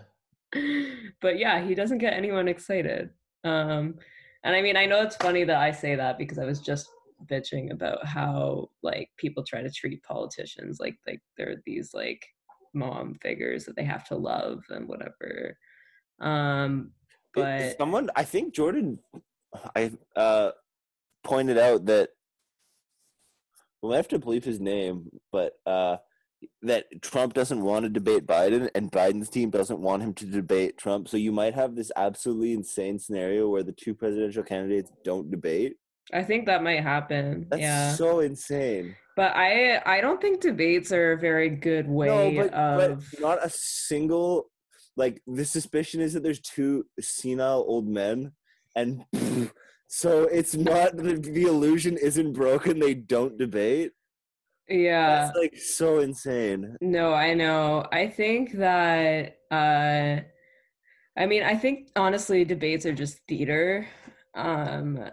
but 1.20 1.38
yeah 1.38 1.62
he 1.62 1.74
doesn't 1.74 1.98
get 1.98 2.14
anyone 2.14 2.48
excited 2.48 3.10
um 3.44 3.96
and 4.44 4.56
i 4.56 4.62
mean 4.62 4.76
i 4.76 4.86
know 4.86 5.02
it's 5.02 5.16
funny 5.16 5.44
that 5.44 5.56
i 5.56 5.70
say 5.70 5.94
that 5.94 6.16
because 6.18 6.38
i 6.38 6.44
was 6.44 6.60
just 6.60 6.88
bitching 7.26 7.72
about 7.72 8.06
how 8.06 8.68
like 8.82 9.10
people 9.16 9.44
try 9.44 9.62
to 9.62 9.70
treat 9.70 10.02
politicians 10.02 10.78
like 10.80 10.96
like 11.06 11.20
they're 11.36 11.62
these 11.66 11.92
like 11.94 12.26
mom 12.74 13.14
figures 13.22 13.64
that 13.64 13.76
they 13.76 13.84
have 13.84 14.04
to 14.08 14.16
love 14.16 14.62
and 14.70 14.88
whatever. 14.88 15.56
Um 16.20 16.92
but 17.34 17.76
someone 17.78 18.10
i 18.16 18.24
think 18.24 18.54
jordan 18.54 18.98
i 19.76 19.90
uh 20.16 20.50
pointed 21.24 21.58
out 21.58 21.84
that 21.86 22.10
well 23.80 23.92
i 23.92 23.96
have 23.96 24.08
to 24.08 24.18
believe 24.18 24.44
his 24.44 24.60
name 24.60 25.10
but 25.30 25.54
uh 25.66 25.96
that 26.60 26.86
trump 27.02 27.34
doesn't 27.34 27.62
want 27.62 27.84
to 27.84 27.88
debate 27.88 28.26
biden 28.26 28.68
and 28.74 28.90
biden's 28.90 29.28
team 29.28 29.48
doesn't 29.50 29.80
want 29.80 30.02
him 30.02 30.12
to 30.12 30.26
debate 30.26 30.76
trump. 30.76 31.08
So 31.08 31.16
you 31.16 31.30
might 31.30 31.54
have 31.54 31.76
this 31.76 31.92
absolutely 31.96 32.52
insane 32.52 32.98
scenario 32.98 33.48
where 33.48 33.62
the 33.62 33.72
two 33.72 33.94
presidential 33.94 34.42
candidates 34.42 34.90
don't 35.04 35.30
debate 35.30 35.76
i 36.12 36.22
think 36.22 36.46
that 36.46 36.62
might 36.62 36.82
happen 36.82 37.46
that's 37.50 37.62
yeah 37.62 37.94
so 37.94 38.20
insane 38.20 38.96
But 39.14 39.36
I 39.36 39.80
I 39.84 40.00
don't 40.00 40.20
think 40.20 40.40
debates 40.40 40.90
are 40.90 41.12
a 41.12 41.18
very 41.18 41.50
good 41.50 41.86
way 41.86 42.32
no 42.34 42.42
but, 42.42 42.54
of 42.54 43.04
but 43.12 43.20
not 43.20 43.44
a 43.44 43.50
single 43.50 44.50
like 44.96 45.22
the 45.26 45.44
suspicion 45.44 46.00
is 46.00 46.12
that 46.14 46.22
there's 46.22 46.40
two 46.40 46.86
senile 46.98 47.64
old 47.66 47.86
men 47.88 48.32
and 48.74 49.04
so 49.88 50.24
it's 50.24 50.54
not 50.56 50.96
the, 50.96 51.20
the 51.20 51.44
illusion 51.44 51.98
isn't 51.98 52.32
broken 52.32 52.78
they 52.78 52.94
don't 52.94 53.36
debate 53.36 53.92
yeah. 54.68 55.24
That's 55.24 55.36
like 55.36 55.56
so 55.58 55.98
insane. 55.98 56.76
No, 56.80 57.12
I 57.12 57.34
know. 57.34 57.84
I 57.92 58.08
think 58.08 58.52
that 58.52 59.38
uh 59.50 60.20
I 61.14 61.26
mean, 61.26 61.42
I 61.42 61.56
think 61.56 61.88
honestly 61.94 62.44
debates 62.44 62.86
are 62.86 62.92
just 62.92 63.18
theater. 63.28 63.86
Um 64.34 65.10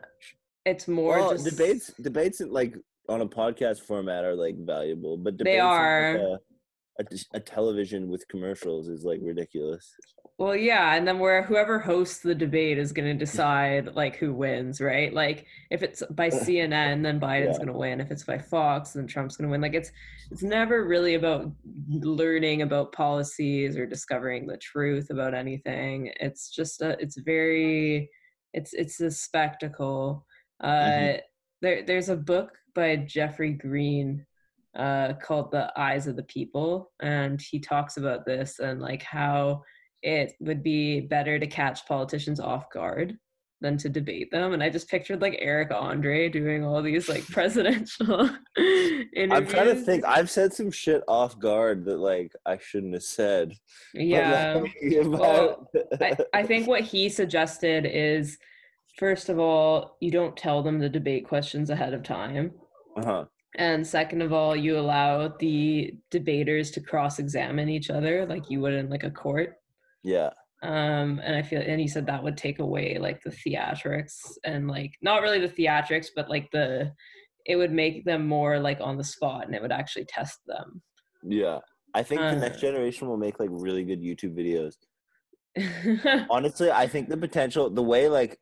it's 0.69 0.87
more 0.87 1.19
Well, 1.19 1.31
just 1.31 1.45
debates 1.45 1.91
debates 2.01 2.39
like 2.41 2.75
on 3.07 3.21
a 3.21 3.27
podcast 3.27 3.81
format 3.81 4.23
are 4.23 4.35
like 4.35 4.55
valuable, 4.57 5.17
but 5.17 5.37
They 5.37 5.59
on, 5.59 5.67
like, 5.67 5.75
are. 5.75 6.15
a, 6.15 6.39
a, 6.99 7.05
a 7.35 7.39
television 7.39 8.09
with 8.09 8.27
commercials 8.27 8.87
is 8.87 9.03
like 9.03 9.19
ridiculous. 9.21 9.93
Well, 10.37 10.55
yeah, 10.55 10.95
and 10.95 11.05
then 11.05 11.19
where 11.19 11.43
whoever 11.43 11.79
hosts 11.79 12.19
the 12.19 12.33
debate 12.35 12.77
is 12.77 12.93
going 12.93 13.07
to 13.09 13.13
decide 13.25 13.93
like 13.95 14.15
who 14.15 14.33
wins, 14.33 14.79
right? 14.79 15.13
Like 15.13 15.45
if 15.69 15.83
it's 15.83 16.01
by 16.11 16.29
CNN, 16.43 17.03
then 17.03 17.19
Biden's 17.19 17.57
Yeah. 17.57 17.65
going 17.65 17.67
to 17.67 17.73
win. 17.77 17.99
If 17.99 18.09
it's 18.11 18.23
by 18.23 18.37
Fox, 18.37 18.93
then 18.93 19.05
Trump's 19.07 19.35
going 19.35 19.47
to 19.49 19.51
win. 19.51 19.59
Like 19.61 19.73
it's 19.73 19.91
it's 20.31 20.43
never 20.43 20.85
really 20.85 21.15
about 21.15 21.51
learning 21.89 22.61
about 22.61 22.93
policies 22.93 23.75
or 23.75 23.85
discovering 23.85 24.47
the 24.47 24.57
truth 24.57 25.09
about 25.09 25.33
anything. 25.33 26.11
It's 26.21 26.49
just 26.49 26.81
a, 26.81 26.91
it's 27.01 27.17
very 27.17 28.09
it's 28.53 28.73
it's 28.73 28.99
a 29.01 29.11
spectacle. 29.11 30.25
Uh 30.61 30.67
Mhm. 30.67 31.19
there 31.61 31.83
there's 31.83 32.09
a 32.09 32.15
book 32.15 32.51
by 32.75 32.95
Jeffrey 32.97 33.51
Green 33.53 34.25
uh 34.77 35.13
called 35.21 35.51
The 35.51 35.71
Eyes 35.79 36.07
of 36.07 36.15
the 36.15 36.23
People 36.23 36.91
and 37.01 37.41
he 37.41 37.59
talks 37.59 37.97
about 37.97 38.25
this 38.25 38.59
and 38.59 38.79
like 38.81 39.01
how 39.03 39.63
it 40.03 40.33
would 40.39 40.63
be 40.63 41.01
better 41.01 41.39
to 41.39 41.47
catch 41.47 41.85
politicians 41.87 42.39
off 42.39 42.69
guard 42.71 43.17
than 43.61 43.75
to 43.75 43.89
debate 43.89 44.31
them. 44.31 44.53
And 44.53 44.63
I 44.63 44.69
just 44.69 44.89
pictured 44.89 45.21
like 45.21 45.35
Eric 45.39 45.71
Andre 45.73 46.29
doing 46.29 46.63
all 46.63 46.81
these 46.81 47.09
like 47.09 47.25
presidential 47.37 48.29
interviews. 48.57 49.31
I'm 49.33 49.47
trying 49.47 49.65
to 49.67 49.75
think. 49.75 50.05
I've 50.05 50.29
said 50.29 50.53
some 50.53 50.71
shit 50.71 51.03
off 51.09 51.37
guard 51.39 51.83
that 51.85 51.97
like 51.97 52.31
I 52.45 52.57
shouldn't 52.57 52.93
have 52.93 53.03
said. 53.03 53.53
But, 53.93 54.03
Yeah. 54.05 54.63
like, 54.83 55.03
about- 55.05 55.67
I, 56.01 56.17
I 56.33 56.43
think 56.43 56.67
what 56.67 56.81
he 56.83 57.09
suggested 57.09 57.85
is 57.85 58.37
first 58.99 59.29
of 59.29 59.39
all, 59.39 59.95
you 59.99 60.11
don't 60.11 60.35
tell 60.37 60.61
them 60.61 60.77
the 60.79 60.89
debate 60.89 61.25
questions 61.27 61.69
ahead 61.69 61.93
of 61.93 62.03
time. 62.03 62.51
uh-huh. 62.97 63.25
And 63.55 63.85
second 63.85 64.21
of 64.21 64.31
all, 64.31 64.55
you 64.55 64.77
allow 64.77 65.29
the 65.39 65.95
debaters 66.11 66.69
to 66.71 66.81
cross 66.81 67.17
examine 67.17 67.67
each 67.69 67.89
other 67.89 68.25
like 68.27 68.49
you 68.51 68.59
would 68.61 68.73
in 68.73 68.89
like 68.89 69.03
a 69.03 69.09
court. 69.23 69.49
Yeah. 70.03 70.29
um 70.61 71.09
and 71.25 71.33
i 71.39 71.41
feel 71.41 71.61
and 71.71 71.79
he 71.79 71.87
said 71.87 72.05
that 72.05 72.23
would 72.23 72.35
take 72.45 72.59
away 72.59 72.87
like 73.07 73.19
the 73.23 73.29
theatrics 73.41 74.15
and 74.43 74.61
like 74.75 74.91
not 75.01 75.21
really 75.23 75.39
the 75.45 75.55
theatrics 75.57 76.07
but 76.17 76.29
like 76.33 76.47
the 76.51 76.91
it 77.51 77.55
would 77.59 77.71
make 77.83 78.03
them 78.09 78.23
more 78.27 78.59
like 78.67 78.79
on 78.81 78.97
the 78.97 79.03
spot 79.15 79.45
and 79.45 79.55
it 79.55 79.61
would 79.61 79.77
actually 79.81 80.05
test 80.17 80.37
them 80.51 80.67
Yeah. 81.23 81.59
I 81.99 82.01
think 82.07 82.19
the 82.21 82.35
Uh. 82.37 82.45
next 82.45 82.59
generation 82.67 83.07
will 83.09 83.21
make 83.25 83.39
like 83.39 83.49
really 83.67 83.83
good 83.89 84.01
YouTube 84.09 84.35
videos. 84.41 84.75
honestly 86.29 86.69
i 86.71 86.85
think 86.87 87.09
the 87.09 87.17
potential 87.17 87.69
the 87.69 87.83
way 87.93 88.07
like 88.07 88.39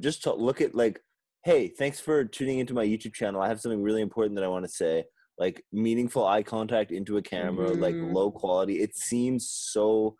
just 0.00 0.22
to 0.24 0.34
look 0.34 0.60
at 0.60 0.74
like 0.74 1.00
hey 1.44 1.68
thanks 1.68 2.00
for 2.00 2.24
tuning 2.24 2.58
into 2.58 2.74
my 2.74 2.84
youtube 2.84 3.12
channel. 3.14 3.40
I 3.42 3.48
have 3.48 3.60
something 3.60 3.82
really 3.82 4.02
important 4.02 4.34
that 4.36 4.44
i 4.44 4.48
want 4.48 4.64
to 4.64 4.70
say. 4.70 5.04
Like 5.36 5.64
meaningful 5.72 6.24
eye 6.24 6.44
contact 6.44 6.92
into 6.92 7.16
a 7.16 7.22
camera 7.22 7.72
like 7.72 7.96
Mhm. 7.96 8.12
low 8.14 8.30
quality. 8.30 8.80
It 8.80 8.96
seems 8.96 9.48
so 9.50 10.16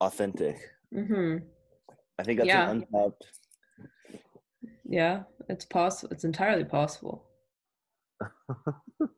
authentic. 0.00 0.56
Hmm 0.92 1.36
i 2.20 2.24
think 2.24 2.38
that's 2.38 2.48
Yeah. 2.48 2.68
an 2.70 2.84
untapped 2.92 3.24
yeah 4.84 5.22
it's 5.48 5.64
possible 5.64 6.12
it's 6.12 6.24
entirely 6.24 6.64
possible. 6.64 7.24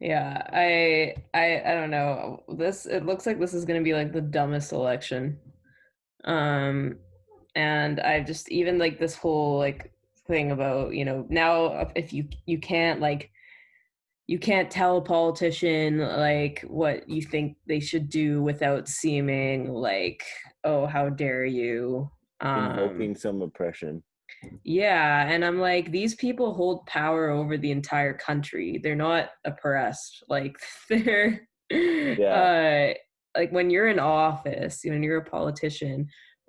Yeah 0.00 0.42
i 0.52 1.14
i 1.34 1.60
i 1.64 1.74
don't 1.74 1.90
know. 1.90 2.44
This 2.56 2.86
it 2.86 3.04
looks 3.04 3.26
like 3.26 3.40
this 3.40 3.52
is 3.54 3.64
going 3.64 3.80
to 3.80 3.84
be 3.84 3.94
like 3.94 4.12
the 4.12 4.20
dumbest 4.20 4.72
election. 4.72 5.38
Um 6.24 6.98
and 7.58 8.00
i've 8.00 8.26
just 8.26 8.50
even 8.50 8.78
like 8.78 8.98
this 8.98 9.16
whole 9.16 9.58
like 9.58 9.92
thing 10.26 10.52
about 10.52 10.94
you 10.94 11.04
know 11.04 11.26
now 11.28 11.90
if 11.96 12.12
you 12.12 12.26
you 12.46 12.58
can't 12.58 13.00
like 13.00 13.30
you 14.28 14.38
can't 14.38 14.70
tell 14.70 14.98
a 14.98 15.02
politician 15.02 15.98
like 15.98 16.64
what 16.68 17.08
you 17.08 17.20
think 17.20 17.56
they 17.66 17.80
should 17.80 18.08
do 18.08 18.42
without 18.42 18.86
seeming 18.86 19.72
like 19.72 20.22
oh 20.64 20.86
how 20.86 21.08
dare 21.08 21.44
you 21.44 22.08
um 22.40 22.78
invoking 22.78 23.16
some 23.16 23.42
oppression 23.42 24.02
yeah, 24.62 25.28
and 25.28 25.44
I'm 25.44 25.58
like, 25.58 25.90
these 25.90 26.14
people 26.14 26.54
hold 26.54 26.86
power 26.86 27.30
over 27.30 27.56
the 27.56 27.70
entire 27.70 28.14
country. 28.14 28.78
They're 28.82 28.94
not 28.94 29.30
oppressed. 29.44 30.22
Like 30.28 30.56
they're 30.88 31.40
uh 31.72 32.94
like 33.36 33.50
when 33.50 33.70
you're 33.70 33.88
in 33.88 33.98
office, 33.98 34.82
when 34.84 35.02
you're 35.02 35.18
a 35.18 35.24
politician, 35.24 36.08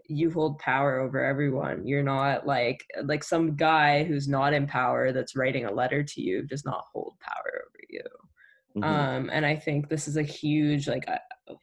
you 0.09 0.31
hold 0.31 0.59
power 0.59 0.99
over 0.99 1.23
everyone. 1.23 1.85
You're 1.85 2.03
not 2.03 2.47
like 2.47 2.83
like 3.03 3.23
some 3.23 3.55
guy 3.55 4.03
who's 4.03 4.27
not 4.27 4.53
in 4.53 4.67
power 4.67 5.11
that's 5.11 5.35
writing 5.35 5.65
a 5.65 5.71
letter 5.71 6.03
to 6.03 6.21
you 6.21 6.43
does 6.43 6.65
not 6.65 6.85
hold 6.91 7.13
power 7.21 7.63
over 7.65 7.79
you. 7.89 8.01
Mhm. 8.77 8.83
Um 8.83 9.29
and 9.31 9.45
I 9.45 9.55
think 9.55 9.87
this 9.87 10.07
is 10.07 10.17
a 10.17 10.23
huge 10.23 10.87
like 10.87 11.07
uh, 11.07 11.53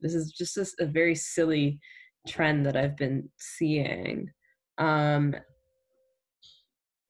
this 0.00 0.14
is 0.14 0.32
just 0.32 0.54
this, 0.56 0.74
a 0.78 0.86
very 0.86 1.14
silly 1.14 1.80
trend 2.28 2.66
that 2.66 2.76
I've 2.76 2.96
been 2.96 3.28
seeing. 3.38 4.30
Um 4.78 5.34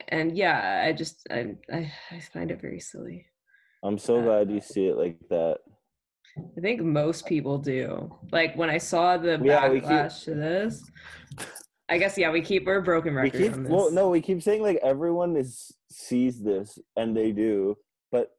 and 0.09 0.37
yeah, 0.39 0.85
I 0.87 0.93
just 0.93 1.27
I 1.31 1.57
I, 1.73 1.93
I 2.13 2.21
find 2.21 2.51
it 2.51 2.61
very 2.61 2.81
silly. 2.81 3.27
i'm 3.85 3.99
so 3.99 4.19
uh, 4.19 4.23
glad 4.23 4.51
you 4.51 4.61
see 4.61 4.87
it 4.87 4.97
like 4.97 5.19
that 5.29 5.59
I 6.37 6.61
think 6.61 6.81
most 6.83 7.27
people 7.27 7.59
do. 7.59 8.11
Like 8.33 8.57
when 8.57 8.71
I 8.71 8.79
saw 8.79 9.17
the 9.17 9.41
Yeah, 9.43 9.69
we 9.69 9.81
keep- 9.81 9.89
backlash 9.89 10.25
to 10.25 10.35
this, 10.35 10.85
I 11.89 11.99
guess 11.99 12.19
yeah, 12.19 12.31
we 12.31 12.41
keep 12.43 12.67
we're 12.67 12.81
broken 12.81 13.15
we 13.15 13.31
keep 13.31 13.55
well 13.57 13.91
no 13.93 14.11
we 14.11 14.21
keep 14.21 14.43
saying 14.43 14.61
like 14.63 14.79
everyone 14.83 15.37
is 15.37 15.73
sees 15.91 16.43
this 16.43 16.79
and 16.97 17.17
they 17.17 17.31
do 17.31 17.77
but 18.11 18.33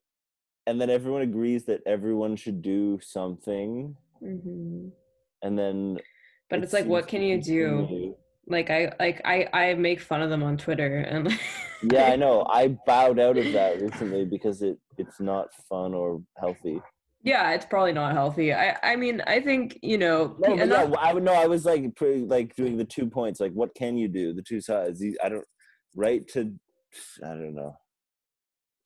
and 0.68 0.82
then 0.82 0.90
everyone 0.90 1.22
agrees 1.22 1.64
that 1.66 1.80
everyone 1.86 2.36
should 2.36 2.62
do 2.62 3.00
something 3.02 3.96
Mhm. 4.22 4.92
and 5.44 5.58
then 5.58 5.98
But 6.50 6.60
it 6.60 6.64
it's 6.64 6.74
like, 6.74 6.86
what 6.88 7.08
can 7.08 7.22
you 7.22 7.42
do? 7.42 8.16
Like 8.48 8.70
I 8.70 8.92
like 9.00 9.22
I 9.24 9.48
I 9.54 9.74
make 9.76 10.02
fun 10.02 10.22
of 10.22 10.30
them 10.30 10.44
on 10.44 10.58
Twitter 10.58 10.98
and 10.98 11.32
yeah 11.94 12.06
i 12.12 12.16
know 12.16 12.44
i 12.50 12.68
bowed 12.88 13.20
out 13.20 13.38
of 13.38 13.52
that 13.54 13.80
recently 13.80 14.26
because 14.26 14.62
it 14.64 14.78
it's 14.98 15.20
not 15.20 15.54
fun 15.70 15.94
or 15.94 16.22
healthy 16.36 16.82
Yeah, 17.24 17.52
it's 17.54 17.66
probably 17.66 17.94
not 17.94 18.14
healthy. 18.14 18.54
I 18.54 18.78
I 18.84 18.96
mean, 18.96 19.22
I 19.28 19.42
think, 19.42 19.80
you 19.82 19.98
know, 19.98 20.36
No, 20.40 20.56
but 20.56 20.68
yeah, 20.68 20.92
I 21.00 21.14
would 21.14 21.24
know. 21.24 21.34
I 21.34 21.48
was 21.48 21.66
like, 21.66 21.96
pretty, 21.96 22.26
like 22.26 22.56
doing 22.56 22.78
the 22.78 22.86
two 22.86 23.08
points. 23.10 23.40
Like, 23.40 23.54
what 23.54 23.74
can 23.76 23.98
you 23.98 24.08
do? 24.08 24.34
The 24.34 24.42
two 24.44 24.62
sides. 24.62 25.04
I 25.24 25.30
don't. 25.30 25.46
Right 25.96 26.28
to. 26.30 26.54
I 27.24 27.30
don't 27.30 27.56
know. 27.56 27.76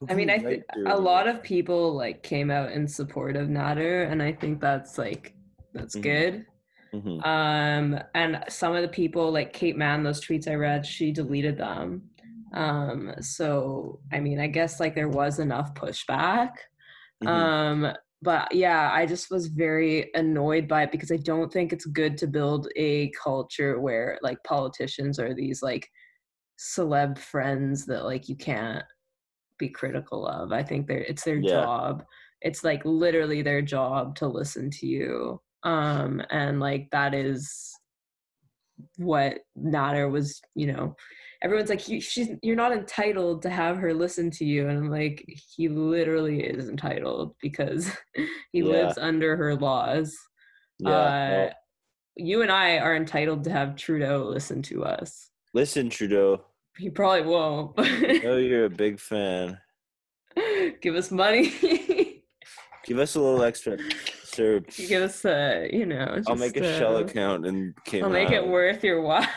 I 0.10 0.16
mean, 0.16 0.30
I 0.32 0.38
th- 0.40 0.64
a 0.88 0.98
lot 0.98 1.28
of 1.28 1.44
people 1.44 1.94
like 1.94 2.24
came 2.24 2.50
out 2.50 2.72
in 2.72 2.88
support 2.88 3.36
of 3.36 3.50
Nader, 3.50 4.10
and 4.12 4.24
I 4.24 4.32
think 4.32 4.60
that's 4.60 4.98
like 4.98 5.36
that's 5.74 5.96
Mhm. 5.96 6.02
good. 6.02 6.46
Mhm. 6.94 7.26
Um, 7.26 8.00
and 8.16 8.44
some 8.50 8.76
of 8.76 8.82
the 8.82 8.88
people 8.88 9.32
like 9.32 9.54
Kate 9.54 9.78
Manne, 9.78 10.04
those 10.04 10.20
tweets 10.26 10.50
I 10.50 10.56
read, 10.56 10.86
she 10.86 11.12
deleted 11.12 11.58
them. 11.58 12.10
Um, 12.54 13.14
so 13.22 14.00
I 14.12 14.20
mean, 14.20 14.40
I 14.40 14.48
guess 14.48 14.80
like 14.80 14.96
there 14.96 15.10
was 15.10 15.38
enough 15.40 15.74
pushback. 15.76 16.54
Mhm. 17.24 17.28
Um, 17.28 17.94
but 18.22 18.54
yeah, 18.54 18.92
I 18.94 19.06
just 19.06 19.32
was 19.32 19.48
very 19.48 20.12
annoyed 20.14 20.68
by 20.68 20.84
it 20.84 20.92
because 20.92 21.12
I 21.12 21.18
don't 21.18 21.52
think 21.52 21.74
it's 21.74 21.86
good 21.86 22.18
to 22.20 22.28
build 22.28 22.68
a 22.76 23.12
culture 23.12 23.80
where 23.80 24.20
like 24.22 24.38
politicians 24.44 25.20
are 25.20 25.34
these 25.34 25.64
like 25.64 25.90
celeb 26.60 27.18
friends 27.18 27.86
that 27.88 28.04
like 28.06 28.30
you 28.30 28.36
can't 28.36 28.84
be 29.58 29.70
critical 29.70 30.28
of. 30.28 30.52
I 30.52 30.62
think 30.64 30.88
they're 30.88 31.00
it's 31.00 31.24
their 31.24 31.38
Yeah. 31.38 31.50
job. 31.64 32.04
It's 32.42 32.64
like 32.64 32.84
literally 32.86 33.42
their 33.42 33.62
job 33.62 34.16
to 34.18 34.28
listen 34.28 34.70
to 34.72 34.88
you. 34.88 35.42
Um 35.64 36.22
and 36.30 36.60
like 36.60 36.90
that 36.92 37.14
is 37.16 37.72
what 38.98 39.40
Nader 39.58 40.12
was, 40.12 40.42
you 40.56 40.68
know, 40.68 40.96
everyone's 41.44 41.70
like 41.70 41.80
she's 41.80 42.30
you're 42.44 42.56
not 42.56 42.72
entitled 42.72 43.42
to 43.42 43.50
have 43.50 43.78
her 43.78 43.94
listen 43.94 44.30
to 44.30 44.46
you 44.46 44.68
and 44.68 44.78
I'm 44.78 44.90
like 44.90 45.26
he 45.56 45.68
literally 45.70 46.44
is 46.44 46.70
entitled 46.70 47.36
because 47.42 47.90
he 48.52 48.60
Yeah. 48.60 48.66
lives 48.66 48.98
under 48.98 49.36
her 49.36 49.56
laws. 49.56 50.16
yeah. 50.80 50.90
uh, 50.90 51.30
well, 51.32 51.50
You 52.16 52.42
and 52.44 52.52
I 52.52 52.78
are 52.78 52.96
entitled 52.96 53.44
to 53.46 53.52
have 53.52 53.76
Trudeau 53.76 54.24
listen 54.26 54.62
to 54.64 54.84
us. 54.84 55.30
listen, 55.54 55.90
Trudeau. 55.90 56.46
He 56.78 56.90
probably 56.90 57.24
won't. 57.24 57.74
I 57.78 58.20
know 58.24 58.38
you're 58.38 58.66
a 58.66 58.70
big 58.86 59.00
fan. 59.00 59.58
Give 60.82 60.96
us 60.96 61.12
money. 61.12 61.52
Give 62.86 62.98
us 62.98 63.16
a 63.16 63.20
little 63.22 63.44
extra, 63.44 63.78
sir. 64.24 64.62
Give 64.88 65.04
us, 65.04 65.24
uh, 65.26 65.68
you 65.72 65.86
know. 65.86 66.20
I'll 66.28 66.36
make 66.36 66.56
a 66.58 66.62
just, 66.62 66.80
shell 66.80 66.96
uh, 66.98 67.02
account 67.02 67.46
and 67.46 67.76
came 67.86 68.04
I'll 68.06 68.10
make 68.10 68.32
it 68.32 68.48
worth 68.48 68.84
your 68.84 69.02
while. 69.02 69.28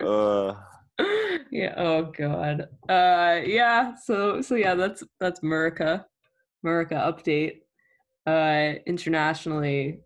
Uh, 0.00 0.54
yeah. 1.50 1.74
Oh 1.76 2.12
God. 2.16 2.68
Uh. 2.88 3.40
Yeah. 3.44 3.94
So. 4.04 4.40
So 4.40 4.54
yeah. 4.54 4.74
That's 4.74 5.02
that's 5.20 5.40
Murica. 5.40 6.04
Murica 6.64 6.92
update. 6.92 7.60
Uh. 8.26 8.78
Internationally, 8.86 10.00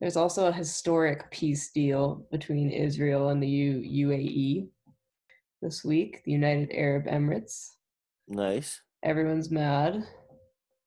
there's 0.00 0.16
also 0.16 0.46
a 0.46 0.52
historic 0.52 1.30
peace 1.30 1.70
deal 1.70 2.26
between 2.32 2.70
Israel 2.70 3.28
and 3.28 3.42
the 3.42 3.48
U- 3.48 4.08
UAE 4.08 4.68
this 5.60 5.84
week. 5.84 6.22
The 6.24 6.32
United 6.32 6.70
Arab 6.74 7.06
Emirates. 7.06 7.68
nice. 8.28 8.80
Everyone's 9.04 9.50
mad. 9.50 10.04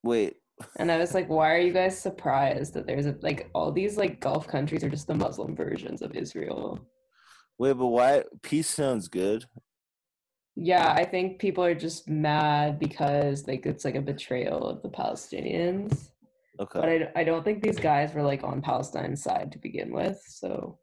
Wait. 0.02 0.36
And 0.78 0.90
I 0.90 0.98
was 0.98 1.12
like, 1.12 1.28
why 1.28 1.54
are 1.54 1.58
you 1.58 1.72
guys 1.72 1.98
surprised 2.08 2.74
that 2.74 2.86
there's 2.86 3.06
a, 3.06 3.16
like 3.20 3.50
all 3.54 3.72
these 3.72 3.96
like 3.96 4.20
Gulf 4.20 4.46
countries 4.46 4.84
are 4.84 4.88
just 4.90 5.06
the 5.06 5.14
Muslim 5.14 5.54
versions 5.54 6.02
of 6.02 6.14
Israel? 6.14 6.80
Wait, 7.58 7.72
but 7.72 7.86
why? 7.86 8.22
Peace 8.42 8.68
sounds 8.68 9.08
good. 9.08 9.44
Yeah, 10.56 10.92
I 10.92 11.04
think 11.04 11.38
people 11.38 11.64
are 11.64 11.74
just 11.74 12.08
mad 12.08 12.78
because 12.78 13.46
like 13.46 13.66
it's 13.66 13.84
like 13.84 13.94
a 13.94 14.00
betrayal 14.00 14.66
of 14.66 14.82
the 14.82 14.88
Palestinians. 14.88 16.10
Okay. 16.58 16.80
But 16.80 16.88
I, 16.88 17.20
I 17.20 17.24
don't 17.24 17.44
think 17.44 17.62
these 17.62 17.78
guys 17.78 18.14
were 18.14 18.22
like 18.22 18.42
on 18.42 18.62
Palestine's 18.62 19.22
side 19.22 19.52
to 19.52 19.58
begin 19.58 19.92
with. 19.92 20.18
So 20.26 20.78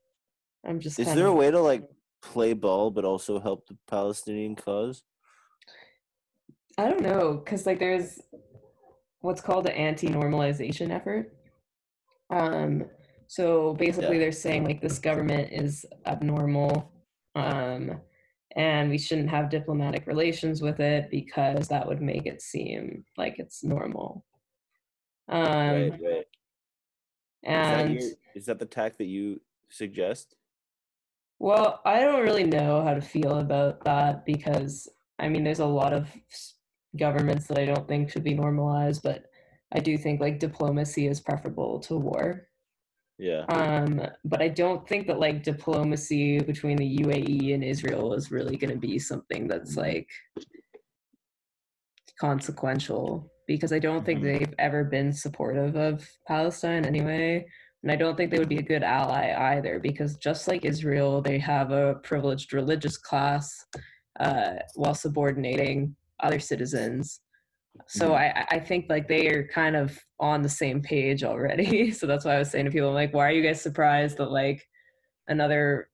I'm 0.66 0.80
just 0.80 1.00
Is 1.00 1.08
kind 1.08 1.18
there 1.18 1.28
a 1.28 1.34
way 1.34 1.50
to 1.50 1.60
like 1.60 1.90
play 2.22 2.54
ball 2.54 2.92
but 2.92 3.06
also 3.06 3.40
help 3.40 3.68
the 3.68 3.78
Palestinian 3.88 4.56
cause? 4.56 5.04
I 6.78 6.90
don't 6.90 7.02
know, 7.02 7.34
because 7.34 7.66
like 7.66 7.80
there's 7.80 8.20
what's 9.22 9.42
called 9.42 9.66
the 9.66 9.76
anti-normalization 9.76 10.92
effort. 10.92 11.34
Um, 12.30 12.86
so 13.34 13.74
basically, 13.74 14.18
Yeah. 14.18 14.26
they're 14.26 14.32
saying 14.32 14.64
like 14.64 14.80
this 14.80 15.00
government 15.00 15.52
is 15.52 15.88
abnormal, 16.06 16.92
um, 17.34 18.00
and 18.56 18.92
we 18.92 19.00
shouldn't 19.00 19.32
have 19.32 19.50
diplomatic 19.50 20.06
relations 20.06 20.62
with 20.62 20.80
it 20.80 21.10
because 21.10 21.68
that 21.70 21.88
would 21.88 22.00
make 22.00 22.28
it 22.28 22.44
seem 22.44 23.04
like 23.18 23.40
it's 23.40 23.64
normal. 23.64 24.24
Um, 25.30 25.46
right, 25.46 25.92
right. 25.92 26.28
Is 27.42 27.68
that, 27.72 27.86
and 27.86 27.94
your, 27.96 28.10
is 28.36 28.46
that 28.46 28.60
the 28.60 28.68
tack 28.68 29.00
that 29.00 29.06
you 29.06 29.42
suggest? 29.70 30.36
Well, 31.40 31.82
I 31.86 32.02
don't 32.02 32.22
really 32.22 32.44
know 32.44 32.84
how 32.84 32.94
to 32.94 33.02
feel 33.02 33.40
about 33.40 33.84
that 33.86 34.26
because 34.28 34.88
I 35.18 35.28
mean, 35.28 35.44
there's 35.44 35.58
a 35.60 35.66
lot 35.66 35.92
of 35.92 36.08
governments 36.98 37.48
that 37.48 37.58
I 37.58 37.66
don't 37.66 37.88
think 37.88 38.12
should 38.12 38.24
be 38.24 38.36
normalized, 38.36 39.02
but 39.02 39.26
I 39.72 39.80
do 39.80 39.98
think 39.98 40.22
like 40.22 40.38
diplomacy 40.38 41.08
is 41.08 41.20
preferable 41.20 41.80
to 41.80 41.98
war. 41.98 42.48
Yeah. 43.18 43.46
Um, 43.50 44.02
but 44.26 44.42
I 44.42 44.48
don't 44.50 44.88
think 44.88 45.08
that 45.08 45.20
like 45.20 45.44
diplomacy 45.44 46.40
between 46.40 46.78
the 46.78 46.98
UAE 47.04 47.54
and 47.54 47.64
Israel 47.64 48.14
is 48.14 48.32
really 48.32 48.58
going 48.58 48.74
to 48.74 48.80
be 48.80 48.98
something 49.00 49.48
that's 49.48 49.78
like 49.78 50.10
consequential 52.20 53.30
because 53.48 53.74
I 53.74 53.80
don't 53.80 54.06
think 54.06 54.22
Mhm. 54.22 54.24
they've 54.24 54.54
ever 54.58 54.84
been 54.84 55.12
supportive 55.12 55.76
of 55.76 56.08
Palestine 56.28 56.86
anyway. 56.86 57.46
And 57.84 57.92
I 57.92 57.98
don't 57.98 58.16
think 58.16 58.32
they 58.32 58.40
would 58.40 58.50
be 58.50 58.60
a 58.60 58.64
good 58.74 58.84
ally 58.84 59.34
either 59.56 59.78
because 59.80 60.16
just 60.16 60.48
like 60.48 60.64
Israel, 60.64 61.22
they 61.22 61.38
have 61.40 61.72
a 61.72 61.96
privileged 61.96 62.54
religious 62.54 62.98
class 62.98 63.66
uh, 64.20 64.56
while 64.76 64.96
subordinating 64.96 65.96
other 66.22 66.40
citizens. 66.40 67.20
So 67.88 68.12
Mhm. 68.12 68.16
I, 68.16 68.48
I 68.52 68.60
think 68.60 68.86
like 68.90 69.08
they 69.08 69.28
are 69.30 69.48
kind 69.48 69.76
of 69.76 69.98
on 70.20 70.42
the 70.42 70.50
same 70.50 70.82
page 70.82 71.24
already. 71.24 71.92
So 72.00 72.08
that's 72.08 72.26
why 72.26 72.36
I 72.36 72.40
was 72.40 72.52
saying 72.52 72.66
to 72.66 72.72
people, 72.72 72.90
I'm 72.90 72.94
like, 72.96 73.14
why 73.14 73.28
are 73.28 73.32
you 73.32 73.44
guys 73.44 73.62
surprised 73.62 74.18
that 74.18 74.32
like 74.32 74.64
another 75.28 75.90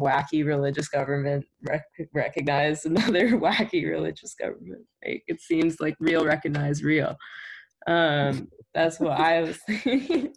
wacky 0.00 0.44
religious 0.46 0.88
government 0.88 1.44
rec- 1.68 1.84
recognized 2.14 2.86
another 2.92 3.30
wacky 3.30 3.88
religious 3.88 4.34
government? 4.34 4.84
Like, 5.06 5.22
it 5.26 5.40
seems 5.40 5.80
like 5.80 5.94
real 6.00 6.24
recognize 6.24 6.82
real. 6.82 7.16
Um, 7.86 8.48
that's 8.74 8.98
what 9.00 9.18
I 9.18 9.42
was 9.42 9.58
thinking. 9.66 10.32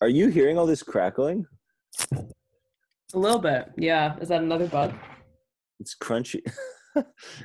Are 0.00 0.08
you 0.08 0.28
hearing 0.28 0.58
all 0.58 0.66
this 0.66 0.82
crackling? 0.82 1.46
A 2.12 3.18
little 3.18 3.38
bit, 3.38 3.66
yeah. 3.76 4.16
Is 4.20 4.28
that 4.28 4.42
another 4.42 4.66
bug? 4.66 4.94
It's 5.80 5.94
crunchy. 5.94 6.40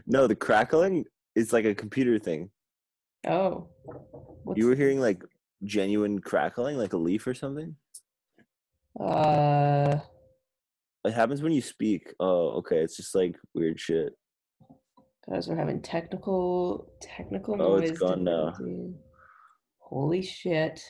no, 0.06 0.28
the 0.28 0.36
crackling 0.36 1.06
is 1.38 1.54
like 1.54 1.66
a 1.66 1.76
computer 1.76 2.18
thing. 2.20 2.50
Oh, 3.28 3.68
what's, 4.44 4.58
You 4.58 4.68
were 4.68 4.76
hearing 4.76 5.00
like 5.00 5.24
genuine 5.64 6.20
crackling, 6.20 6.78
like 6.78 6.94
a 6.94 6.98
leaf 6.98 7.28
or 7.28 7.34
something? 7.34 7.76
uh, 9.00 10.00
It 11.06 11.14
happens 11.14 11.42
when 11.42 11.52
you 11.52 11.62
speak. 11.62 12.14
Oh, 12.20 12.50
okay. 12.60 12.78
It's 12.78 12.98
just 12.98 13.14
like 13.16 13.38
weird 13.54 13.80
shit. 13.80 14.14
guys, 15.30 15.48
we're 15.48 15.56
having 15.56 15.82
technical 15.82 16.92
technical 17.02 17.62
Oh, 17.62 17.78
noise. 17.78 17.92
it's 17.92 18.00
gone 18.00 18.24
now. 18.24 18.54
Holy 19.80 20.22
shit! 20.22 20.82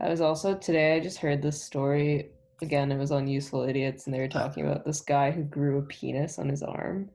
I 0.00 0.08
was 0.08 0.20
also 0.22 0.56
today. 0.56 0.96
I 0.96 1.00
just 1.00 1.18
heard 1.18 1.42
this 1.42 1.62
story 1.62 2.30
again. 2.62 2.90
It 2.90 2.98
was 2.98 3.10
on 3.12 3.26
Useful 3.26 3.62
Idiots, 3.68 4.06
and 4.06 4.14
they 4.14 4.20
were 4.20 4.28
talking 4.28 4.64
about 4.66 4.84
this 4.86 5.00
guy 5.02 5.30
who 5.30 5.42
grew 5.42 5.78
a 5.78 5.82
penis 5.82 6.38
on 6.38 6.48
his 6.48 6.62
arm. 6.62 7.10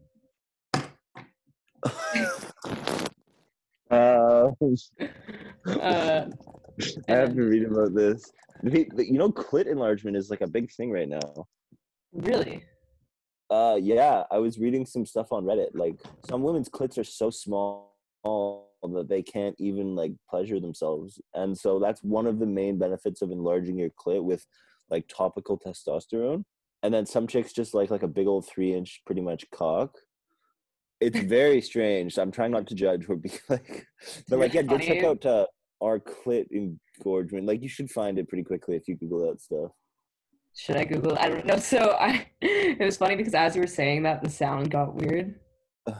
Uh, 4.48 4.86
Uh, 5.68 6.26
I 7.10 7.12
have 7.12 7.36
to 7.36 7.44
read 7.44 7.64
about 7.64 7.94
this. 7.94 8.32
You 8.64 9.18
know, 9.18 9.32
clit 9.32 9.68
enlargement 9.68 10.18
is 10.18 10.30
like 10.30 10.42
a 10.42 10.48
big 10.48 10.72
thing 10.72 10.92
right 10.92 11.10
now. 11.10 11.48
really? 12.14 12.64
Uh, 13.50 13.78
yeah, 13.82 14.24
I 14.30 14.40
was 14.40 14.60
reading 14.60 14.86
some 14.86 15.06
stuff 15.06 15.32
on 15.32 15.46
Reddit. 15.46 15.70
Like 15.74 16.00
some 16.30 16.44
women's 16.44 16.70
clits 16.70 16.98
are 16.98 17.04
so 17.04 17.30
small 17.30 17.94
that 18.24 19.08
they 19.10 19.24
can't 19.24 19.56
even 19.60 19.96
like 19.96 20.12
pleasure 20.30 20.60
themselves, 20.60 21.22
and 21.34 21.58
so 21.58 21.80
that's 21.80 22.04
one 22.04 22.28
of 22.28 22.40
the 22.40 22.46
main 22.46 22.78
benefits 22.78 23.22
of 23.22 23.32
enlarging 23.32 23.78
your 23.78 23.90
clit 23.90 24.24
with 24.24 24.46
like 24.90 25.08
topical 25.08 25.60
testosterone. 25.60 26.44
And 26.84 26.94
then 26.94 27.06
some 27.06 27.28
chicks 27.28 27.54
just 27.54 27.74
like 27.74 27.90
like 27.90 28.04
a 28.04 28.08
big 28.08 28.28
old 28.28 28.48
three 28.48 28.74
inch, 28.74 29.02
pretty 29.06 29.22
much 29.22 29.50
cock. 29.52 29.96
It's 31.00 31.20
very 31.20 31.62
strange. 31.62 32.18
I'm 32.18 32.32
trying 32.32 32.52
not 32.52 32.68
to 32.68 32.76
judge. 32.76 33.08
We're 33.08 33.16
being 33.16 33.38
like, 33.50 33.86
but 34.30 34.40
like, 34.40 34.54
yeah, 34.54 34.64
go 34.64 34.78
check 34.78 35.04
out 35.04 35.26
uh, 35.26 35.46
our 35.82 36.00
clit 36.00 36.48
engorgement. 36.52 37.46
Like, 37.46 37.62
you 37.62 37.70
should 37.70 37.92
find 37.92 38.18
it 38.18 38.28
pretty 38.28 38.44
quickly 38.44 38.76
if 38.76 38.88
you 38.88 38.96
Google 38.96 39.30
that 39.30 39.42
stuff. 39.42 39.72
Should 40.56 40.76
I 40.76 40.86
Google? 40.86 41.18
I 41.20 41.30
don't 41.30 41.46
know. 41.46 41.58
So 41.60 41.96
I, 42.00 42.28
it 42.42 42.84
was 42.84 42.98
funny 42.98 43.16
because 43.16 43.36
as 43.36 43.56
you 43.56 43.62
were 43.62 43.68
saying 43.68 44.04
that, 44.04 44.24
the 44.24 44.30
sound 44.30 44.72
got 44.72 44.96
weird. 44.96 45.36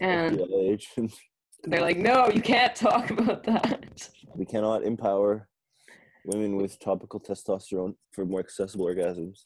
And 0.00 0.40
They're 1.64 1.80
like, 1.80 1.98
no, 1.98 2.28
you 2.28 2.40
can't 2.40 2.76
talk 2.76 3.10
about 3.10 3.42
that. 3.42 4.08
We 4.36 4.44
cannot 4.44 4.84
empower 4.84 5.48
women 6.24 6.56
with 6.56 6.78
topical 6.78 7.18
testosterone 7.20 7.94
for 8.12 8.24
more 8.24 8.38
accessible 8.40 8.86
orgasms. 8.86 9.40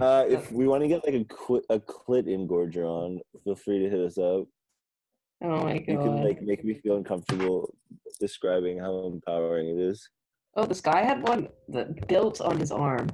Uh, 0.00 0.24
if 0.28 0.50
we 0.52 0.66
want 0.66 0.82
to 0.82 0.88
get 0.88 1.04
like 1.04 1.14
a 1.14 1.24
qu- 1.24 1.62
a 1.70 1.78
clit 1.78 2.26
engorger 2.26 2.84
on, 2.84 3.20
feel 3.44 3.56
free 3.56 3.78
to 3.80 3.88
hit 3.90 4.00
us 4.00 4.18
up. 4.18 4.46
Oh 5.42 5.62
my 5.64 5.78
god! 5.78 5.88
You 5.88 5.98
can 5.98 6.24
like 6.24 6.42
make 6.42 6.64
me 6.64 6.74
feel 6.74 6.96
uncomfortable 6.96 7.74
describing 8.18 8.78
how 8.78 9.06
empowering 9.06 9.68
it 9.68 9.78
is. 9.80 10.08
Oh, 10.56 10.64
this 10.66 10.80
guy 10.80 11.02
had 11.04 11.26
one 11.26 11.48
that 11.68 12.08
built 12.08 12.40
on 12.40 12.58
his 12.58 12.72
arm. 12.72 13.08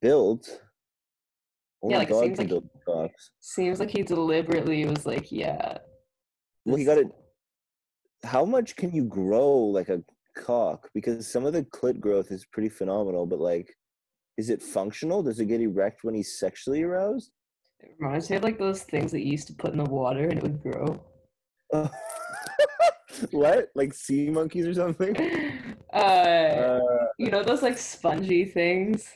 Built. 0.00 0.60
Oh 1.82 1.90
Yeah, 1.90 1.98
like, 1.98 2.08
God, 2.08 2.20
seems 2.24 2.38
can 2.38 2.48
like- 2.48 2.62
cocks. 2.86 3.30
Seems 3.40 3.78
like 3.80 3.90
he 3.90 4.02
deliberately 4.02 4.84
was 4.86 5.04
like, 5.04 5.30
yeah. 5.30 5.78
Well, 6.64 6.76
he 6.76 6.84
got 6.84 6.98
it. 6.98 7.08
How 8.24 8.44
much 8.46 8.76
can 8.76 8.90
you 8.94 9.04
grow 9.04 9.50
like 9.50 9.90
a 9.90 10.02
cock? 10.36 10.88
Because 10.94 11.30
some 11.30 11.44
of 11.44 11.52
the 11.52 11.62
clit 11.64 12.00
growth 12.00 12.30
is 12.32 12.46
pretty 12.46 12.70
phenomenal, 12.70 13.26
but 13.26 13.38
like, 13.40 13.68
is 14.36 14.50
it 14.50 14.62
functional? 14.62 15.22
Does 15.22 15.40
it 15.40 15.46
get 15.46 15.60
erect 15.60 16.04
when 16.04 16.14
he's 16.14 16.38
sexually 16.38 16.82
aroused? 16.82 17.30
It 17.80 17.94
reminds 17.98 18.30
me 18.30 18.36
of 18.36 18.42
like 18.42 18.58
those 18.58 18.82
things 18.82 19.12
that 19.12 19.20
you 19.20 19.32
used 19.32 19.46
to 19.48 19.54
put 19.54 19.72
in 19.72 19.78
the 19.78 19.84
water 19.84 20.28
and 20.28 20.38
it 20.38 20.42
would 20.42 20.62
grow. 20.62 21.00
what? 23.30 23.70
Like 23.74 23.94
sea 23.94 24.30
monkeys 24.30 24.66
or 24.66 24.74
something? 24.74 25.14
Uh, 25.94 26.80
Uh, 26.80 27.06
you 27.20 27.30
know 27.30 27.44
those 27.44 27.62
like 27.62 27.78
spongy 27.78 28.44
things? 28.44 29.12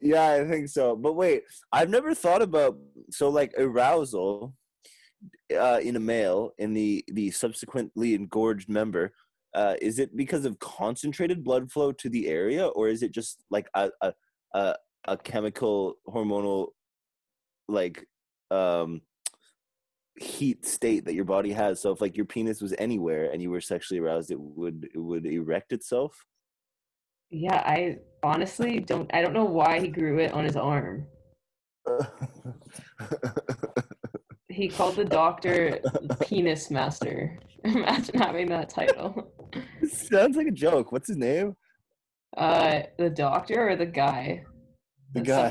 yeah, 0.00 0.32
I 0.32 0.44
think 0.48 0.68
so. 0.68 0.96
But 0.96 1.12
wait, 1.12 1.44
I've 1.70 1.90
never 1.90 2.12
thought 2.12 2.42
about 2.42 2.76
so 3.10 3.28
like 3.28 3.52
arousal 3.56 4.52
uh, 5.56 5.78
in 5.80 5.94
a 5.94 6.00
male 6.00 6.54
in 6.58 6.74
the 6.74 7.04
the 7.12 7.30
subsequently 7.30 8.14
engorged 8.14 8.68
member. 8.68 9.12
Uh, 9.54 9.76
is 9.80 10.00
it 10.00 10.16
because 10.16 10.44
of 10.44 10.58
concentrated 10.58 11.44
blood 11.44 11.70
flow 11.70 11.92
to 11.92 12.08
the 12.08 12.26
area, 12.26 12.66
or 12.66 12.88
is 12.88 13.04
it 13.04 13.12
just 13.12 13.44
like 13.48 13.68
a 13.74 13.88
a 14.00 14.12
a, 14.54 14.76
a 15.06 15.16
chemical 15.16 15.96
hormonal 16.08 16.68
like 17.68 18.06
um 18.50 19.00
heat 20.16 20.66
state 20.66 21.04
that 21.04 21.14
your 21.14 21.24
body 21.24 21.52
has? 21.52 21.80
So 21.80 21.92
if 21.92 22.00
like 22.00 22.16
your 22.16 22.26
penis 22.26 22.60
was 22.60 22.74
anywhere 22.78 23.30
and 23.32 23.42
you 23.42 23.50
were 23.50 23.60
sexually 23.60 24.00
aroused, 24.00 24.30
it 24.30 24.40
would 24.40 24.88
it 24.94 24.98
would 24.98 25.26
erect 25.26 25.72
itself. 25.72 26.26
Yeah, 27.30 27.62
I 27.64 27.98
honestly 28.22 28.80
don't 28.80 29.12
I 29.14 29.22
don't 29.22 29.32
know 29.32 29.44
why 29.44 29.80
he 29.80 29.88
grew 29.88 30.18
it 30.18 30.32
on 30.32 30.44
his 30.44 30.56
arm. 30.56 31.06
He 34.52 34.68
called 34.68 34.96
the 34.96 35.04
doctor 35.04 35.80
penis 36.20 36.70
master. 36.70 37.38
Imagine 37.64 38.18
having 38.20 38.48
that 38.48 38.68
title. 38.68 39.32
Sounds 39.88 40.36
like 40.36 40.46
a 40.46 40.52
joke. 40.52 40.92
What's 40.92 41.08
his 41.08 41.16
name? 41.16 41.56
Uh 42.36 42.82
the 42.98 43.10
doctor 43.10 43.68
or 43.68 43.76
the 43.76 43.86
guy? 43.86 44.42
The 45.14 45.22
That's 45.22 45.28
some- 45.28 45.48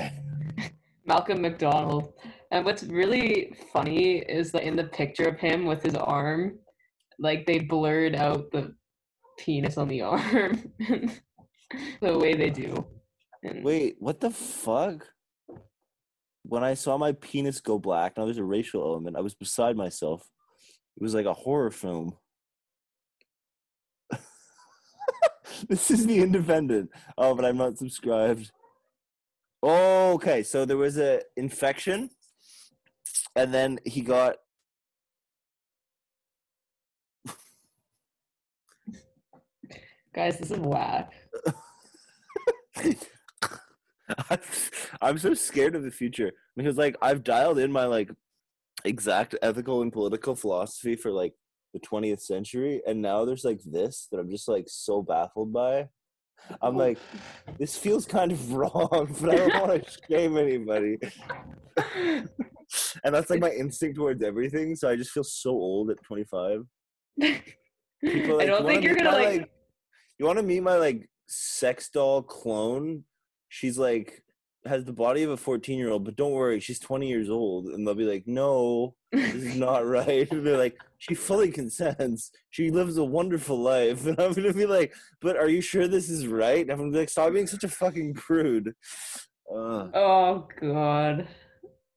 guy. 0.58 0.72
Malcolm 1.06 1.42
McDonald. 1.42 2.14
And 2.52 2.66
what's 2.66 2.84
really 2.84 3.54
funny 3.72 4.18
is 4.18 4.52
that 4.52 4.64
in 4.64 4.76
the 4.76 4.84
picture 4.86 5.26
of 5.28 5.40
him 5.40 5.66
with 5.66 5.84
his 5.84 5.96
arm, 5.96 6.60
like 7.20 7.46
they 7.46 7.60
blurred 7.60 8.16
out 8.16 8.52
the 8.52 8.76
penis 9.40 9.78
on 9.78 9.88
the 9.88 10.02
arm 10.14 10.72
the 12.02 12.18
way 12.18 12.34
they 12.34 12.50
do. 12.50 12.86
And 13.44 13.64
Wait, 13.64 13.96
what 14.00 14.20
the 14.20 14.30
fuck? 14.32 15.08
When 16.44 16.64
I 16.64 16.74
saw 16.74 16.98
my 16.98 17.14
penis 17.14 17.62
go 17.62 17.80
black, 17.80 18.18
now 18.18 18.26
there's 18.26 18.38
a 18.38 18.44
racial 18.44 18.82
element. 18.84 19.16
I 19.16 19.22
was 19.22 19.34
beside 19.36 19.76
myself. 19.78 20.22
It 20.98 21.04
was 21.04 21.14
like 21.14 21.26
a 21.26 21.34
horror 21.34 21.72
film. 21.72 22.18
this 25.70 25.92
is 25.92 26.06
the 26.06 26.20
Independent. 26.20 26.90
Oh, 27.18 27.36
but 27.36 27.46
I'm 27.46 27.58
not 27.58 27.78
subscribed. 27.78 28.52
Oh, 29.64 30.14
okay. 30.14 30.44
So 30.44 30.66
there 30.66 30.78
was 30.78 30.98
a 30.98 31.22
infection, 31.38 32.10
and 33.36 33.54
then 33.54 33.80
he 33.86 34.02
got. 34.02 34.38
guys, 40.14 40.38
this 40.38 40.52
is 40.52 40.60
whack. 40.60 41.14
I'm 45.02 45.18
so 45.18 45.34
scared 45.34 45.76
of 45.76 45.84
the 45.84 45.92
future 45.92 46.32
because 46.56 46.78
like 46.78 46.98
I've 47.02 47.24
dialed 47.24 47.60
in 47.60 47.72
my 47.72 47.86
like 47.86 48.12
exact 48.84 49.36
ethical 49.42 49.82
and 49.82 49.94
political 49.94 50.36
philosophy 50.36 50.96
for 50.96 51.12
like 51.12 51.34
the 51.74 51.80
20th 51.80 52.22
century 52.22 52.82
and 52.86 53.02
now 53.02 53.26
there's 53.26 53.46
like 53.46 53.62
this 53.66 54.08
that 54.12 54.20
I'm 54.20 54.30
just 54.30 54.48
like 54.48 54.66
so 54.68 55.02
baffled 55.02 55.54
by. 55.54 55.90
I'm 56.62 56.76
oh. 56.76 56.80
like 56.80 56.98
this 57.60 57.78
feels 57.78 58.06
kind 58.06 58.32
of 58.32 58.54
wrong, 58.54 59.16
but 59.22 59.30
I 59.30 59.36
don't 59.36 59.68
want 59.68 59.84
to 59.84 59.98
shame 60.10 60.38
anybody. 60.38 60.98
And 63.04 63.14
that's 63.14 63.30
like 63.30 63.42
my 63.42 63.52
instinct 63.52 63.98
towards 63.98 64.24
everything, 64.24 64.76
so 64.76 64.90
I 64.90 64.96
just 64.96 65.12
feel 65.12 65.24
so 65.24 65.52
old 65.52 65.92
at 65.92 66.02
25. 66.04 66.62
People 67.20 68.40
are 68.40 68.42
I 68.42 68.46
don't 68.46 68.62
"You 68.62 68.68
think 68.68 68.84
you're 68.84 68.96
gonna 68.96 69.12
my, 69.12 69.26
like, 69.26 69.52
you 70.18 70.26
want 70.26 70.40
to 70.40 70.44
meet 70.44 70.62
my 70.62 70.78
like 70.78 71.10
sex 71.28 71.90
doll 71.94 72.22
clone 72.24 73.04
she's 73.52 73.78
like 73.78 74.21
has 74.66 74.86
the 74.86 74.94
body 74.94 75.24
of 75.24 75.32
a 75.32 75.38
14 75.38 75.78
year 75.78 75.90
old 75.90 76.06
but 76.06 76.16
don't 76.16 76.32
worry 76.32 76.60
she's 76.60 76.80
20 76.80 77.08
years 77.08 77.30
old 77.30 77.66
and 77.68 77.86
they'll 77.86 77.96
be 77.96 78.06
like 78.06 78.28
no 78.28 78.94
this 79.12 79.34
is 79.34 79.56
not 79.56 79.86
right. 80.00 80.32
And 80.32 80.46
they're 80.46 80.58
like 80.58 80.78
she 80.98 81.16
fully 81.16 81.52
consents. 81.52 82.32
She 82.50 82.72
lives 82.72 82.98
a 82.98 83.04
wonderful 83.04 83.60
life. 83.60 84.06
And 84.08 84.20
i'm 84.20 84.34
gonna 84.34 84.54
be 84.54 84.66
like 84.66 84.94
but 85.20 85.36
are 85.36 85.50
you 85.50 85.62
sure 85.62 85.88
this 85.88 86.10
is 86.10 86.28
right? 86.28 86.62
And 86.62 86.72
i'm 86.72 86.78
gonna 86.78 86.92
be 86.92 87.00
like 87.00 87.10
stop 87.10 87.34
being 87.34 87.48
such 87.48 87.64
a 87.64 87.70
fucking 87.70 88.14
prude. 88.14 88.74
Uh, 89.54 89.88
Oh 89.94 90.48
god. 90.60 91.28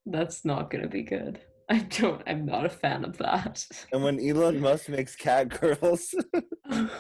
That's 0.07 0.45
not 0.45 0.71
gonna 0.71 0.89
be 0.89 1.03
good. 1.03 1.41
I 1.71 1.79
don't 1.79 2.23
I'm 2.27 2.45
not 2.45 2.67
a 2.67 2.69
fan 2.69 3.05
of 3.05 3.17
that. 3.19 3.67
and 3.93 4.03
when 4.03 4.21
elon 4.21 4.61
musk 4.61 4.89
makes 4.91 5.17
cat 5.17 5.49
girls 5.49 6.15
did 6.71 6.91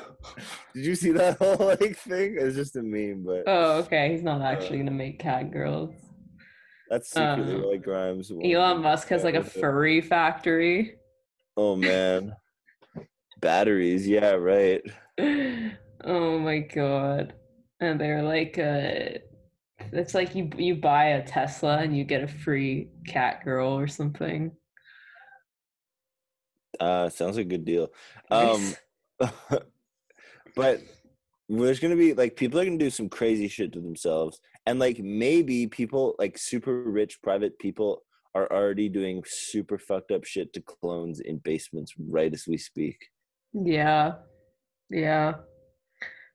you 0.74 0.94
see 0.94 1.12
that 1.12 1.36
whole 1.38 1.66
like 1.80 1.98
thing 1.98 2.36
it's 2.38 2.56
just 2.56 2.76
a 2.76 2.82
meme 2.82 3.24
but 3.26 3.42
Oh, 3.46 3.78
okay. 3.80 4.12
He's 4.12 4.22
not 4.22 4.40
actually 4.40 4.78
gonna 4.78 4.90
make 4.90 5.18
cat 5.18 5.50
girls. 5.50 5.94
that's 6.88 7.10
secretly 7.10 7.56
um, 7.56 7.62
like 7.70 7.82
grimes 7.82 8.30
Elon 8.30 8.80
Musk 8.82 9.08
has 9.08 9.22
like 9.24 9.34
a 9.34 9.44
furry 9.44 10.00
factory. 10.00 10.96
Oh 11.56 11.76
man. 11.76 12.34
Batteries, 13.40 14.08
yeah, 14.08 14.30
right. 14.32 14.80
oh 16.04 16.38
my 16.38 16.58
god. 16.60 17.34
And 17.80 18.00
they're 18.00 18.22
like 18.22 18.58
uh 18.58 19.18
it's 19.94 20.14
like 20.14 20.34
you 20.34 20.50
you 20.56 20.74
buy 20.74 21.04
a 21.06 21.24
Tesla 21.24 21.78
and 21.78 21.96
you 21.96 22.04
get 22.04 22.22
a 22.22 22.28
free 22.28 22.88
cat 23.06 23.44
girl 23.44 23.78
or 23.78 23.86
something. 23.86 24.52
Uh 26.80 27.08
sounds 27.08 27.36
like 27.36 27.46
a 27.46 27.48
good 27.48 27.64
deal. 27.64 27.92
Um 28.30 28.74
but 30.56 30.80
there's 31.48 31.80
gonna 31.80 31.96
be 31.96 32.14
like 32.14 32.36
people 32.36 32.58
are 32.58 32.64
gonna 32.64 32.78
do 32.78 32.90
some 32.90 33.08
crazy 33.08 33.48
shit 33.48 33.72
to 33.72 33.80
themselves. 33.80 34.40
And 34.66 34.78
like 34.78 34.98
maybe 34.98 35.66
people 35.66 36.14
like 36.18 36.38
super 36.38 36.82
rich 36.82 37.22
private 37.22 37.58
people 37.58 38.02
are 38.34 38.50
already 38.50 38.88
doing 38.88 39.22
super 39.26 39.78
fucked 39.78 40.10
up 40.10 40.24
shit 40.24 40.52
to 40.54 40.60
clones 40.60 41.20
in 41.20 41.38
basements 41.38 41.94
right 41.98 42.32
as 42.32 42.46
we 42.48 42.58
speak. 42.58 43.08
yeah. 43.52 44.14
Yeah. 44.90 45.34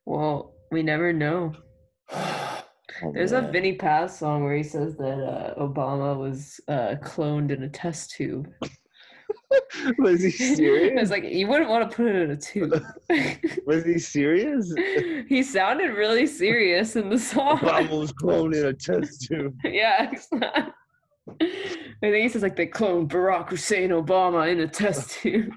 Well, 0.05 0.55
we 0.72 0.82
never 0.82 1.14
know. 1.14 1.53
Oh, 3.04 3.12
There's 3.14 3.32
a 3.32 3.42
man. 3.42 3.52
Vinnie 3.52 3.76
Paz 3.76 4.18
song 4.18 4.44
where 4.44 4.56
he 4.56 4.64
says 4.64 4.96
that 4.98 5.24
uh, 5.24 5.54
Obama 5.60 6.18
was 6.18 6.60
uh, 6.68 6.96
cloned 7.02 7.52
in 7.52 7.64
a 7.64 7.70
test 7.70 8.12
tube. 8.12 8.52
Was 10.00 10.22
he 10.24 10.32
serious? 10.56 10.94
it's 11.02 11.12
like 11.12 11.24
you 11.24 11.48
wouldn't 11.48 11.70
want 11.70 11.90
to 11.90 11.96
put 11.96 12.08
it 12.08 12.16
in 12.16 12.32
a 12.32 12.36
tube. 12.36 12.84
Was 13.68 13.84
he 13.86 14.00
serious? 14.00 14.74
he 15.28 15.44
sounded 15.44 15.92
really 15.94 16.26
serious 16.26 16.96
in 16.96 17.10
the 17.10 17.18
song. 17.20 17.60
Obama 17.60 18.00
was 18.00 18.12
cloned 18.14 18.56
in 18.56 18.66
a 18.66 18.74
test 18.74 19.28
tube. 19.28 19.56
yeah, 19.64 20.10
exactly. 20.12 20.74
I 21.42 21.46
think 22.02 22.16
he 22.24 22.30
says 22.30 22.42
like 22.42 22.56
they 22.56 22.66
cloned 22.68 23.10
Barack 23.10 23.50
Hussein 23.50 23.90
Obama 23.92 24.52
in 24.52 24.62
a 24.62 24.68
test 24.68 25.12
tube. 25.12 25.52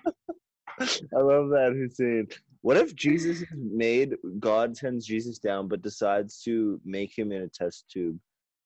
I 0.78 1.18
love 1.20 1.49
that, 1.51 1.72
Hussein. 1.74 2.28
What 2.62 2.76
if 2.76 2.94
Jesus 2.94 3.42
is 3.42 3.48
made, 3.54 4.14
God 4.38 4.76
sends 4.76 5.04
Jesus 5.04 5.38
down, 5.38 5.68
but 5.68 5.82
decides 5.82 6.40
to 6.42 6.80
make 6.84 7.16
him 7.16 7.32
in 7.32 7.42
a 7.42 7.48
test 7.48 7.84
tube? 7.90 8.18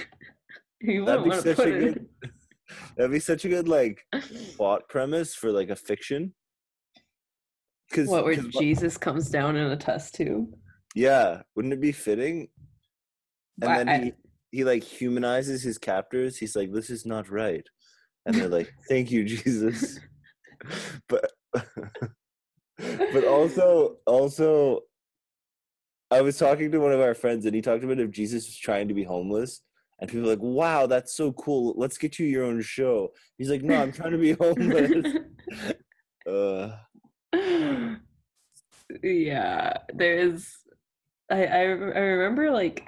You 0.84 1.06
That'd 1.06 1.24
be 1.26 1.32
such 1.32 1.60
a 1.60 1.70
good. 1.70 2.10
That'd 2.98 3.12
be 3.12 3.20
such 3.20 3.46
a 3.46 3.50
good 3.50 3.68
like 3.68 4.02
plot 4.58 4.90
premise 4.90 5.36
for 5.36 5.52
like 5.52 5.70
a 5.70 5.76
fiction. 5.76 6.34
Because 7.88 8.08
What 8.10 8.26
where 8.26 8.36
Jesus 8.36 8.98
comes 8.98 9.30
down 9.30 9.56
in 9.58 9.68
a 9.72 9.78
test 9.78 10.16
tube? 10.16 10.48
yeah, 10.96 11.44
wouldn't 11.56 11.76
it 11.76 11.82
be 11.82 11.92
fitting? 11.92 12.48
And 13.62 13.72
I- 13.72 13.78
then 13.78 13.90
I- 13.90 14.00
he 14.00 14.14
he 14.52 14.64
like 14.64 14.84
humanizes 14.84 15.62
his 15.62 15.78
captors. 15.78 16.38
He's 16.38 16.56
like, 16.56 16.74
"This 16.74 16.90
is 16.90 17.06
not 17.06 17.30
right. 17.30 17.66
and 18.26 18.34
they're 18.36 18.48
like, 18.50 18.74
"Thank 18.90 19.12
you, 19.12 19.24
Jesus." 19.24 20.00
but 21.08 21.32
but 23.14 23.26
also 23.26 23.98
also 24.06 24.82
I 26.10 26.22
was 26.22 26.38
talking 26.38 26.72
to 26.72 26.80
one 26.80 26.92
of 26.92 27.00
our 27.00 27.14
friends 27.14 27.46
and 27.46 27.56
he 27.56 27.62
talked 27.62 27.84
about 27.84 28.00
if 28.00 28.12
Jesus 28.12 28.46
was 28.46 28.58
trying 28.58 28.88
to 28.90 28.94
be 28.94 29.04
homeless 29.04 29.62
and 30.02 30.10
people 30.10 30.24
were 30.24 30.30
like, 30.30 30.42
"Wow, 30.42 30.88
that's 30.88 31.16
so 31.16 31.32
cool. 31.32 31.76
Let's 31.78 31.98
get 31.98 32.18
you 32.18 32.26
your 32.26 32.44
own 32.44 32.62
show." 32.62 33.14
He's 33.38 33.50
like, 33.50 33.62
"No, 33.62 33.76
I'm 33.76 33.92
trying 33.92 34.12
to 34.12 34.18
be 34.18 34.32
homeless." 34.40 35.16
uh, 36.28 36.76
yeah, 39.04 39.78
there's. 39.94 40.58
I, 41.30 41.46
I 41.46 41.62
I 41.62 41.64
remember 41.64 42.52
like 42.52 42.86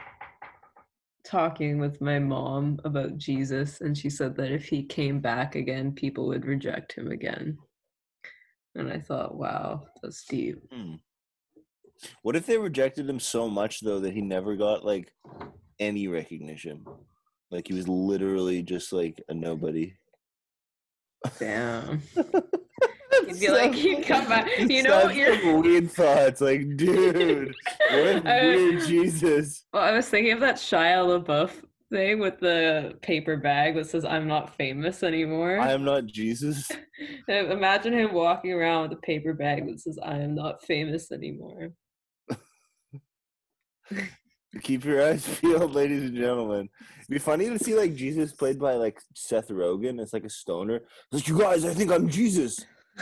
talking 1.23 1.77
with 1.77 2.01
my 2.01 2.19
mom 2.19 2.79
about 2.83 3.17
Jesus, 3.17 3.81
and 3.81 3.97
she 3.97 4.09
said 4.09 4.35
that 4.37 4.51
if 4.51 4.65
he 4.65 4.83
came 4.83 5.19
back 5.19 5.55
again, 5.55 5.93
people 5.93 6.27
would 6.27 6.45
reject 6.45 6.93
him 6.93 7.11
again. 7.11 7.57
And 8.75 8.91
I 8.91 8.99
thought, 8.99 9.35
wow, 9.35 9.83
that's 10.01 10.25
deep. 10.25 10.57
hmm. 10.71 10.95
What 12.23 12.35
if 12.35 12.45
they 12.45 12.57
rejected 12.57 13.09
him 13.09 13.19
so 13.19 13.47
much 13.47 13.79
though 13.81 13.99
that 14.01 14.13
he 14.13 14.21
never 14.21 14.55
got 14.55 14.83
like 14.83 15.13
any 15.79 16.07
recognition? 16.07 16.83
Like 17.51 17.67
he 17.67 17.73
was 17.75 17.87
literally 17.87 18.61
just 18.63 18.91
like 18.91 19.23
a 19.29 19.33
nobody. 19.33 19.93
Damn. 21.39 22.01
You'd 23.27 23.39
be 23.39 23.49
like, 23.49 23.77
you 23.81 24.01
come 24.01 24.27
back. 24.27 24.49
You 24.59 24.83
know, 24.83 25.09
you're. 25.09 25.31
like 25.55 25.63
weird 25.63 25.91
thoughts. 25.91 26.41
Like, 26.41 26.75
dude, 26.75 27.47
what 27.47 27.55
if 27.91 28.25
I- 28.25 28.41
weird 28.47 28.85
Jesus? 28.85 29.63
Well, 29.71 29.83
I 29.83 29.91
was 29.93 30.09
thinking 30.09 30.33
of 30.33 30.39
that 30.41 30.55
Shia 30.55 31.23
LaBeouf 31.23 31.51
thing 31.93 32.19
with 32.19 32.39
the 32.39 32.93
paper 33.01 33.37
bag 33.37 33.75
that 33.75 33.87
says 33.87 34.03
"I'm 34.03 34.27
not 34.27 34.55
famous 34.55 35.03
anymore." 35.03 35.59
I 35.59 35.71
am 35.71 35.85
not 35.85 36.07
Jesus. 36.07 36.69
Imagine 37.27 37.93
him 37.93 38.13
walking 38.13 38.51
around 38.51 38.89
with 38.89 38.97
a 38.97 39.01
paper 39.01 39.33
bag 39.33 39.67
that 39.67 39.79
says 39.79 39.97
"I 40.03 40.17
am 40.17 40.35
not 40.35 40.63
famous 40.63 41.11
anymore." 41.11 41.69
Keep 44.61 44.85
your 44.85 45.03
eyes 45.03 45.27
peeled, 45.39 45.73
ladies 45.73 46.03
and 46.03 46.15
gentlemen. 46.15 46.69
It'd 46.99 47.09
be 47.09 47.19
funny 47.19 47.49
to 47.49 47.59
see 47.59 47.75
like 47.75 47.95
Jesus 47.95 48.33
played 48.33 48.59
by 48.59 48.73
like 48.73 48.99
Seth 49.15 49.49
Rogen. 49.49 50.01
It's 50.01 50.13
like 50.13 50.25
a 50.25 50.29
stoner. 50.29 50.77
It's 50.77 51.13
like, 51.13 51.27
you 51.27 51.39
guys, 51.39 51.65
I 51.65 51.73
think 51.73 51.91
I'm 51.91 52.09
Jesus. 52.09 52.57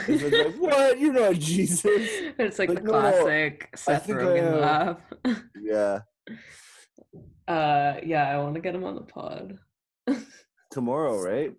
It's 0.08 0.24
like, 0.24 0.34
like, 0.34 0.56
what? 0.60 1.00
You're 1.00 1.14
not 1.14 1.36
Jesus. 1.36 1.84
it's 1.86 2.60
like, 2.60 2.70
Like, 2.70 2.80
the 2.80 2.84
no, 2.86 2.92
classic 2.92 3.70
Seth 3.76 4.10
I 4.10 4.14
Rogen 4.14 4.62
laugh. 4.62 5.02
Yeah. 5.62 6.00
Uh, 7.48 7.96
yeah, 8.04 8.30
I 8.30 8.38
want 8.38 8.56
to 8.56 8.62
get 8.62 8.76
him 8.76 8.84
on 8.84 8.96
the 8.96 9.02
pod. 9.02 9.58
Tomorrow, 10.72 11.22
right? 11.22 11.54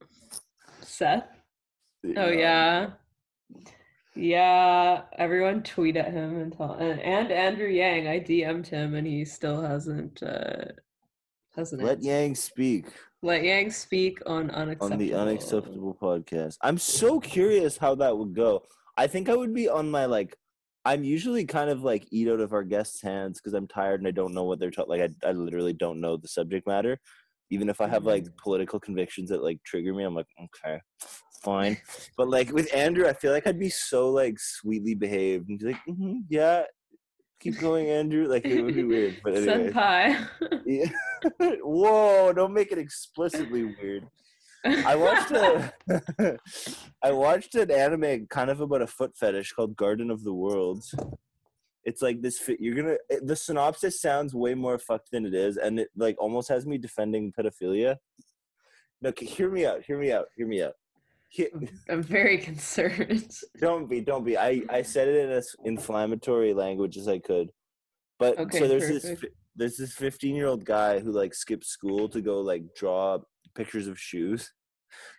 Seth. 0.82 1.28
Oh 2.16 2.28
yeah. 2.30 2.90
Yeah, 4.14 5.02
everyone 5.16 5.62
tweet 5.62 5.96
at 5.96 6.12
him 6.12 6.38
and 6.40 6.52
tell 6.52 6.74
and, 6.74 7.00
and 7.00 7.30
Andrew 7.32 7.68
Yang. 7.68 8.08
I 8.08 8.20
DM'd 8.20 8.66
him 8.66 8.94
and 8.94 9.06
he 9.06 9.24
still 9.24 9.62
hasn't 9.62 10.22
uh 10.22 10.64
hasn't 11.56 11.82
Let 11.82 11.98
answered. 11.98 12.06
Yang 12.08 12.34
speak 12.36 12.86
Let 13.22 13.42
Yang 13.44 13.70
speak 13.70 14.18
on 14.26 14.50
unacceptable. 14.50 14.92
on 14.92 14.98
the 14.98 15.14
Unacceptable 15.14 15.96
podcast. 16.00 16.56
I'm 16.60 16.78
so 16.78 17.20
curious 17.20 17.78
how 17.78 17.94
that 17.96 18.16
would 18.16 18.34
go. 18.34 18.62
I 18.96 19.06
think 19.06 19.28
I 19.28 19.36
would 19.36 19.54
be 19.54 19.68
on 19.68 19.90
my 19.90 20.04
like. 20.06 20.36
I'm 20.84 21.04
usually 21.04 21.44
kind 21.44 21.70
of 21.70 21.82
like 21.82 22.06
eat 22.10 22.28
out 22.28 22.40
of 22.40 22.52
our 22.52 22.64
guests' 22.64 23.00
hands 23.00 23.40
because 23.40 23.54
I'm 23.54 23.68
tired 23.68 24.00
and 24.00 24.08
I 24.08 24.10
don't 24.10 24.34
know 24.34 24.44
what 24.44 24.58
they're 24.58 24.70
talking. 24.70 24.98
Like 24.98 25.12
I, 25.24 25.28
I 25.28 25.32
literally 25.32 25.72
don't 25.72 26.00
know 26.00 26.16
the 26.16 26.28
subject 26.28 26.66
matter. 26.66 26.98
Even 27.50 27.68
if 27.68 27.80
I 27.80 27.86
have 27.86 28.04
like 28.04 28.26
political 28.42 28.80
convictions 28.80 29.28
that 29.30 29.42
like 29.42 29.62
trigger 29.62 29.92
me, 29.92 30.04
I'm 30.04 30.14
like, 30.14 30.26
okay, 30.42 30.80
fine. 31.42 31.76
But 32.16 32.28
like 32.28 32.52
with 32.52 32.72
Andrew, 32.74 33.06
I 33.06 33.12
feel 33.12 33.32
like 33.32 33.46
I'd 33.46 33.58
be 33.58 33.70
so 33.70 34.10
like 34.10 34.38
sweetly 34.38 34.94
behaved 34.94 35.48
and 35.48 35.58
be 35.58 35.66
like, 35.66 35.80
hmm 35.86 36.18
yeah, 36.28 36.64
keep 37.40 37.58
going, 37.58 37.90
Andrew. 37.90 38.26
Like 38.26 38.44
it 38.44 38.62
would 38.62 38.74
be 38.74 38.84
weird. 38.84 39.16
But 39.24 39.36
anyway, 39.36 39.72
Senpai. 39.72 40.28
yeah. 40.66 40.90
Whoa! 41.62 42.32
Don't 42.32 42.54
make 42.54 42.72
it 42.72 42.78
explicitly 42.78 43.64
weird. 43.64 44.06
I 44.64 44.94
watched 44.94 45.30
a, 45.32 45.72
I 47.02 47.12
watched 47.12 47.54
an 47.54 47.70
anime 47.70 48.26
kind 48.26 48.50
of 48.50 48.60
about 48.60 48.82
a 48.82 48.86
foot 48.86 49.16
fetish 49.16 49.52
called 49.52 49.76
Garden 49.76 50.10
of 50.10 50.22
the 50.24 50.32
Words. 50.32 50.94
It's 51.84 52.00
like 52.00 52.22
this. 52.22 52.40
You're 52.60 52.74
gonna. 52.76 52.96
It, 53.08 53.26
the 53.26 53.34
synopsis 53.34 54.00
sounds 54.00 54.34
way 54.34 54.54
more 54.54 54.78
fucked 54.78 55.10
than 55.10 55.26
it 55.26 55.34
is, 55.34 55.56
and 55.56 55.80
it 55.80 55.88
like 55.96 56.14
almost 56.20 56.48
has 56.48 56.64
me 56.64 56.78
defending 56.78 57.32
pedophilia. 57.32 57.96
No, 59.00 59.08
okay, 59.08 59.26
hear 59.26 59.50
me 59.50 59.66
out. 59.66 59.82
Hear 59.84 59.98
me 59.98 60.12
out. 60.12 60.26
Hear 60.36 60.46
me 60.46 60.62
out. 60.62 60.74
He- 61.28 61.48
I'm 61.88 62.02
very 62.02 62.38
concerned. 62.38 63.28
don't 63.60 63.90
be. 63.90 64.00
Don't 64.00 64.22
be. 64.24 64.38
I 64.38 64.62
I 64.70 64.82
said 64.82 65.08
it 65.08 65.24
in 65.24 65.30
as 65.30 65.56
inflammatory 65.64 66.54
language 66.54 66.96
as 66.96 67.08
I 67.08 67.18
could. 67.18 67.50
But 68.20 68.38
Okay, 68.38 68.60
so 68.60 68.68
there's 68.68 68.86
this 68.86 69.02
perfect. 69.02 69.20
fi- 69.22 69.28
there's 69.56 69.76
this 69.76 69.92
15 69.94 70.36
year 70.36 70.46
old 70.46 70.64
guy 70.64 71.00
who 71.00 71.10
like 71.10 71.34
skips 71.34 71.66
school 71.68 72.08
to 72.10 72.20
go 72.20 72.40
like 72.40 72.62
draw 72.76 73.18
pictures 73.54 73.88
of 73.88 73.98
shoes 73.98 74.52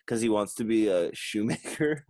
because 0.06 0.22
he 0.22 0.30
wants 0.30 0.54
to 0.56 0.64
be 0.64 0.88
a 0.88 1.10
shoemaker. 1.14 2.06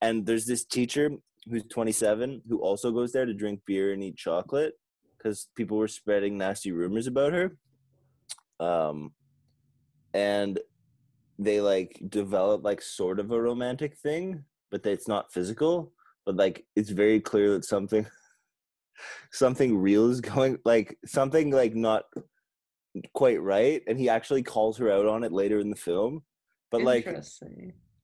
And 0.00 0.26
there's 0.26 0.46
this 0.46 0.64
teacher 0.64 1.10
who's 1.48 1.64
27 1.70 2.42
who 2.48 2.58
also 2.58 2.90
goes 2.90 3.12
there 3.12 3.26
to 3.26 3.34
drink 3.34 3.60
beer 3.66 3.92
and 3.92 4.02
eat 4.02 4.16
chocolate 4.16 4.74
because 5.16 5.48
people 5.56 5.76
were 5.76 5.88
spreading 5.88 6.38
nasty 6.38 6.72
rumors 6.72 7.06
about 7.06 7.32
her. 7.32 7.56
Um, 8.58 9.12
and 10.14 10.58
they 11.38 11.60
like 11.60 12.00
develop 12.08 12.64
like 12.64 12.82
sort 12.82 13.18
of 13.20 13.30
a 13.30 13.40
romantic 13.40 13.96
thing, 13.96 14.44
but 14.70 14.84
it's 14.84 15.08
not 15.08 15.32
physical. 15.32 15.92
But 16.26 16.36
like 16.36 16.66
it's 16.76 16.90
very 16.90 17.20
clear 17.20 17.50
that 17.52 17.64
something 17.64 18.06
something 19.32 19.76
real 19.78 20.10
is 20.10 20.20
going 20.20 20.58
like 20.64 20.98
something 21.06 21.50
like 21.50 21.74
not 21.74 22.04
quite 23.14 23.40
right 23.40 23.82
and 23.86 23.98
he 23.98 24.08
actually 24.08 24.42
calls 24.42 24.76
her 24.76 24.90
out 24.90 25.06
on 25.06 25.22
it 25.22 25.32
later 25.32 25.60
in 25.60 25.70
the 25.70 25.76
film 25.76 26.22
but 26.70 26.82
like 26.82 27.06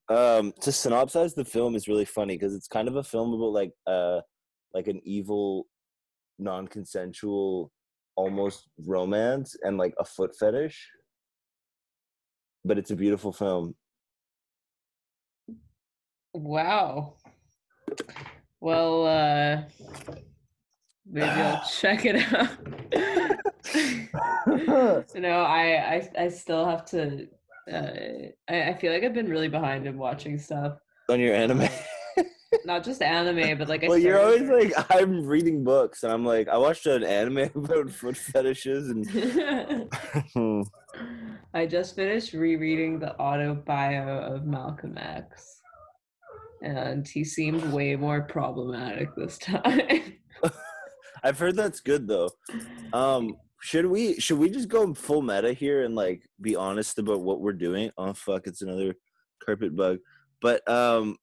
um 0.08 0.52
to 0.60 0.70
synopsize 0.70 1.34
the 1.34 1.44
film 1.44 1.74
is 1.74 1.88
really 1.88 2.04
funny 2.04 2.36
because 2.36 2.54
it's 2.54 2.68
kind 2.68 2.86
of 2.86 2.96
a 2.96 3.02
film 3.02 3.32
about 3.32 3.52
like 3.52 3.72
uh 3.86 4.20
like 4.74 4.86
an 4.86 5.00
evil 5.04 5.66
non-consensual 6.38 7.72
almost 8.14 8.68
romance 8.86 9.56
and 9.62 9.76
like 9.76 9.94
a 9.98 10.04
foot 10.04 10.34
fetish 10.38 10.88
but 12.64 12.78
it's 12.78 12.92
a 12.92 12.96
beautiful 12.96 13.32
film 13.32 13.74
Wow. 16.36 17.14
Well, 18.60 19.06
uh 19.06 19.62
maybe 21.06 21.26
I'll 21.26 21.64
check 21.80 22.04
it 22.04 22.16
out. 22.32 22.50
no, 25.14 25.40
I, 25.40 25.96
I 25.96 26.10
I 26.18 26.28
still 26.28 26.66
have 26.66 26.84
to 26.86 27.26
uh 27.70 27.90
I, 28.48 28.70
I 28.70 28.74
feel 28.74 28.92
like 28.92 29.02
I've 29.02 29.14
been 29.14 29.28
really 29.28 29.48
behind 29.48 29.86
in 29.86 29.98
watching 29.98 30.38
stuff. 30.38 30.78
on 31.08 31.20
your 31.20 31.34
anime 31.34 31.68
Not 32.64 32.84
just 32.84 33.02
anime, 33.02 33.58
but 33.58 33.68
like 33.68 33.84
I 33.84 33.88
well 33.88 33.98
you're 33.98 34.20
always 34.20 34.48
like 34.48 34.72
i'm 34.90 35.26
reading 35.26 35.64
books 35.64 36.04
and 36.04 36.12
i'm 36.12 36.24
like 36.24 36.48
i 36.48 36.56
watched 36.56 36.86
an 36.86 37.02
anime 37.04 37.38
about 37.54 37.90
foot 37.90 38.16
fetishes 38.16 38.88
and 38.88 39.06
I 41.56 41.64
just 41.64 41.96
finished 41.96 42.34
rereading 42.34 42.98
the 42.98 43.16
auto 43.16 43.54
bio 43.54 44.18
of 44.18 44.44
Malcolm 44.44 44.98
X. 44.98 45.62
And 46.62 47.08
he 47.08 47.24
seemed 47.24 47.64
way 47.72 47.96
more 47.96 48.22
problematic 48.22 49.14
this 49.16 49.38
time. 49.38 50.18
I've 51.22 51.38
heard 51.38 51.56
that's 51.56 51.80
good 51.80 52.06
though. 52.06 52.28
Um, 52.92 53.36
should 53.66 53.86
we 53.86 54.20
should 54.20 54.38
we 54.38 54.48
just 54.48 54.68
go 54.68 54.94
full 54.94 55.22
meta 55.22 55.52
here 55.52 55.82
and 55.82 55.96
like 55.96 56.22
be 56.40 56.54
honest 56.54 57.00
about 57.00 57.22
what 57.22 57.40
we're 57.40 57.52
doing? 57.52 57.90
Oh 57.98 58.12
fuck, 58.12 58.46
it's 58.46 58.62
another 58.62 58.94
carpet 59.44 59.74
bug. 59.74 59.98
But 60.40 60.66
um, 60.70 61.16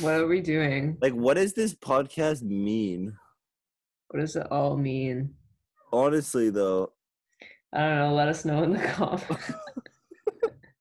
what 0.00 0.14
are 0.14 0.26
we 0.26 0.40
doing? 0.40 0.96
like, 1.02 1.12
what 1.12 1.34
does 1.34 1.52
this 1.52 1.74
podcast 1.74 2.40
mean? 2.40 3.14
What 4.08 4.20
does 4.20 4.34
it 4.36 4.50
all 4.50 4.78
mean? 4.78 5.34
Honestly, 5.92 6.48
though, 6.48 6.92
I 7.70 7.80
don't 7.80 7.98
know. 7.98 8.14
Let 8.14 8.28
us 8.28 8.46
know 8.46 8.62
in 8.62 8.72
the 8.72 8.78
comments. 8.86 9.52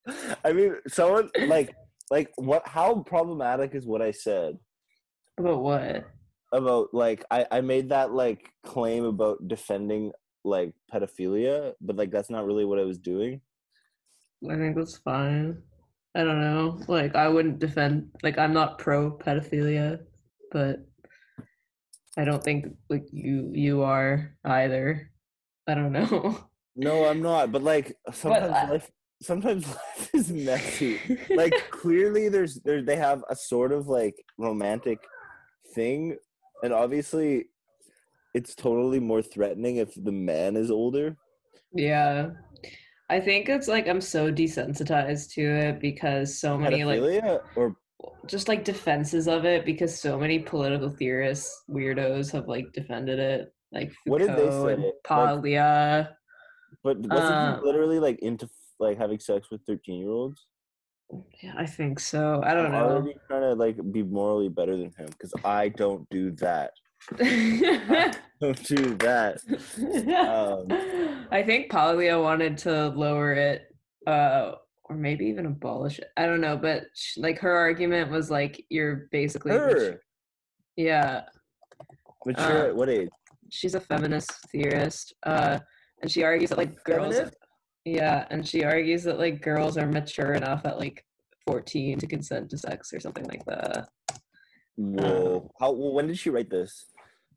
I 0.46 0.54
mean, 0.54 0.78
someone 0.88 1.32
like 1.48 1.76
like 2.10 2.32
what? 2.38 2.66
How 2.66 3.04
problematic 3.04 3.76
is 3.76 3.86
what 3.86 4.02
I 4.02 4.12
said 4.12 4.58
About 5.38 5.62
what? 5.62 6.06
about 6.54 6.94
like 6.94 7.26
I 7.30 7.46
I 7.52 7.60
made 7.60 7.90
that 7.90 8.14
like 8.14 8.50
claim 8.64 9.04
about 9.04 9.50
defending 9.50 10.14
like 10.46 10.74
pedophilia, 10.94 11.74
but 11.82 11.96
like 11.96 12.12
that's 12.12 12.30
not 12.30 12.46
really 12.46 12.66
what 12.66 12.80
I 12.80 12.84
was 12.84 12.98
doing. 12.98 13.42
I 14.50 14.56
think 14.56 14.76
that's 14.76 14.98
fine. 14.98 15.62
I 16.16 16.24
don't 16.24 16.40
know. 16.40 16.80
Like, 16.88 17.16
I 17.16 17.28
wouldn't 17.28 17.60
defend. 17.60 18.10
Like, 18.24 18.38
I'm 18.38 18.54
not 18.54 18.80
pro 18.80 19.12
pedophilia, 19.12 20.00
but 20.52 20.80
I 22.18 22.24
don't 22.24 22.42
think 22.42 22.68
like 22.90 23.08
you 23.12 23.52
you 23.54 23.82
are 23.82 24.38
either. 24.46 25.12
I 25.68 25.76
don't 25.76 25.92
know. 25.92 26.40
No, 26.76 27.06
I'm 27.06 27.22
not. 27.22 27.52
But 27.52 27.64
like 27.64 27.98
sometimes 28.14 28.54
I- 28.54 28.64
uh, 28.64 28.70
life 28.72 28.92
sometimes 29.22 29.68
life 29.98 30.10
is 30.14 30.32
messy. 30.32 31.00
like 31.36 31.54
clearly 31.72 32.30
there's 32.30 32.56
there 32.62 32.82
they 32.82 32.96
have 32.96 33.24
a 33.30 33.36
sort 33.36 33.72
of 33.72 33.88
like 33.88 34.16
romantic 34.38 35.00
thing 35.74 36.18
and 36.64 36.74
obviously 36.74 37.48
it's 38.36 38.54
totally 38.54 39.00
more 39.00 39.22
threatening 39.22 39.78
if 39.78 39.96
the 39.96 40.12
man 40.12 40.58
is 40.58 40.70
older. 40.70 41.18
yeah. 41.74 42.32
I 43.08 43.20
think 43.20 43.50
it's 43.50 43.68
like 43.68 43.88
I'm 43.88 44.02
so 44.02 44.32
desensitized 44.32 45.32
to 45.34 45.44
it 45.44 45.80
because 45.80 46.40
so 46.40 46.58
many 46.58 46.84
like 46.84 47.24
or 47.56 47.76
just 48.26 48.48
like 48.48 48.64
defenses 48.64 49.28
of 49.28 49.46
it 49.46 49.64
because 49.64 49.98
so 49.98 50.18
many 50.18 50.40
political 50.40 50.90
theorists, 50.90 51.64
weirdos 51.70 52.32
have 52.32 52.48
like 52.48 52.74
defended 52.74 53.20
it. 53.20 53.54
Like 53.72 53.94
What 54.06 54.20
did 54.20 54.32
they 54.32 54.50
Foucault 54.50 55.44
say? 55.44 55.60
Like- 55.60 56.10
but 56.84 56.98
wasn't 56.98 57.12
Uh, 57.12 57.60
he 57.60 57.66
literally 57.66 58.00
like 58.00 58.20
into 58.20 58.50
like 58.80 58.98
having 58.98 59.20
sex 59.20 59.50
with 59.52 59.62
13 59.68 60.00
year 60.00 60.10
olds? 60.10 60.48
Yeah, 61.44 61.54
I 61.58 61.68
think 61.68 62.00
so. 62.00 62.42
I 62.44 62.56
don't 62.56 62.72
know. 62.72 62.90
already 62.90 63.16
trying 63.28 63.42
to 63.42 63.54
like 63.54 63.78
be 63.92 64.02
morally 64.02 64.50
better 64.50 64.76
than 64.76 64.92
him 64.98 65.08
because 65.08 65.34
I 65.44 65.70
don't 65.70 66.10
do 66.10 66.32
that. 66.42 66.72
Don't 68.42 68.64
do 68.66 68.96
that. 68.96 69.38
Um, 70.28 71.28
I 71.32 71.42
think 71.44 71.72
Paglia 71.72 72.20
wanted 72.22 72.58
to 72.60 72.90
lower 72.90 73.34
it, 73.34 73.74
uh, 74.08 74.54
or 74.84 74.96
maybe 74.96 75.26
even 75.26 75.46
abolish 75.46 76.00
it. 76.00 76.10
I 76.18 76.26
don't 76.26 76.42
know, 76.42 76.58
but 76.58 76.84
sh- 76.94 77.18
like 77.18 77.40
her 77.40 77.52
argument 77.56 78.12
was 78.12 78.30
like 78.30 78.64
you're 78.70 79.08
basically 79.12 79.52
Her 79.54 80.02
yeah. 80.76 81.22
mature 82.26 82.66
Uh, 82.66 82.68
at 82.68 82.76
what 82.76 82.90
age? 82.90 83.10
She's 83.50 83.76
a 83.76 83.80
feminist 83.80 84.32
theorist, 84.52 85.14
uh, 85.24 85.60
and 86.02 86.12
she 86.12 86.24
argues 86.24 86.50
that 86.50 86.58
like 86.58 86.84
girls, 86.84 87.16
Feminist? 87.16 87.38
yeah, 87.86 88.26
and 88.30 88.46
she 88.46 88.64
argues 88.66 89.04
that 89.04 89.18
like 89.18 89.42
girls 89.42 89.78
are 89.78 89.88
mature 89.88 90.34
enough 90.34 90.66
at 90.66 90.78
like 90.78 91.06
14 91.48 92.00
to 92.00 92.08
consent 92.08 92.50
to 92.50 92.58
sex 92.58 92.92
or 92.94 93.00
something 93.00 93.26
like 93.26 93.46
that. 93.46 93.88
Whoa! 94.76 95.50
How? 95.60 95.72
Well, 95.72 95.94
when 95.94 96.08
did 96.08 96.18
she 96.18 96.30
write 96.30 96.50
this? 96.50 96.86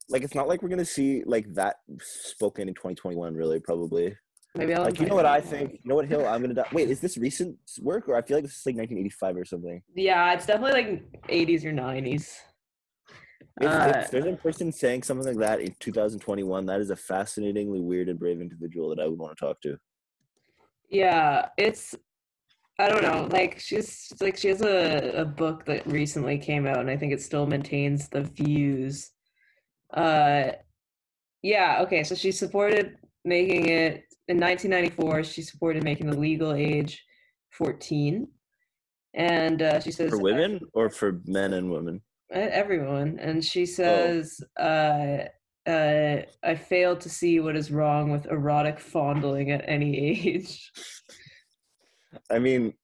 Like, 0.08 0.22
it's 0.22 0.34
not 0.34 0.48
like 0.48 0.62
we're 0.62 0.68
gonna 0.68 0.84
see 0.84 1.22
like 1.24 1.52
that 1.54 1.76
spoken 2.00 2.68
in 2.68 2.74
2021. 2.74 3.34
Really, 3.34 3.60
probably. 3.60 4.16
Maybe 4.54 4.74
I'll 4.74 4.84
Like, 4.84 4.98
you 4.98 5.06
know 5.06 5.14
what. 5.14 5.26
I 5.26 5.40
think? 5.40 5.72
You 5.82 5.88
know 5.88 5.94
what 5.94 6.08
Hill? 6.08 6.26
I'm 6.26 6.40
gonna 6.40 6.54
die. 6.54 6.68
Wait, 6.72 6.90
is 6.90 7.00
this 7.00 7.18
recent 7.18 7.56
work 7.80 8.08
or 8.08 8.16
I 8.16 8.22
feel 8.22 8.38
like 8.38 8.44
this 8.44 8.56
is 8.56 8.66
like 8.66 8.76
1985 8.76 9.36
or 9.36 9.44
something? 9.44 9.82
Yeah, 9.94 10.32
it's 10.32 10.46
definitely 10.46 10.82
like 10.82 11.28
80s 11.28 11.64
or 11.64 11.72
90s. 11.72 12.34
If, 13.60 13.66
Uh, 13.66 13.92
if 13.96 14.10
there's 14.10 14.24
a 14.24 14.36
person 14.36 14.70
saying 14.72 15.02
something 15.02 15.26
like 15.26 15.38
that 15.38 15.60
in 15.60 15.74
2021, 15.80 16.66
that 16.66 16.80
is 16.80 16.90
a 16.90 16.96
fascinatingly 16.96 17.80
weird 17.80 18.08
and 18.08 18.18
brave 18.18 18.40
individual 18.40 18.88
that 18.90 19.00
I 19.02 19.06
would 19.06 19.18
want 19.18 19.36
to 19.36 19.44
talk 19.44 19.60
to. 19.62 19.76
Yeah, 20.88 21.48
it's 21.58 21.94
I 22.78 22.88
don't 22.88 23.02
know. 23.02 23.28
Like 23.30 23.58
she's 23.58 24.12
like 24.20 24.36
she 24.36 24.48
has 24.48 24.62
a, 24.62 25.20
a 25.20 25.24
book 25.24 25.64
that 25.66 25.86
recently 25.86 26.38
came 26.38 26.66
out 26.66 26.78
and 26.78 26.88
I 26.88 26.96
think 26.96 27.12
it 27.12 27.20
still 27.20 27.46
maintains 27.46 28.08
the 28.08 28.22
views. 28.22 29.10
Uh 29.92 30.52
yeah, 31.42 31.78
okay, 31.82 32.02
so 32.02 32.14
she 32.14 32.32
supported 32.32 32.96
making 33.24 33.68
it 33.68 34.04
in 34.26 34.38
1994, 34.38 35.24
she 35.24 35.42
supported 35.42 35.84
making 35.84 36.10
the 36.10 36.18
legal 36.18 36.52
age 36.52 37.02
14. 37.52 38.28
And 39.14 39.62
uh, 39.62 39.80
she 39.80 39.90
says 39.90 40.10
For 40.10 40.18
women 40.20 40.60
or 40.74 40.90
for 40.90 41.20
men 41.24 41.54
and 41.54 41.70
women? 41.70 42.02
everyone 42.30 43.18
and 43.22 43.42
she 43.42 43.64
says 43.64 44.38
uh 44.60 45.16
uh 45.66 46.16
i 46.42 46.54
failed 46.54 47.00
to 47.00 47.08
see 47.08 47.40
what 47.40 47.56
is 47.56 47.70
wrong 47.70 48.10
with 48.10 48.26
erotic 48.26 48.78
fondling 48.78 49.50
at 49.50 49.64
any 49.66 49.96
age 49.98 50.70
I 52.30 52.38
mean, 52.38 52.74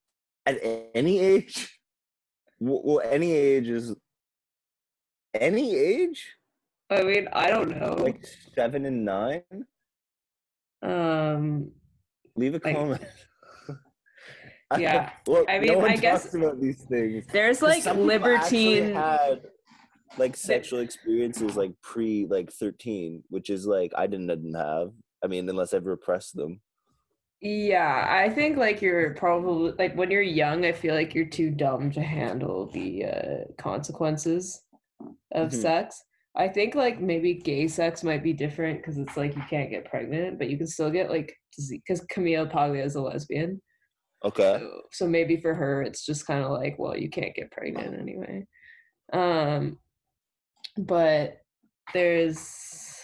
at 0.47 0.59
any 0.95 1.19
age? 1.19 1.79
Well, 2.61 3.03
any 3.05 3.33
age 3.33 3.69
is 3.69 3.95
any 5.35 5.77
age? 5.77 6.35
I 6.91 7.03
mean 7.03 7.29
i 7.33 7.49
don't 7.49 7.77
know 7.79 7.95
Like 7.95 8.25
seven 8.55 8.85
and 8.87 9.05
nine? 9.05 9.43
um 10.83 11.71
Leave 12.37 12.55
a 12.55 12.61
Like- 12.65 12.77
comment. 12.77 13.03
Yeah, 14.77 15.11
I 15.49 15.59
no 15.59 15.61
mean, 15.61 15.77
one 15.79 15.91
I 15.93 15.97
guess- 15.97 16.35
about 16.35 16.61
these 16.61 16.83
things. 16.89 17.25
there's 17.33 17.63
like 17.63 17.85
libertine 17.95 18.93
had 18.95 19.43
like 20.19 20.37
sexual 20.37 20.81
experiences 20.81 21.55
like 21.57 21.73
pre 21.83 22.27
like 22.29 22.51
13 22.51 23.23
which 23.31 23.51
is 23.51 23.67
like 23.67 23.93
i 23.97 24.07
didn't, 24.07 24.27
didn't 24.29 24.55
have 24.55 24.91
i 25.23 25.27
mean 25.29 25.49
unless 25.49 25.75
i've 25.75 25.87
repressed 25.87 26.35
them 26.37 26.61
yeah 27.41 28.07
i 28.09 28.29
think 28.29 28.57
like 28.57 28.81
you're 28.81 29.15
probably 29.15 29.73
like 29.79 29.95
when 29.97 30.11
you're 30.11 30.23
young 30.23 30.65
i 30.65 30.73
feel 30.73 30.95
like 30.95 31.15
you're 31.15 31.25
too 31.27 31.51
dumb 31.51 31.91
to 31.93 32.01
handle 32.01 32.67
the 32.73 33.05
uh 33.05 33.45
consequences 33.59 34.63
of 35.33 35.51
Mhm. 35.51 35.55
sex 35.55 36.03
i 36.37 36.49
think 36.49 36.75
like 36.75 37.01
maybe 37.01 37.35
gay 37.35 37.69
sex 37.69 38.03
might 38.03 38.23
be 38.23 38.33
different 38.33 38.79
because 38.79 38.99
it's 38.99 39.17
like 39.17 39.35
you 39.37 39.43
can't 39.49 39.71
get 39.71 39.85
pregnant 39.85 40.39
but 40.39 40.49
you 40.49 40.59
can 40.59 40.67
still 40.67 40.91
get 40.91 41.11
like 41.11 41.37
because 41.71 42.01
camille 42.11 42.47
paglia 42.47 42.85
is 42.85 42.95
a 42.95 43.01
lesbian. 43.01 43.61
Okay. 44.25 44.59
So, 44.59 44.81
so 44.93 45.09
maybe 45.09 45.37
for 45.37 45.55
her 45.55 45.83
it's 45.83 46.05
just 46.05 46.27
kind 46.27 46.43
of 46.43 46.51
like 46.51 46.79
well 46.79 46.97
you 46.97 47.11
can't 47.11 47.35
get 47.35 47.51
pregnant 47.51 47.99
anyway. 47.99 48.47
Um 49.13 49.79
but 50.77 51.39
there's 51.93 53.01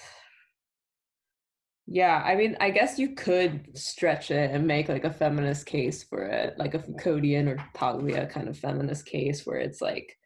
yeah 1.86 2.22
i 2.24 2.34
mean 2.34 2.56
i 2.60 2.70
guess 2.70 2.98
you 2.98 3.14
could 3.14 3.76
stretch 3.76 4.30
it 4.30 4.50
and 4.52 4.66
make 4.66 4.88
like 4.88 5.04
a 5.04 5.12
feminist 5.12 5.66
case 5.66 6.02
for 6.02 6.22
it 6.22 6.54
like 6.56 6.74
a 6.74 6.78
Foucauldian 6.78 7.46
or 7.48 7.62
paglia 7.74 8.26
kind 8.26 8.48
of 8.48 8.56
feminist 8.56 9.04
case 9.06 9.44
where 9.44 9.58
it's 9.58 9.82
like 9.82 10.16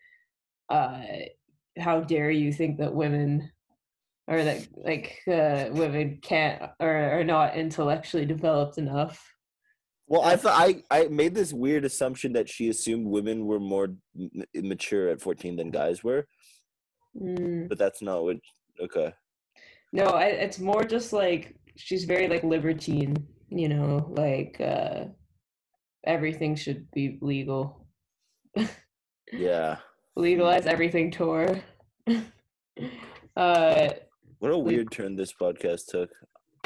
uh 0.68 1.00
how 1.78 2.00
dare 2.00 2.30
you 2.30 2.52
think 2.52 2.78
that 2.78 2.94
women 2.94 3.50
or 4.26 4.42
that 4.42 4.66
like 4.76 5.18
uh, 5.28 5.66
women 5.72 6.18
can't 6.22 6.62
or 6.80 6.88
are 7.18 7.24
not 7.24 7.56
intellectually 7.56 8.24
developed 8.24 8.78
enough 8.78 9.22
well 10.06 10.22
i 10.22 10.36
thought 10.36 10.54
i 10.56 10.82
i 10.90 11.08
made 11.08 11.34
this 11.34 11.52
weird 11.52 11.84
assumption 11.84 12.32
that 12.32 12.48
she 12.48 12.68
assumed 12.68 13.06
women 13.06 13.44
were 13.46 13.60
more 13.60 13.88
m- 14.18 14.30
mature 14.54 15.08
at 15.08 15.20
14 15.20 15.56
than 15.56 15.70
guys 15.70 16.02
were 16.04 16.26
Mm. 17.16 17.68
but 17.68 17.78
that's 17.78 18.02
not 18.02 18.24
what 18.24 18.38
okay 18.80 19.12
No, 19.92 20.06
I, 20.06 20.24
it's 20.26 20.58
more 20.58 20.82
just 20.82 21.12
like 21.12 21.54
she's 21.76 22.04
very 22.04 22.26
like 22.26 22.42
libertine, 22.42 23.14
you 23.50 23.68
know, 23.68 24.10
like 24.10 24.60
uh 24.60 25.04
everything 26.04 26.56
should 26.56 26.90
be 26.90 27.18
legal. 27.20 27.86
yeah 29.32 29.76
Legalize 30.16 30.66
everything 30.66 31.10
tour. 31.10 31.60
uh 33.36 33.88
what 34.38 34.50
a 34.52 34.58
weird 34.58 34.90
turn 34.90 35.16
this 35.16 35.32
podcast 35.32 35.86
took 35.86 36.10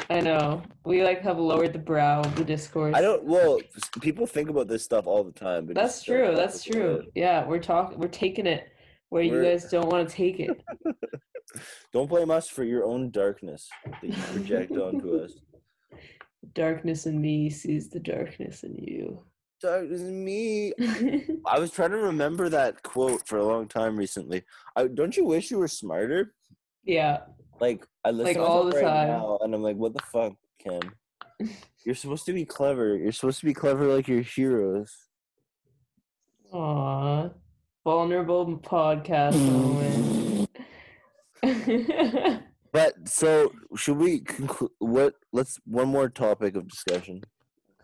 I 0.09 0.21
know. 0.21 0.63
We 0.85 1.03
like 1.03 1.21
have 1.21 1.37
lowered 1.37 1.73
the 1.73 1.79
brow 1.79 2.21
of 2.21 2.35
the 2.35 2.43
discourse. 2.43 2.95
i 2.95 3.01
don't 3.01 3.23
well 3.23 3.59
people 4.01 4.25
think 4.25 4.49
about 4.49 4.67
this 4.67 4.83
stuff 4.83 5.07
all 5.07 5.23
the 5.23 5.31
time 5.31 5.65
but 5.65 5.75
That's 5.75 6.03
true. 6.03 6.33
That's 6.35 6.63
true. 6.63 6.95
it. 7.05 7.11
Yeah, 7.15 7.45
we're 7.45 7.59
talking 7.59 7.97
we're 7.99 8.07
taking 8.07 8.47
it 8.47 8.69
where 9.09 9.23
you 9.23 9.31
We're- 9.33 9.51
guys 9.51 9.69
don't 9.69 9.87
want 9.89 10.07
to 10.09 10.13
take 10.15 10.39
it. 10.39 10.61
don't 11.93 12.09
blame 12.09 12.29
us 12.31 12.47
for 12.47 12.63
your 12.63 12.85
own 12.85 13.09
darkness 13.11 13.69
that 13.85 14.03
you 14.03 14.13
project 14.33 14.71
onto 14.71 15.19
us 15.23 15.33
Darkness 16.53 17.05
in 17.05 17.19
me 17.21 17.49
sees 17.49 17.89
the 17.89 17.99
darkness 17.99 18.63
in 18.63 18.75
you. 18.77 19.23
Darkness 19.61 20.01
in 20.01 20.23
me 20.23 20.73
I 21.45 21.59
was 21.59 21.71
trying 21.71 21.91
to 21.91 21.97
remember 21.97 22.49
that 22.49 22.81
quote 22.83 23.27
for 23.27 23.37
a 23.37 23.45
long 23.45 23.67
time 23.67 23.97
recently. 23.97 24.43
I, 24.75 24.87
don't 24.87 25.15
you 25.17 25.25
wish 25.25 25.51
you 25.51 25.57
were 25.59 25.67
smarter? 25.67 26.33
yeah. 26.83 27.19
Like 27.59 27.85
I 28.05 28.11
listen 28.11 28.25
Like, 28.25 28.37
to 28.37 28.43
all 28.43 28.63
the 28.65 28.77
right 28.77 28.83
time. 28.85 29.07
now, 29.09 29.37
and 29.41 29.53
I'm 29.53 29.61
like, 29.61 29.75
what 29.75 29.93
the 29.93 30.01
fuck, 30.03 30.33
Ken? 30.59 30.79
You're 31.85 31.95
supposed 31.95 32.25
to 32.27 32.33
be 32.33 32.45
clever. 32.45 32.95
You're 32.95 33.11
supposed 33.11 33.39
to 33.41 33.45
be 33.45 33.53
clever 33.53 33.85
like 33.93 34.07
your 34.07 34.21
heroes. 34.21 34.95
Aw, 36.53 37.29
vulnerable 37.83 38.57
podcast 38.59 39.35
moment. 39.51 40.49
But 42.71 43.09
so 43.09 43.51
should 43.75 43.97
we 43.97 44.19
conclude? 44.19 44.69
What? 44.77 45.15
Let's 45.33 45.59
one 45.65 45.87
more 45.87 46.07
topic 46.07 46.55
of 46.55 46.67
discussion. 46.67 47.23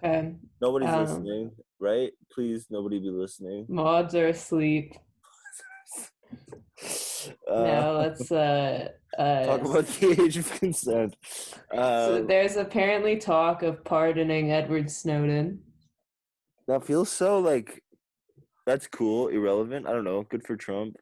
Okay, 0.06 0.36
Nobody's 0.62 0.90
Um, 0.90 1.02
listening, 1.02 1.52
right? 1.80 2.12
Please, 2.32 2.68
nobody 2.70 3.00
be 3.00 3.10
listening. 3.10 3.66
mods 3.70 4.16
are 4.16 4.28
asleep. 4.28 4.94
Uh, 7.50 7.64
now 7.64 7.92
let's 7.94 8.32
uh 8.32 8.88
uh. 9.18 9.46
talk 9.46 9.62
about 9.62 9.88
the 9.88 10.22
age 10.24 10.38
of 10.38 10.52
consent. 10.60 11.16
so 11.32 11.58
Uh, 11.76 12.22
there's 12.22 12.56
apparently 12.56 13.18
talk 13.18 13.64
of 13.64 13.84
pardoning 13.84 14.52
Edward 14.52 14.92
Snowden. 14.92 15.60
That 16.68 16.86
feels 16.86 17.10
so 17.10 17.40
like 17.40 17.82
that's 18.68 18.86
cool, 18.88 19.30
irrelevant. 19.30 19.88
I 19.88 19.92
don't 19.94 20.04
know. 20.04 20.22
Good 20.24 20.46
for 20.46 20.56
Trump. 20.56 20.98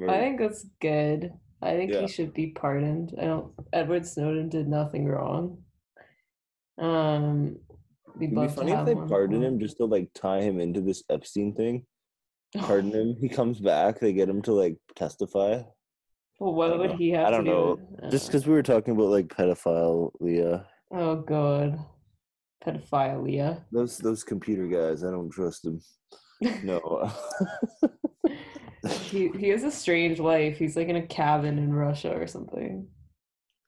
Or- 0.00 0.10
I 0.10 0.18
think 0.18 0.40
that's 0.40 0.66
good. 0.80 1.32
I 1.62 1.76
think 1.76 1.92
Yeah. 1.92 2.00
he 2.00 2.08
should 2.08 2.32
be 2.34 2.48
pardoned. 2.48 3.14
I 3.20 3.24
don't. 3.26 3.52
Edward 3.72 4.06
Snowden 4.06 4.48
did 4.48 4.66
nothing 4.66 5.06
wrong. 5.06 5.62
Um, 6.78 7.58
We'd 8.16 8.32
It'd 8.32 8.40
be 8.40 8.48
funny 8.48 8.72
if 8.72 8.84
they 8.86 8.94
pardon 8.94 9.42
him 9.42 9.58
just 9.58 9.76
to 9.78 9.84
like 9.86 10.08
tie 10.14 10.40
him 10.40 10.60
into 10.60 10.80
this 10.80 11.02
Epstein 11.10 11.54
thing. 11.54 11.84
Pardon 12.56 12.92
him. 12.92 13.16
He 13.20 13.28
comes 13.28 13.58
back. 13.60 13.98
They 13.98 14.12
get 14.12 14.28
him 14.28 14.40
to 14.42 14.52
like 14.52 14.76
testify. 14.94 15.62
Well, 16.38 16.54
what 16.54 16.78
would 16.78 16.90
know. 16.90 16.96
he 16.96 17.10
have 17.10 17.26
I 17.26 17.30
don't 17.30 17.44
do? 17.44 17.50
know. 17.50 17.78
with- 18.00 18.10
Just 18.12 18.26
because 18.28 18.46
we 18.46 18.52
were 18.52 18.62
talking 18.62 18.94
about 18.94 19.08
like 19.08 19.26
pedophile, 19.28 20.10
Leah. 20.20 20.66
Oh 20.92 21.16
god, 21.16 21.78
pedophilia. 22.64 23.64
Those 23.72 23.98
those 23.98 24.22
computer 24.22 24.66
guys, 24.68 25.02
I 25.02 25.10
don't 25.10 25.30
trust 25.30 25.62
them. 25.64 25.80
No. 26.62 27.10
He 29.04 29.30
he 29.38 29.48
has 29.48 29.62
a 29.64 29.70
strange 29.70 30.18
life. 30.20 30.58
He's 30.58 30.76
like 30.76 30.88
in 30.88 30.96
a 30.96 31.06
cabin 31.06 31.58
in 31.58 31.72
Russia 31.72 32.12
or 32.14 32.26
something. 32.26 32.86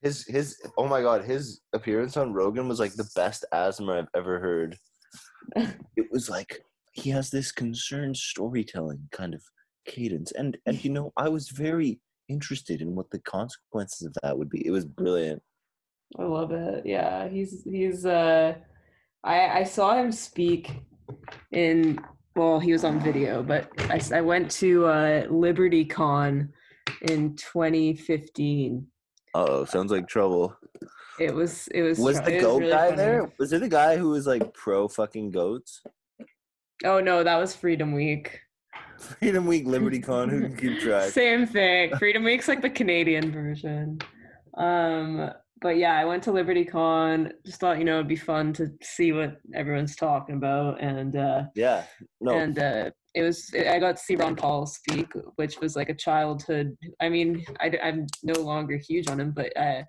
His 0.06 0.24
his 0.24 0.62
oh 0.78 0.86
my 0.86 1.02
god, 1.02 1.24
his 1.24 1.62
appearance 1.72 2.16
on 2.16 2.32
Rogan 2.32 2.68
was 2.68 2.78
like 2.78 2.94
the 2.94 3.10
best 3.16 3.44
ASMR 3.52 3.98
I've 3.98 4.08
ever 4.14 4.38
heard. 4.38 4.78
it 5.56 6.06
was 6.12 6.30
like 6.30 6.60
he 6.92 7.10
has 7.10 7.28
this 7.28 7.50
concerned 7.50 8.16
storytelling 8.16 9.08
kind 9.10 9.34
of 9.34 9.42
cadence, 9.84 10.30
and 10.30 10.56
and 10.64 10.84
you 10.84 10.92
know 10.92 11.12
I 11.16 11.28
was 11.28 11.48
very 11.48 11.98
interested 12.28 12.80
in 12.82 12.94
what 12.94 13.10
the 13.10 13.18
consequences 13.18 14.06
of 14.06 14.14
that 14.22 14.38
would 14.38 14.48
be. 14.48 14.64
It 14.64 14.70
was 14.70 14.84
brilliant. 14.84 15.42
I 16.16 16.22
love 16.22 16.52
it. 16.52 16.86
Yeah, 16.86 17.28
he's 17.28 17.64
he's 17.64 18.06
uh 18.06 18.54
I 19.24 19.48
I 19.58 19.64
saw 19.64 19.96
him 19.96 20.12
speak 20.12 20.70
in 21.50 21.98
well, 22.36 22.60
he 22.60 22.70
was 22.70 22.84
on 22.84 23.00
video, 23.00 23.42
but 23.42 23.68
I 23.90 24.00
I 24.14 24.20
went 24.20 24.52
to 24.62 24.86
uh 24.86 25.26
Liberty 25.28 25.84
Con 25.84 26.52
in 27.02 27.34
2015. 27.34 28.86
Oh, 29.36 29.64
sounds 29.66 29.92
like 29.92 30.08
trouble. 30.08 30.56
It 31.20 31.34
was 31.34 31.68
it 31.68 31.82
was 31.82 31.98
Was 31.98 32.18
tr- 32.18 32.24
the 32.24 32.40
goat 32.40 32.58
really 32.60 32.72
guy 32.72 32.84
funny. 32.86 32.96
there? 32.96 33.32
Was 33.38 33.52
it 33.52 33.60
the 33.60 33.68
guy 33.68 33.96
who 33.96 34.10
was 34.10 34.26
like 34.26 34.52
pro 34.54 34.88
fucking 34.88 35.30
goats? 35.30 35.82
Oh 36.84 37.00
no, 37.00 37.22
that 37.24 37.36
was 37.36 37.54
Freedom 37.54 37.92
Week. 37.92 38.40
Freedom 38.98 39.46
Week, 39.46 39.66
Liberty 39.66 40.00
Con, 40.00 40.28
who 40.30 40.40
can 40.42 40.56
keep 40.56 40.80
track? 40.80 41.10
Same 41.10 41.46
thing. 41.46 41.94
Freedom 41.98 42.24
Week's 42.24 42.48
like 42.48 42.62
the 42.62 42.70
Canadian 42.70 43.30
version. 43.30 43.98
Um, 44.56 45.30
but 45.60 45.76
yeah, 45.76 45.98
I 45.98 46.04
went 46.04 46.22
to 46.24 46.32
Liberty 46.32 46.64
Con. 46.64 47.32
Just 47.44 47.60
thought, 47.60 47.78
you 47.78 47.84
know, 47.84 47.94
it'd 47.96 48.08
be 48.08 48.16
fun 48.16 48.52
to 48.54 48.70
see 48.82 49.12
what 49.12 49.36
everyone's 49.54 49.96
talking 49.96 50.36
about. 50.36 50.80
And 50.82 51.14
uh 51.16 51.44
Yeah. 51.54 51.84
No. 52.20 52.32
and 52.38 52.58
uh 52.58 52.90
it 53.16 53.22
was 53.22 53.50
I 53.54 53.78
got 53.78 53.96
to 53.96 54.02
see 54.02 54.14
Ron 54.14 54.36
Paul 54.36 54.66
speak, 54.66 55.10
which 55.36 55.58
was 55.58 55.74
like 55.74 55.88
a 55.88 55.94
childhood. 55.94 56.76
I 57.00 57.08
mean, 57.08 57.44
I, 57.60 57.68
am 57.82 58.06
no 58.22 58.38
longer 58.40 58.76
huge 58.76 59.08
on 59.08 59.18
him, 59.18 59.32
but 59.32 59.56
uh, 59.56 59.82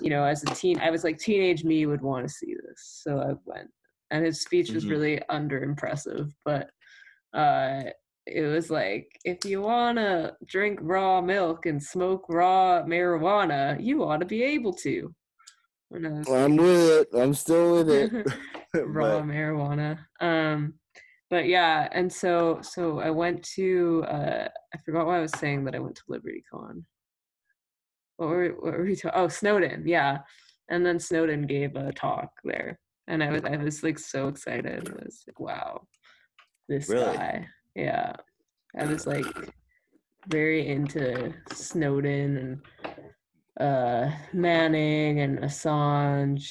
you 0.00 0.10
know, 0.10 0.24
as 0.24 0.42
a 0.42 0.46
teen, 0.46 0.80
I 0.80 0.90
was 0.90 1.04
like 1.04 1.18
teenage 1.18 1.62
me 1.62 1.86
would 1.86 2.02
want 2.02 2.26
to 2.26 2.34
see 2.34 2.54
this, 2.54 3.00
so 3.04 3.18
I 3.20 3.34
went. 3.44 3.70
And 4.10 4.24
his 4.24 4.42
speech 4.42 4.70
was 4.72 4.84
Mhm. 4.84 4.90
really 4.90 5.22
under 5.28 5.62
impressive, 5.62 6.26
but 6.44 6.68
uh, 7.34 7.84
it 8.26 8.42
was 8.42 8.68
like 8.68 9.06
if 9.24 9.44
you 9.44 9.62
wanna 9.62 10.32
drink 10.46 10.80
raw 10.82 11.20
milk 11.20 11.66
and 11.66 11.80
smoke 11.80 12.24
raw 12.28 12.82
marijuana, 12.82 13.80
you 13.80 14.02
ought 14.02 14.18
to 14.20 14.26
be 14.26 14.42
able 14.42 14.72
to. 14.74 15.14
Was 15.90 16.28
I'm 16.28 16.56
with 16.56 16.90
it. 16.90 17.08
I'm 17.16 17.32
still 17.32 17.74
with 17.76 17.90
it. 17.90 18.10
raw 18.74 19.20
But- 19.20 19.28
marijuana. 19.28 19.98
Um, 20.20 20.74
but 21.30 21.46
yeah, 21.48 21.88
and 21.92 22.12
so 22.12 22.60
so 22.62 23.00
I 23.00 23.10
went 23.10 23.42
to 23.54 24.04
uh, 24.08 24.48
I 24.74 24.78
forgot 24.84 25.06
why 25.06 25.18
I 25.18 25.20
was 25.20 25.32
saying 25.38 25.64
that 25.64 25.74
I 25.74 25.78
went 25.80 25.96
to 25.96 26.02
Liberty 26.08 26.42
Con. 26.52 26.84
What 28.16 28.28
were 28.28 28.48
what 28.60 28.72
were 28.74 28.84
we 28.84 28.96
talking? 28.96 29.18
Oh, 29.20 29.28
Snowden, 29.28 29.86
yeah. 29.86 30.18
And 30.68 30.84
then 30.84 30.98
Snowden 30.98 31.46
gave 31.46 31.76
a 31.76 31.92
talk 31.92 32.30
there, 32.44 32.78
and 33.08 33.22
I 33.22 33.30
was 33.30 33.44
I 33.44 33.56
was 33.56 33.82
like 33.82 33.98
so 33.98 34.28
excited. 34.28 34.88
I 34.88 35.04
was 35.04 35.22
like, 35.26 35.38
wow, 35.40 35.86
this 36.68 36.88
Really? 36.88 37.16
guy, 37.16 37.46
yeah. 37.74 38.12
I 38.78 38.84
was 38.86 39.06
like 39.06 39.26
very 40.28 40.66
into 40.68 41.32
Snowden 41.52 42.36
and 42.36 42.96
uh 43.60 44.10
Manning 44.32 45.20
and 45.20 45.38
Assange. 45.40 46.50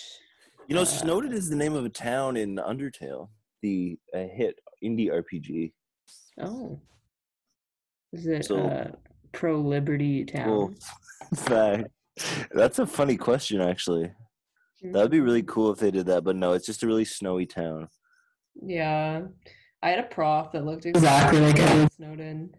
You 0.68 0.76
know, 0.76 0.82
Uh, 0.82 0.86
Snowden 0.86 1.34
is 1.34 1.50
the 1.50 1.56
name 1.56 1.74
of 1.76 1.86
a 1.86 1.90
town 1.90 2.38
in 2.38 2.56
Undertale, 2.58 3.30
the 3.62 3.98
uh, 4.14 4.26
hit 4.34 4.58
indie 4.86 5.10
RPG. 5.12 5.74
Oh. 6.42 6.80
Is 8.14 8.28
it 8.28 8.46
So- 8.46 8.58
uh, 8.68 8.92
pro 9.32 9.60
liberty 9.60 10.24
Cool 10.26 10.68
town? 10.70 10.76
fact. 11.36 11.88
That's 12.52 12.80
a 12.80 12.86
funny 12.88 13.18
question, 13.18 13.62
actually. 13.62 14.12
That'd 14.84 15.10
be 15.12 15.20
really 15.20 15.42
cool 15.44 15.72
if 15.72 15.80
they 15.80 15.90
did 15.90 16.06
that, 16.08 16.24
but 16.24 16.36
no, 16.36 16.54
it's 16.54 16.66
just 16.68 16.84
a 16.84 16.88
really 16.88 17.06
snowy 17.06 17.46
town. 17.48 17.88
Yeah. 18.62 19.24
I 19.82 19.90
had 19.90 20.00
a 20.00 20.04
prof 20.04 20.52
that 20.52 20.64
looked 20.64 20.86
exactly 20.86 21.40
like 21.42 21.60
Edward 21.60 21.92
Snowden. 21.94 22.56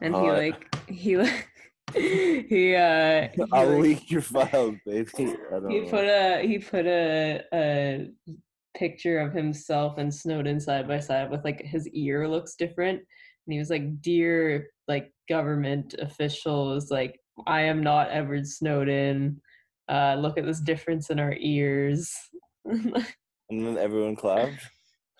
And 0.00 0.14
he 0.14 0.30
like 0.30 0.76
he 0.88 1.16
like 1.16 1.48
he 1.94 2.74
uh 2.74 3.28
he, 3.34 3.42
I'll 3.52 3.78
leak 3.78 4.10
your 4.10 4.20
files, 4.22 4.76
baby. 4.84 5.08
I 5.18 5.60
don't 5.60 5.70
he 5.70 5.80
know. 5.80 5.88
put 5.90 6.04
a 6.04 6.42
he 6.46 6.58
put 6.58 6.86
a 6.86 7.42
a 7.52 8.10
picture 8.76 9.18
of 9.20 9.32
himself 9.32 9.98
and 9.98 10.12
Snowden 10.14 10.60
side 10.60 10.86
by 10.86 11.00
side 11.00 11.30
with 11.30 11.44
like 11.44 11.60
his 11.62 11.88
ear 11.88 12.28
looks 12.28 12.54
different. 12.54 12.98
And 12.98 13.52
he 13.52 13.58
was 13.58 13.70
like, 13.70 14.00
Dear 14.02 14.68
like 14.88 15.12
government 15.28 15.94
officials, 15.98 16.90
like 16.90 17.18
I 17.46 17.62
am 17.62 17.82
not 17.82 18.08
Edward 18.10 18.46
Snowden. 18.46 19.40
Uh 19.88 20.16
look 20.18 20.36
at 20.38 20.44
this 20.44 20.60
difference 20.60 21.10
in 21.10 21.18
our 21.18 21.34
ears. 21.38 22.12
and 22.64 22.94
then 23.50 23.78
everyone 23.78 24.16
clapped. 24.16 24.60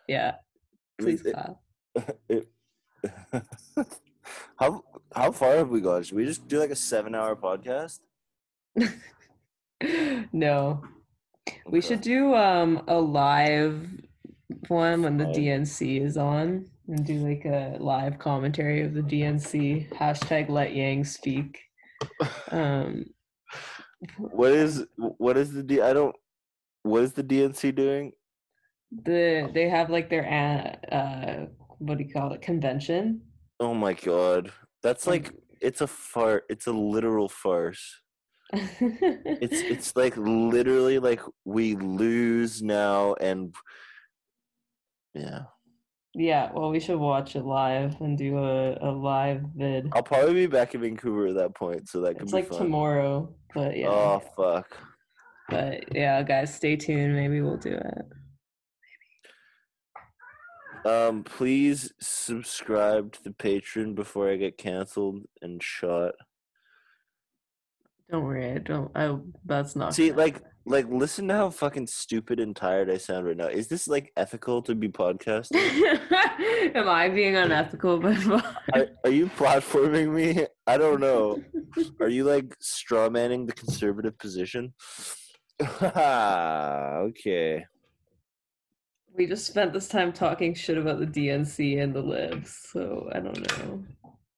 yeah, 0.08 0.34
please 1.00 1.24
It- 1.24 1.34
clap. 1.34 1.56
it- 2.28 2.48
how 4.56 4.82
how 5.14 5.30
far 5.30 5.56
have 5.56 5.68
we 5.70 5.80
gone? 5.80 6.02
Should 6.02 6.16
we 6.16 6.24
just 6.24 6.46
do 6.48 6.58
like 6.58 6.70
a 6.70 6.76
seven 6.76 7.14
hour 7.14 7.36
podcast? 7.36 8.00
no. 10.32 10.82
We 11.66 11.80
should 11.80 12.00
do 12.00 12.34
um 12.34 12.82
a 12.88 12.98
live 12.98 13.86
one 14.68 15.02
when 15.02 15.16
the 15.16 15.26
DNC 15.26 16.00
is 16.02 16.16
on 16.16 16.66
and 16.88 17.04
do 17.06 17.18
like 17.18 17.44
a 17.44 17.76
live 17.80 18.18
commentary 18.18 18.82
of 18.82 18.94
the 18.94 19.02
DNC. 19.02 19.90
Hashtag 19.90 20.48
let 20.48 20.74
Yang 20.74 21.04
speak. 21.04 21.58
Um 22.50 23.06
What 24.18 24.52
is 24.52 24.84
what 24.96 25.36
is 25.36 25.52
the 25.52 25.62
D? 25.62 25.80
I 25.80 25.92
don't. 25.92 26.14
What 26.82 27.02
is 27.02 27.12
the 27.12 27.24
DNC 27.24 27.74
doing? 27.74 28.12
the 29.04 29.50
they 29.52 29.68
have 29.68 29.90
like 29.90 30.08
their 30.08 30.22
a- 30.22 30.94
uh 30.94 31.46
what 31.78 31.98
do 31.98 32.04
you 32.04 32.12
call 32.12 32.32
it 32.32 32.40
convention 32.40 33.20
Oh 33.58 33.74
my 33.74 33.94
god, 33.94 34.52
that's 34.82 35.06
like 35.06 35.32
it's 35.60 35.80
a 35.80 35.86
fart. 35.86 36.44
It's 36.48 36.66
a 36.66 36.72
literal 36.72 37.28
farce. 37.28 37.82
It's 38.52 39.60
it's 39.72 39.96
like 39.96 40.16
literally 40.16 40.98
like 40.98 41.20
we 41.44 41.74
lose 41.74 42.62
now 42.62 43.14
and 43.14 43.54
yeah. 45.14 45.40
yeah 46.14 46.50
well 46.54 46.70
we 46.70 46.78
should 46.78 46.98
watch 46.98 47.34
it 47.36 47.44
live 47.44 48.00
and 48.00 48.16
do 48.16 48.38
a, 48.38 48.76
a 48.80 48.90
live 48.90 49.42
vid 49.56 49.88
I'll 49.94 50.02
probably 50.02 50.34
be 50.34 50.46
back 50.46 50.74
in 50.74 50.82
Vancouver 50.82 51.26
at 51.28 51.34
that 51.36 51.54
point, 51.54 51.88
so 51.88 52.02
that 52.02 52.14
could 52.14 52.22
it's 52.24 52.32
be 52.32 52.36
like 52.38 52.48
fun. 52.48 52.58
tomorrow 52.58 53.34
but 53.54 53.76
yeah 53.76 53.88
Oh 53.88 54.22
fuck. 54.36 54.76
but 55.48 55.94
yeah 55.94 56.22
guys 56.22 56.54
stay 56.54 56.76
tuned 56.76 57.14
maybe 57.14 57.40
we'll 57.40 57.56
do 57.56 57.72
it 57.74 58.06
Um, 60.86 61.24
please 61.24 61.92
subscribe 62.00 63.12
to 63.14 63.24
the 63.24 63.30
Patreon 63.30 63.96
before 63.96 64.30
I 64.30 64.36
get 64.36 64.56
canceled 64.56 65.24
and 65.42 65.60
shot. 65.60 66.14
Don't 68.10 68.24
worry 68.24 68.52
i 68.52 68.58
don't 68.58 68.90
i 68.94 69.16
that's 69.44 69.76
not 69.76 69.94
See, 69.94 70.10
gonna 70.10 70.20
like, 70.20 70.42
like, 70.66 70.86
listen 70.90 71.28
to 71.28 71.34
how 71.34 71.50
fucking 71.50 71.86
stupid 71.86 72.40
and 72.40 72.54
tired 72.54 72.90
I 72.90 72.96
sound 72.96 73.26
right 73.26 73.36
now. 73.36 73.46
Is 73.46 73.68
this 73.68 73.86
like 73.86 74.12
ethical 74.16 74.62
to 74.62 74.74
be 74.74 74.88
podcasting? 74.88 75.54
Am 76.74 76.88
I 76.88 77.08
being 77.08 77.36
unethical? 77.36 77.98
But 77.98 78.16
are, 78.74 78.88
are 79.04 79.10
you 79.10 79.26
platforming 79.28 80.12
me? 80.12 80.46
I 80.66 80.76
don't 80.76 81.00
know. 81.00 81.42
Are 82.00 82.08
you 82.08 82.24
like 82.24 82.56
straw 82.60 83.08
manning 83.08 83.46
the 83.46 83.52
conservative 83.52 84.18
position? 84.18 84.74
okay. 85.80 87.64
we 89.16 89.26
just 89.26 89.46
spent 89.46 89.72
this 89.72 89.88
time 89.88 90.12
talking 90.12 90.52
shit 90.52 90.76
about 90.76 90.98
the 90.98 91.06
DNC 91.06 91.82
and 91.82 91.94
the 91.94 92.02
libs, 92.02 92.58
so 92.70 93.08
I 93.12 93.20
don't 93.20 93.58
know. 93.58 93.84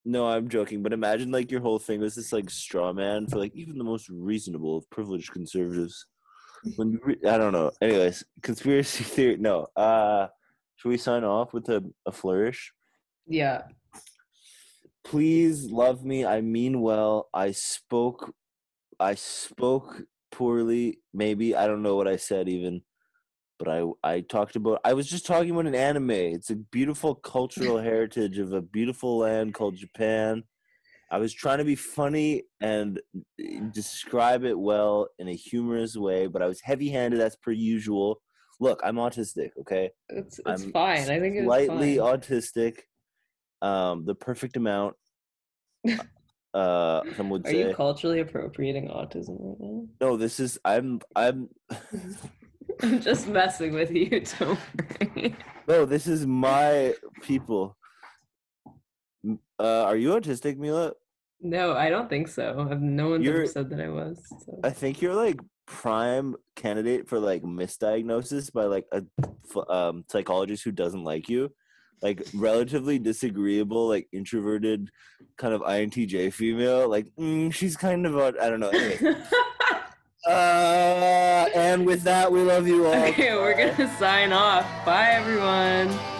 No, 0.09 0.27
I'm 0.27 0.49
joking. 0.49 0.83
But 0.83 0.93
imagine 0.93 1.31
like 1.31 1.51
your 1.51 1.61
whole 1.61 1.79
thing 1.79 2.01
was 2.01 2.15
this 2.15 2.33
like 2.33 2.49
straw 2.49 2.93
man 2.93 3.27
for 3.27 3.39
like 3.39 3.55
even 3.55 3.77
the 3.77 3.85
most 3.85 4.09
reasonable 4.09 4.77
of 4.79 4.89
privileged 4.91 5.33
conservatives. 5.33 6.07
When 6.77 6.99
re- 7.05 7.29
I 7.29 7.37
don't 7.37 7.53
know. 7.53 7.71
Anyways, 7.83 8.25
conspiracy 8.43 9.05
theory. 9.15 9.37
No. 9.37 9.67
Uh, 9.77 10.29
should 10.77 10.89
we 10.89 10.97
sign 10.97 11.25
off 11.25 11.53
with 11.53 11.69
a, 11.69 11.85
a 12.07 12.13
flourish? 12.13 12.73
Yeah, 13.27 13.63
please 15.09 15.71
love 15.71 16.05
me 16.05 16.27
i 16.27 16.43
mean 16.43 16.83
well 16.83 17.31
i 17.33 17.51
spoke 17.51 18.35
i 19.01 19.15
spoke 19.15 20.03
poorly 20.31 21.01
maybe 21.15 21.57
i 21.57 21.67
don't 21.67 21.83
know 21.83 21.97
what 21.97 22.07
i 22.07 22.17
said 22.17 22.47
even 22.47 22.83
but 23.59 23.69
I 23.69 23.85
I 24.03 24.21
talked 24.21 24.57
about 24.57 24.81
I 24.85 24.95
was 24.95 25.09
just 25.09 25.27
talking 25.27 25.51
about 25.51 25.67
an 25.67 25.75
anime. 25.75 26.11
It's 26.11 26.51
a 26.51 26.57
beautiful 26.57 27.15
cultural 27.15 27.79
heritage 27.91 28.39
of 28.39 28.53
a 28.53 28.63
beautiful 28.63 29.19
land 29.19 29.55
called 29.55 29.77
Japan. 29.77 30.45
I 31.11 31.19
was 31.19 31.33
trying 31.33 31.59
to 31.59 31.65
be 31.65 31.75
funny 31.75 32.45
and 32.61 33.01
eh, 33.41 33.61
describe 33.73 34.45
it 34.45 34.59
well 34.59 35.09
in 35.19 35.29
a 35.29 35.35
humorous 35.35 35.97
way, 35.97 36.27
but 36.27 36.43
I 36.43 36.47
was 36.47 36.61
heavy-handed 36.61 37.19
as 37.19 37.35
per 37.35 37.51
usual. 37.51 38.21
Look, 38.61 38.81
I'm 38.85 38.97
autistic, 38.97 39.51
okay? 39.61 39.91
It's 40.11 40.39
it's 40.39 40.65
I'm 40.65 40.73
fine. 40.73 41.09
I 41.11 41.19
think 41.19 41.37
it's 41.37 41.45
Slightly 41.47 41.97
fine. 41.97 42.07
autistic, 42.21 42.81
um, 43.63 44.05
the 44.05 44.15
perfect 44.15 44.57
amount. 44.57 44.95
Uh, 46.55 47.03
some 47.15 47.29
would 47.29 47.47
Are 47.47 47.51
say. 47.51 47.69
you 47.69 47.75
culturally 47.75 48.21
appropriating 48.21 48.89
autism 48.89 49.37
right 49.39 49.57
now? 49.61 49.87
no, 50.01 50.17
this 50.17 50.41
is 50.41 50.59
I'm 50.65 50.99
I'm. 51.15 51.51
I'm 52.83 53.01
just 53.01 53.29
messing 53.29 53.75
with 53.75 53.91
you, 53.91 54.21
don't 54.39 54.59
worry. 55.17 55.37
No, 55.67 55.85
this 55.85 56.07
is 56.07 56.27
my 56.27 56.95
people. 57.23 57.77
Uh, 59.59 59.83
are 59.85 59.97
you 59.97 60.11
autistic, 60.11 60.57
Mila? 60.57 60.93
No, 61.41 61.73
I 61.75 61.89
don't 61.89 62.09
think 62.09 62.29
so. 62.29 62.67
I've- 62.71 62.81
No 62.85 63.11
one's 63.11 63.27
ever 63.27 63.37
You're- 63.39 63.47
said 63.49 63.71
that 63.71 63.81
I 63.81 63.89
was. 63.89 64.21
So. 64.45 64.61
I 64.65 64.71
think 64.71 65.01
you're 65.03 65.15
like 65.15 65.41
prime 65.67 66.35
candidate 66.57 67.09
for 67.09 67.19
like 67.19 67.43
misdiagnosis 67.43 68.53
by 68.53 68.65
like 68.65 68.87
a 68.93 69.05
f- 69.21 69.69
um, 69.69 70.05
psychologist 70.09 70.65
who 70.65 70.73
doesn't 70.73 71.05
like 71.05 71.29
you. 71.29 71.53
Like 72.01 72.23
relatively 72.33 72.99
disagreeable, 73.01 73.89
like 73.89 74.09
introverted, 74.13 74.89
kind 75.37 75.53
of 75.53 75.63
INTJ 75.63 76.33
female. 76.33 76.89
Like 76.89 77.09
mm, 77.19 77.53
she's 77.53 77.77
kind 77.77 78.07
of 78.07 78.17
a, 78.17 78.35
I 78.41 78.49
don't 78.49 78.61
know. 78.61 78.69
Anyway. 78.71 79.17
uh, 80.29 81.49
and 81.55 81.87
with 81.87 82.03
that, 82.03 82.31
we 82.31 82.43
love 82.43 82.67
you 82.69 82.87
all. 82.87 82.95
okay, 82.95 83.35
we're 83.35 83.57
gonna 83.57 83.97
sign 83.99 84.33
off. 84.33 84.67
Bye, 84.85 85.11
everyone. 85.13 86.18